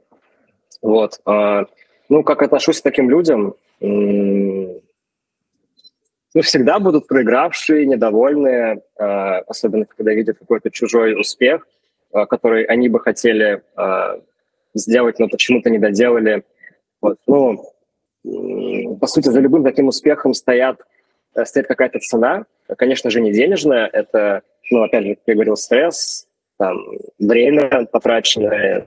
Вот. 0.81 1.19
А, 1.25 1.65
ну, 2.07 2.23
как 2.23 2.43
отношусь 2.43 2.79
к 2.79 2.83
таким 2.83 3.09
людям? 3.09 3.55
Ну, 3.79 4.81
всегда 6.43 6.79
будут 6.79 7.07
проигравшие, 7.07 7.85
недовольные, 7.85 8.83
а, 8.97 9.39
особенно 9.39 9.85
когда 9.85 10.13
видят 10.13 10.37
какой-то 10.37 10.69
чужой 10.69 11.19
успех, 11.19 11.67
который 12.13 12.65
они 12.65 12.89
бы 12.89 12.99
хотели 12.99 13.63
сделать, 14.73 15.19
но 15.19 15.27
почему-то 15.27 15.69
не 15.69 15.79
доделали. 15.79 16.43
Вот. 17.01 17.17
Ну, 17.27 17.63
по 18.99 19.07
сути, 19.07 19.29
за 19.29 19.39
любым 19.39 19.63
таким 19.63 19.87
успехом 19.87 20.33
стоят, 20.33 20.81
э, 21.35 21.45
стоит 21.45 21.67
какая-то 21.67 21.99
цена. 21.99 22.45
Конечно 22.77 23.09
же, 23.09 23.21
не 23.21 23.31
денежная. 23.31 23.87
Это, 23.87 24.43
ну, 24.69 24.83
опять 24.83 25.05
же, 25.05 25.15
как 25.15 25.23
я 25.27 25.33
говорил, 25.33 25.57
стресс, 25.57 26.27
там, 26.57 26.77
время 27.19 27.87
потраченное, 27.91 28.85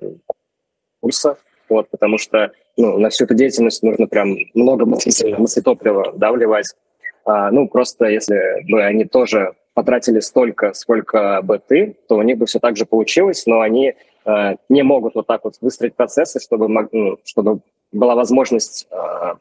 курсов. 1.00 1.38
Вот, 1.68 1.88
потому 1.88 2.18
что 2.18 2.52
ну, 2.76 2.98
на 2.98 3.08
всю 3.08 3.24
эту 3.24 3.34
деятельность 3.34 3.82
нужно 3.82 4.06
прям 4.06 4.36
много 4.54 4.84
мыслетоплива 4.84 6.12
да, 6.16 6.32
вливать. 6.32 6.74
А, 7.24 7.50
ну, 7.50 7.68
просто 7.68 8.06
если 8.06 8.70
бы 8.70 8.84
они 8.84 9.04
тоже 9.04 9.54
потратили 9.72 10.20
столько, 10.20 10.72
сколько 10.72 11.40
бы 11.42 11.58
ты, 11.58 11.96
то 12.08 12.16
у 12.16 12.22
них 12.22 12.38
бы 12.38 12.46
все 12.46 12.60
так 12.60 12.76
же 12.76 12.86
получилось, 12.86 13.46
но 13.46 13.60
они 13.60 13.94
э, 14.24 14.56
не 14.68 14.82
могут 14.82 15.14
вот 15.14 15.26
так 15.26 15.44
вот 15.44 15.56
выстроить 15.60 15.94
процессы, 15.94 16.40
чтобы, 16.40 16.68
ну, 16.68 17.18
чтобы 17.24 17.60
была 17.92 18.14
возможность 18.14 18.86
э, 18.90 19.34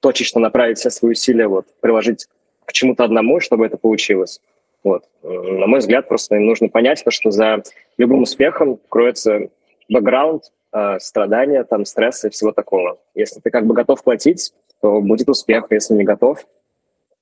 точечно 0.00 0.40
направить 0.40 0.78
все 0.78 0.90
свои 0.90 1.12
усилия, 1.12 1.46
вот, 1.46 1.66
приложить 1.80 2.26
к 2.64 2.72
чему-то 2.72 3.04
одному, 3.04 3.40
чтобы 3.40 3.66
это 3.66 3.76
получилось. 3.76 4.40
Вот. 4.84 5.04
На 5.22 5.66
мой 5.66 5.78
взгляд, 5.78 6.08
просто 6.08 6.36
им 6.36 6.46
нужно 6.46 6.68
понять, 6.68 7.04
что 7.06 7.30
за 7.30 7.62
любым 7.98 8.22
успехом 8.22 8.80
кроется 8.88 9.48
бэкграунд, 9.88 10.44
э, 10.72 10.98
страдания, 10.98 11.64
там, 11.64 11.84
стресс 11.84 12.24
и 12.24 12.30
всего 12.30 12.52
такого. 12.52 12.98
Если 13.14 13.40
ты 13.40 13.50
как 13.50 13.66
бы 13.66 13.74
готов 13.74 14.02
платить, 14.02 14.52
то 14.80 15.00
будет 15.00 15.28
успех, 15.28 15.66
если 15.70 15.94
не 15.94 16.04
готов, 16.04 16.44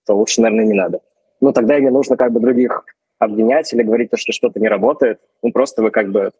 то 0.06 0.14
лучше, 0.14 0.40
наверное, 0.40 0.64
не 0.64 0.74
надо 0.74 1.00
ну, 1.40 1.52
тогда 1.52 1.78
и 1.78 1.82
не 1.82 1.90
нужно 1.90 2.16
как 2.16 2.32
бы 2.32 2.40
других 2.40 2.84
обвинять 3.18 3.72
или 3.72 3.82
говорить, 3.82 4.10
что 4.14 4.32
что-то 4.32 4.60
не 4.60 4.68
работает. 4.68 5.20
Ну, 5.42 5.52
просто 5.52 5.82
вы 5.82 5.90
как 5.90 6.10
бы 6.10 6.32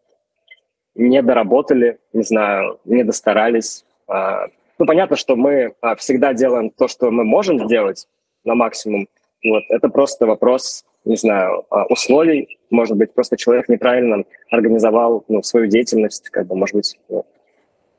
не 0.95 1.23
доработали, 1.23 1.99
не 2.13 2.23
знаю, 2.23 2.81
не 2.85 3.05
достарались. 3.05 3.85
А, 4.07 4.47
ну, 4.79 4.87
понятно, 4.87 5.17
что 5.17 5.37
мы 5.37 5.75
а, 5.81 5.95
всегда 5.97 6.35
делаем 6.35 6.71
то, 6.71 6.89
что 6.89 7.11
мы 7.11 7.25
можем 7.25 7.65
сделать 7.67 8.09
на 8.45 8.55
максимум. 8.55 9.09
Вот, 9.45 9.63
это 9.69 9.89
просто 9.89 10.27
вопрос, 10.27 10.85
не 11.05 11.17
знаю, 11.17 11.65
а, 11.71 11.87
условий. 11.87 12.59
Может 12.71 12.97
быть, 12.97 13.15
просто 13.15 13.37
человек 13.37 13.69
неправильно 13.69 14.25
организовал 14.51 15.25
ну, 15.29 15.43
свою 15.43 15.67
деятельность, 15.67 16.31
как 16.31 16.47
бы, 16.47 16.57
может 16.57 16.77
быть, 16.77 16.99
ну, 17.09 17.25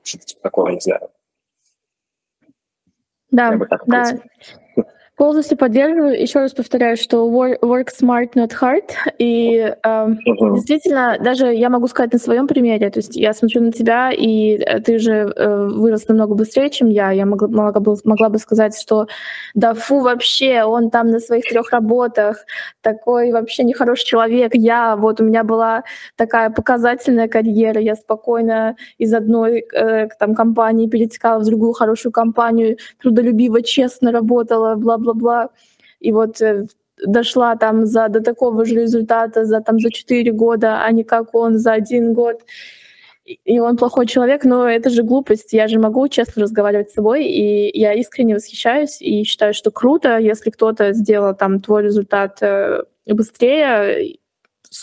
что-то 0.03 0.25
типа 0.25 0.41
такого, 0.41 0.69
не 0.69 0.79
знаю. 0.79 1.09
Да, 3.31 3.57
да. 3.87 4.03
Полностью 5.21 5.55
поддерживаю. 5.55 6.19
Еще 6.19 6.39
раз 6.39 6.51
повторяю, 6.51 6.97
что 6.97 7.29
work 7.29 7.89
smart, 8.01 8.31
not 8.33 8.53
hard. 8.59 8.89
И 9.19 9.51
э, 9.53 9.75
uh-huh. 9.83 10.55
действительно, 10.55 11.19
даже 11.21 11.53
я 11.53 11.69
могу 11.69 11.87
сказать 11.87 12.11
на 12.11 12.17
своем 12.17 12.47
примере. 12.47 12.89
То 12.89 12.97
есть 12.97 13.15
я 13.15 13.33
смотрю 13.33 13.61
на 13.61 13.71
тебя, 13.71 14.09
и 14.11 14.57
э, 14.57 14.79
ты 14.79 14.97
же 14.97 15.13
э, 15.13 15.67
вырос 15.67 16.07
намного 16.07 16.33
быстрее, 16.33 16.71
чем 16.71 16.89
я. 16.89 17.11
Я 17.11 17.27
могла, 17.27 17.47
могла, 17.49 17.79
бы, 17.79 17.97
могла 18.03 18.29
бы 18.29 18.39
сказать, 18.39 18.75
что 18.75 19.05
да 19.53 19.75
фу, 19.75 19.99
вообще, 19.99 20.63
он 20.63 20.89
там 20.89 21.11
на 21.11 21.19
своих 21.19 21.45
трех 21.47 21.69
работах, 21.69 22.43
такой 22.81 23.31
вообще 23.31 23.63
нехороший 23.63 24.07
человек. 24.07 24.55
Я, 24.55 24.95
вот 24.95 25.21
у 25.21 25.23
меня 25.23 25.43
была 25.43 25.83
такая 26.15 26.49
показательная 26.49 27.27
карьера, 27.27 27.79
я 27.79 27.93
спокойно 27.93 28.75
из 28.97 29.13
одной 29.13 29.59
э, 29.71 30.07
там 30.17 30.33
компании 30.33 30.87
перетекала 30.87 31.41
в 31.41 31.45
другую 31.45 31.73
хорошую 31.73 32.11
компанию, 32.11 32.77
трудолюбиво, 32.99 33.61
честно 33.61 34.11
работала, 34.11 34.73
бла-бла 34.73 35.10
бла-бла. 35.13 35.49
И 35.99 36.11
вот 36.11 36.41
э, 36.41 36.65
дошла 37.05 37.55
там 37.55 37.85
за, 37.85 38.07
до 38.07 38.21
такого 38.21 38.65
же 38.65 38.75
результата 38.75 39.45
за, 39.45 39.61
там, 39.61 39.79
за 39.79 39.91
4 39.91 40.31
года, 40.31 40.83
а 40.83 40.91
не 40.91 41.03
как 41.03 41.35
он 41.35 41.57
за 41.57 41.73
один 41.73 42.13
год. 42.13 42.41
И 43.23 43.59
он 43.59 43.77
плохой 43.77 44.07
человек, 44.07 44.43
но 44.45 44.67
это 44.67 44.89
же 44.89 45.03
глупость. 45.03 45.53
Я 45.53 45.67
же 45.67 45.79
могу 45.79 46.07
честно 46.07 46.41
разговаривать 46.41 46.89
с 46.89 46.95
собой, 46.95 47.25
и 47.25 47.79
я 47.79 47.93
искренне 47.93 48.35
восхищаюсь 48.35 49.01
и 49.01 49.23
считаю, 49.23 49.53
что 49.53 49.71
круто, 49.71 50.17
если 50.17 50.49
кто-то 50.49 50.93
сделал 50.93 51.35
там 51.35 51.59
твой 51.59 51.83
результат 51.83 52.39
э, 52.41 52.83
быстрее, 53.05 54.17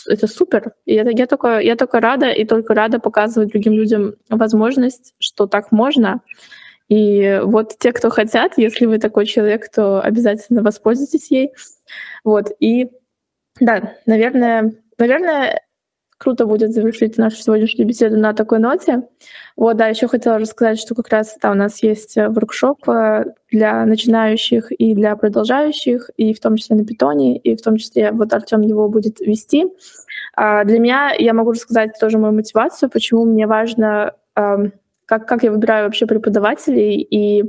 это 0.07 0.27
супер. 0.27 0.73
И 0.85 0.93
это, 0.93 1.09
я, 1.09 1.27
только, 1.27 1.59
я 1.59 1.75
только 1.75 1.99
рада 1.99 2.29
и 2.29 2.45
только 2.45 2.73
рада 2.73 2.99
показывать 2.99 3.49
другим 3.49 3.73
людям 3.73 4.15
возможность, 4.29 5.13
что 5.19 5.47
так 5.47 5.71
можно. 5.71 6.21
И 6.89 7.39
вот 7.43 7.77
те, 7.77 7.93
кто 7.93 8.09
хотят, 8.09 8.53
если 8.57 8.85
вы 8.85 8.97
такой 8.97 9.25
человек, 9.25 9.69
то 9.71 10.01
обязательно 10.01 10.63
воспользуйтесь 10.63 11.31
ей. 11.31 11.53
Вот. 12.23 12.51
И 12.59 12.89
да, 13.59 13.93
наверное, 14.05 14.73
наверное, 14.97 15.61
круто 16.19 16.45
будет 16.45 16.73
завершить 16.73 17.17
нашу 17.17 17.37
сегодняшнюю 17.37 17.87
беседу 17.87 18.17
на 18.17 18.33
такой 18.33 18.59
ноте. 18.59 19.03
Вот, 19.55 19.77
да, 19.77 19.87
еще 19.87 20.07
хотела 20.07 20.37
рассказать, 20.37 20.79
что 20.79 20.93
как 20.93 21.09
раз 21.09 21.37
да, 21.41 21.51
у 21.51 21.53
нас 21.53 21.81
есть 21.81 22.17
э, 22.17 22.27
воркшоп 22.27 22.87
э, 22.89 23.25
для 23.51 23.85
начинающих 23.85 24.71
и 24.71 24.93
для 24.93 25.15
продолжающих, 25.15 26.09
и 26.17 26.33
в 26.33 26.39
том 26.39 26.57
числе 26.57 26.75
на 26.75 26.85
питоне, 26.85 27.37
и 27.37 27.55
в 27.55 27.61
том 27.61 27.77
числе 27.77 28.11
вот 28.11 28.33
Артем 28.33 28.61
его 28.61 28.89
будет 28.89 29.19
вести. 29.19 29.65
А 30.35 30.63
для 30.65 30.79
меня, 30.79 31.13
я 31.17 31.33
могу 31.33 31.51
рассказать 31.51 31.97
тоже 31.99 32.17
мою 32.17 32.33
мотивацию, 32.33 32.89
почему 32.89 33.25
мне 33.25 33.47
важно, 33.47 34.13
как, 35.09 35.27
как 35.27 35.43
я 35.43 35.51
выбираю 35.51 35.85
вообще 35.85 36.05
преподавателей, 36.05 37.01
и 37.01 37.43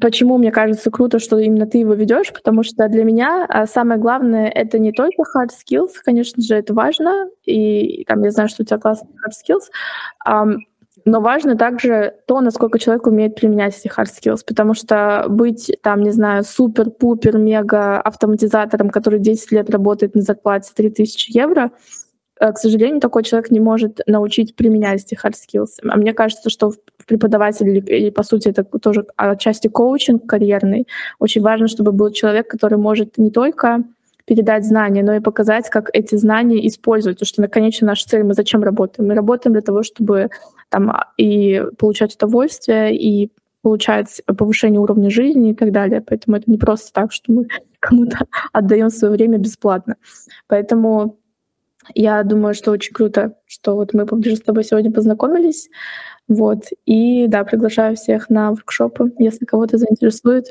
Почему 0.00 0.36
мне 0.36 0.50
кажется 0.50 0.90
круто, 0.90 1.20
что 1.20 1.38
именно 1.38 1.66
ты 1.66 1.78
его 1.78 1.94
ведешь? 1.94 2.32
Потому 2.32 2.64
что 2.64 2.88
для 2.88 3.04
меня 3.04 3.46
а, 3.48 3.66
самое 3.66 4.00
главное 4.00 4.48
это 4.48 4.80
не 4.80 4.90
только 4.90 5.22
hard 5.22 5.50
skills, 5.50 5.92
конечно 6.04 6.42
же, 6.42 6.56
это 6.56 6.74
важно, 6.74 7.28
и 7.44 8.04
там 8.04 8.22
я 8.24 8.32
знаю, 8.32 8.48
что 8.48 8.62
у 8.64 8.66
тебя 8.66 8.78
классные 8.78 9.12
hard 9.12 9.32
skills, 9.32 10.58
но 11.04 11.20
важно 11.20 11.56
также 11.56 12.14
то, 12.26 12.40
насколько 12.40 12.80
человек 12.80 13.06
умеет 13.06 13.36
применять 13.36 13.78
эти 13.78 13.88
hard 13.88 14.06
skills, 14.06 14.40
потому 14.46 14.74
что 14.74 15.26
быть 15.28 15.70
там, 15.82 16.02
не 16.02 16.10
знаю, 16.10 16.42
супер-пупер, 16.42 17.38
мега 17.38 18.00
автоматизатором, 18.00 18.90
который 18.90 19.20
10 19.20 19.52
лет 19.52 19.70
работает 19.70 20.16
на 20.16 20.22
зарплате 20.22 20.72
3000 20.74 21.30
евро, 21.30 21.70
к 22.38 22.56
сожалению, 22.56 23.00
такой 23.00 23.22
человек 23.22 23.50
не 23.50 23.60
может 23.60 24.00
научить 24.06 24.56
применять 24.56 25.04
эти 25.04 25.14
hard 25.14 25.34
skills. 25.34 25.78
А 25.88 25.96
мне 25.96 26.12
кажется, 26.12 26.50
что 26.50 26.72
преподаватель 27.06 27.68
или, 27.68 28.10
по 28.10 28.22
сути, 28.22 28.48
это 28.48 28.64
тоже 28.64 29.06
отчасти 29.16 29.68
коучинг 29.68 30.26
карьерный. 30.26 30.86
Очень 31.18 31.42
важно, 31.42 31.68
чтобы 31.68 31.92
был 31.92 32.10
человек, 32.10 32.48
который 32.48 32.78
может 32.78 33.18
не 33.18 33.30
только 33.30 33.84
передать 34.26 34.64
знания, 34.64 35.02
но 35.02 35.14
и 35.14 35.20
показать, 35.20 35.68
как 35.68 35.90
эти 35.92 36.16
знания 36.16 36.66
использовать. 36.66 37.18
Потому 37.18 37.46
что, 37.46 37.48
конечно, 37.48 37.86
наша 37.86 38.08
цель, 38.08 38.24
мы 38.24 38.34
зачем 38.34 38.62
работаем? 38.62 39.08
Мы 39.08 39.14
работаем 39.14 39.52
для 39.52 39.62
того, 39.62 39.82
чтобы 39.82 40.30
там 40.70 40.92
и 41.18 41.62
получать 41.78 42.14
удовольствие, 42.14 42.96
и 42.96 43.30
получать 43.62 44.22
повышение 44.26 44.80
уровня 44.80 45.10
жизни 45.10 45.50
и 45.50 45.54
так 45.54 45.72
далее. 45.72 46.00
Поэтому 46.00 46.36
это 46.36 46.50
не 46.50 46.58
просто 46.58 46.92
так, 46.92 47.12
что 47.12 47.32
мы 47.32 47.46
кому-то 47.80 48.18
отдаем 48.52 48.90
свое 48.90 49.12
время 49.12 49.38
бесплатно. 49.38 49.96
Поэтому 50.48 51.18
я 51.94 52.22
думаю, 52.22 52.54
что 52.54 52.70
очень 52.70 52.92
круто, 52.92 53.36
что 53.46 53.74
вот 53.74 53.92
мы 53.92 54.06
поближе 54.06 54.36
с 54.36 54.40
тобой 54.40 54.64
сегодня 54.64 54.92
познакомились. 54.92 55.68
Вот. 56.28 56.64
И 56.86 57.26
да, 57.26 57.44
приглашаю 57.44 57.96
всех 57.96 58.30
на 58.30 58.50
воркшопы, 58.50 59.12
если 59.18 59.44
кого-то 59.44 59.76
заинтересует. 59.76 60.46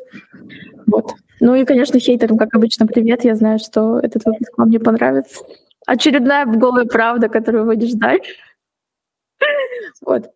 Вот. 0.85 1.13
Ну 1.39 1.55
и, 1.55 1.65
конечно, 1.65 1.99
хейтерам, 1.99 2.37
как 2.37 2.53
обычно, 2.53 2.85
привет. 2.85 3.23
Я 3.23 3.35
знаю, 3.35 3.59
что 3.59 3.99
этот 3.99 4.23
выпуск 4.25 4.57
вам 4.57 4.69
не 4.69 4.79
понравится. 4.79 5.43
Очередная 5.85 6.45
голая 6.45 6.85
правда, 6.85 7.27
которую 7.27 7.65
вы 7.65 7.75
не 7.75 7.87
ждали. 7.87 8.21
Вот. 10.05 10.31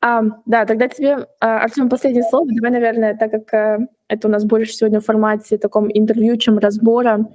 А, 0.00 0.22
да, 0.46 0.64
тогда 0.64 0.86
тебе, 0.88 1.26
а, 1.40 1.58
Артем, 1.64 1.88
последнее 1.88 2.22
слово. 2.22 2.46
Давай, 2.54 2.70
наверное, 2.70 3.16
так 3.16 3.32
как 3.32 3.54
а, 3.54 3.78
это 4.06 4.28
у 4.28 4.30
нас 4.30 4.44
больше 4.44 4.72
сегодня 4.72 5.00
в 5.00 5.04
формате 5.04 5.58
таком 5.58 5.90
интервью, 5.92 6.36
чем 6.36 6.58
разбора, 6.58 7.26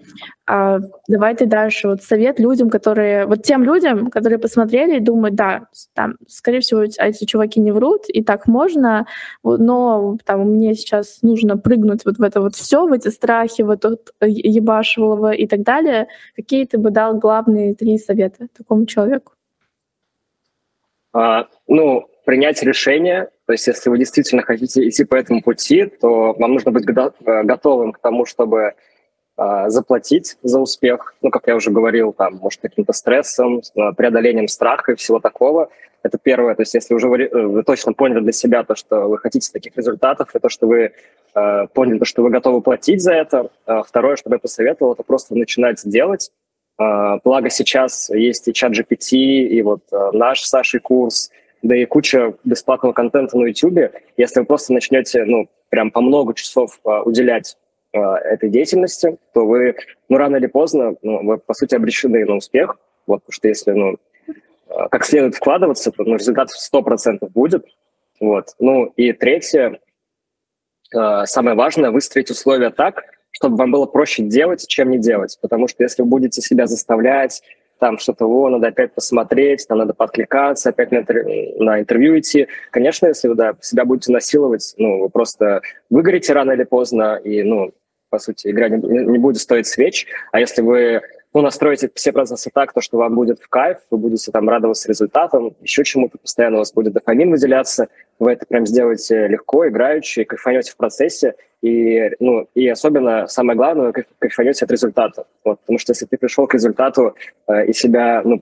а, 0.47 0.79
давай 1.09 1.35
ты 1.35 1.45
дашь 1.45 1.83
вот 1.83 2.01
совет 2.01 2.39
людям, 2.39 2.69
которые, 2.69 3.25
вот 3.25 3.43
тем 3.43 3.63
людям, 3.63 4.09
которые 4.09 4.39
посмотрели 4.39 4.95
и 4.95 5.01
думают, 5.01 5.35
да, 5.35 5.67
там, 5.93 6.15
скорее 6.29 6.61
всего, 6.61 6.83
эти 6.83 7.25
чуваки 7.25 7.59
не 7.59 7.73
врут, 7.73 8.05
и 8.07 8.23
так 8.23 8.47
можно, 8.47 9.07
но 9.43 10.17
там 10.23 10.49
мне 10.51 10.73
сейчас 10.73 11.21
нужно 11.21 11.57
прыгнуть 11.57 12.05
вот 12.05 12.17
в 12.17 12.23
это 12.23 12.39
вот 12.39 12.55
все, 12.55 12.87
в 12.87 12.93
эти 12.93 13.09
страхи, 13.09 13.63
вот 13.63 13.83
от 13.83 14.13
ебашевого 14.21 15.33
и 15.33 15.47
так 15.47 15.63
далее. 15.63 16.07
Какие 16.33 16.65
ты 16.65 16.77
бы 16.77 16.91
дал 16.91 17.17
главные 17.19 17.75
три 17.75 17.97
совета 17.97 18.47
такому 18.57 18.85
человеку? 18.85 19.33
А, 21.11 21.47
ну, 21.67 22.07
принять 22.25 22.61
решение. 22.63 23.29
То 23.45 23.53
есть 23.53 23.67
если 23.67 23.89
вы 23.89 23.97
действительно 23.97 24.41
хотите 24.41 24.87
идти 24.87 25.03
по 25.03 25.15
этому 25.15 25.41
пути, 25.41 25.85
то 25.85 26.33
вам 26.33 26.53
нужно 26.53 26.71
быть 26.71 26.85
э, 26.87 27.43
готовым 27.43 27.91
к 27.91 27.99
тому, 27.99 28.25
чтобы 28.25 28.73
э, 29.37 29.69
заплатить 29.69 30.37
за 30.41 30.59
успех. 30.59 31.15
Ну, 31.21 31.29
как 31.29 31.47
я 31.47 31.55
уже 31.55 31.71
говорил, 31.71 32.13
там, 32.13 32.35
может, 32.35 32.61
каким-то 32.61 32.93
стрессом, 32.93 33.59
э, 33.75 33.91
преодолением 33.95 34.47
страха 34.47 34.93
и 34.93 34.95
всего 34.95 35.19
такого. 35.19 35.69
Это 36.01 36.17
первое. 36.21 36.55
То 36.55 36.61
есть 36.61 36.73
если 36.73 36.93
уже 36.93 37.07
вы, 37.07 37.29
вы 37.31 37.63
точно 37.63 37.93
поняли 37.93 38.21
для 38.21 38.33
себя 38.33 38.63
то, 38.63 38.75
что 38.75 39.07
вы 39.07 39.17
хотите 39.17 39.51
таких 39.51 39.75
результатов, 39.77 40.35
и 40.35 40.39
то, 40.39 40.49
что 40.49 40.67
вы 40.67 40.91
э, 41.35 41.67
поняли, 41.73 41.99
то, 41.99 42.05
что 42.05 42.23
вы 42.23 42.29
готовы 42.29 42.61
платить 42.61 43.01
за 43.01 43.13
это. 43.13 43.49
Э, 43.65 43.81
второе, 43.85 44.15
что 44.15 44.29
я 44.31 44.39
посоветовал, 44.39 44.93
это 44.93 45.03
просто 45.03 45.35
начинать 45.35 45.81
делать. 45.83 46.31
Э, 46.79 47.19
благо 47.23 47.49
сейчас 47.49 48.09
есть 48.09 48.47
и 48.47 48.53
чат 48.53 48.71
GPT, 48.71 49.17
и 49.17 49.61
вот 49.61 49.81
э, 49.91 50.11
наш 50.13 50.41
с 50.41 50.49
Сашей 50.49 50.79
курс– 50.79 51.29
да 51.63 51.77
и 51.77 51.85
куча 51.85 52.35
бесплатного 52.43 52.93
контента 52.93 53.37
на 53.37 53.45
YouTube. 53.45 53.91
Если 54.17 54.41
вы 54.41 54.45
просто 54.45 54.73
начнете, 54.73 55.23
ну, 55.23 55.49
прям 55.69 55.89
по 55.91 56.01
много 56.01 56.33
часов 56.35 56.79
uh, 56.83 57.01
уделять 57.03 57.57
uh, 57.95 58.15
этой 58.15 58.49
деятельности, 58.49 59.17
то 59.33 59.45
вы, 59.45 59.75
ну, 60.09 60.17
рано 60.17 60.35
или 60.35 60.47
поздно, 60.47 60.95
ну, 61.01 61.25
вы, 61.25 61.37
по 61.37 61.53
сути, 61.53 61.73
обречены 61.73 62.25
на 62.25 62.35
успех. 62.35 62.77
Вот, 63.07 63.21
потому 63.21 63.33
что 63.33 63.47
если, 63.47 63.71
ну, 63.71 63.95
uh, 64.67 64.89
как 64.91 65.05
следует 65.05 65.35
вкладываться, 65.35 65.91
то 65.91 66.03
ну, 66.03 66.15
результат 66.15 66.49
100% 66.49 67.29
будет. 67.29 67.65
Вот. 68.19 68.49
Ну, 68.59 68.85
и 68.97 69.11
третье, 69.13 69.79
самое 70.91 71.57
важное, 71.57 71.89
выстроить 71.89 72.29
условия 72.29 72.69
так, 72.69 73.03
чтобы 73.31 73.57
вам 73.57 73.71
было 73.71 73.85
проще 73.87 74.21
делать, 74.21 74.67
чем 74.67 74.91
не 74.91 74.99
делать. 74.99 75.39
Потому 75.41 75.67
что 75.67 75.83
если 75.83 76.03
вы 76.03 76.07
будете 76.07 76.41
себя 76.41 76.67
заставлять, 76.67 77.41
там 77.79 77.97
что-то, 77.97 78.25
о, 78.25 78.49
надо 78.49 78.67
опять 78.67 78.93
посмотреть, 78.93 79.65
там 79.67 79.77
надо 79.77 79.93
подкликаться, 79.93 80.69
опять 80.69 80.91
на, 80.91 80.97
интервью, 80.97 81.63
на 81.63 81.79
интервью 81.79 82.19
идти. 82.19 82.47
Конечно, 82.71 83.07
если 83.07 83.27
вы 83.27 83.35
да, 83.35 83.55
себя 83.61 83.85
будете 83.85 84.11
насиловать, 84.11 84.73
ну, 84.77 85.01
вы 85.01 85.09
просто 85.09 85.61
выгорите 85.89 86.33
рано 86.33 86.51
или 86.51 86.63
поздно, 86.63 87.19
и, 87.23 87.43
ну, 87.43 87.73
по 88.09 88.19
сути, 88.19 88.49
игра 88.49 88.69
не, 88.69 88.77
не 88.77 89.17
будет 89.17 89.41
стоить 89.41 89.67
свеч. 89.67 90.07
А 90.31 90.39
если 90.39 90.61
вы 90.61 91.01
ну, 91.33 91.41
настроите 91.41 91.89
все 91.95 92.11
процессы 92.11 92.51
так, 92.53 92.73
то, 92.73 92.81
что 92.81 92.97
вам 92.97 93.15
будет 93.15 93.39
в 93.39 93.49
кайф, 93.49 93.79
вы 93.89 93.97
будете 93.97 94.31
там 94.31 94.47
радоваться 94.49 94.87
результатам, 94.87 95.55
еще 95.61 95.83
чему-то, 95.83 96.17
постоянно 96.17 96.57
у 96.57 96.59
вас 96.59 96.73
будет 96.73 96.93
дофамин 96.93 97.31
выделяться, 97.31 97.87
вы 98.19 98.33
это 98.33 98.45
прям 98.45 98.65
сделаете 98.67 99.27
легко, 99.27 99.67
играючи, 99.67 100.23
кайфанете 100.23 100.71
в 100.71 100.77
процессе, 100.77 101.35
и, 101.61 102.11
ну, 102.19 102.47
и 102.53 102.67
особенно, 102.67 103.27
самое 103.27 103.57
главное, 103.57 103.87
вы 103.87 104.05
кайфанете 104.19 104.65
от 104.65 104.71
результата. 104.71 105.25
Вот, 105.43 105.59
потому 105.61 105.79
что 105.79 105.91
если 105.91 106.05
ты 106.05 106.17
пришел 106.17 106.45
к 106.45 106.53
результату 106.53 107.15
э, 107.47 107.67
и 107.67 107.73
себя 107.73 108.21
ну, 108.23 108.41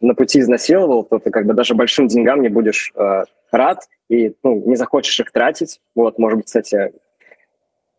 на 0.00 0.14
пути 0.14 0.40
изнасиловал, 0.40 1.04
то 1.04 1.18
ты 1.18 1.30
как 1.30 1.46
бы 1.46 1.54
даже 1.54 1.74
большим 1.74 2.08
деньгам 2.08 2.42
не 2.42 2.48
будешь 2.48 2.92
э, 2.96 3.24
рад 3.50 3.86
и 4.08 4.34
ну, 4.42 4.62
не 4.66 4.76
захочешь 4.76 5.20
их 5.20 5.30
тратить. 5.30 5.80
Вот, 5.94 6.18
может 6.18 6.38
быть, 6.38 6.46
кстати, 6.46 6.92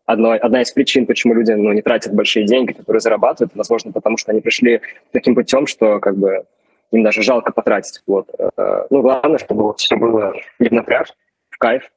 одно, 0.06 0.32
одна 0.32 0.62
из 0.62 0.70
причин, 0.72 1.06
почему 1.06 1.34
люди 1.34 1.52
ну, 1.52 1.72
не 1.72 1.82
тратят 1.82 2.14
большие 2.14 2.46
деньги, 2.46 2.72
которые 2.72 3.00
зарабатывают, 3.00 3.54
возможно, 3.54 3.92
потому 3.92 4.16
что 4.16 4.32
они 4.32 4.40
пришли 4.40 4.80
таким 5.12 5.34
путем, 5.34 5.66
что 5.66 6.00
как 6.00 6.16
бы 6.16 6.44
им 6.90 7.02
даже 7.02 7.22
жалко 7.22 7.52
потратить. 7.52 8.02
Вот. 8.06 8.28
Э, 8.38 8.86
ну, 8.90 9.02
главное, 9.02 9.38
чтобы 9.38 9.62
вот 9.64 9.80
все 9.80 9.96
было 9.96 10.34
не 10.58 10.68
в 10.68 10.72
напряг, 10.72 11.08
в 11.50 11.58
кайф. 11.58 11.90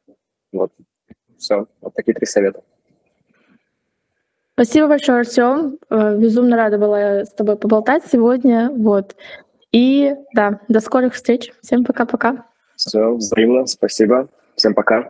Вот. 0.51 0.71
Все. 1.37 1.67
Вот 1.81 1.93
такие 1.93 2.13
три 2.13 2.25
совета. 2.25 2.61
Спасибо 4.53 4.87
большое, 4.87 5.19
Артем. 5.19 5.77
Э, 5.89 6.17
безумно 6.17 6.57
рада 6.57 6.77
была 6.77 7.25
с 7.25 7.33
тобой 7.33 7.57
поболтать 7.57 8.03
сегодня. 8.07 8.71
Вот. 8.71 9.15
И 9.71 10.15
да, 10.33 10.61
до 10.67 10.79
скорых 10.79 11.13
встреч. 11.13 11.51
Всем 11.61 11.85
пока-пока. 11.85 12.45
Все, 12.75 13.13
взаимно. 13.13 13.67
Спасибо. 13.67 14.29
Всем 14.55 14.73
пока. 14.73 15.09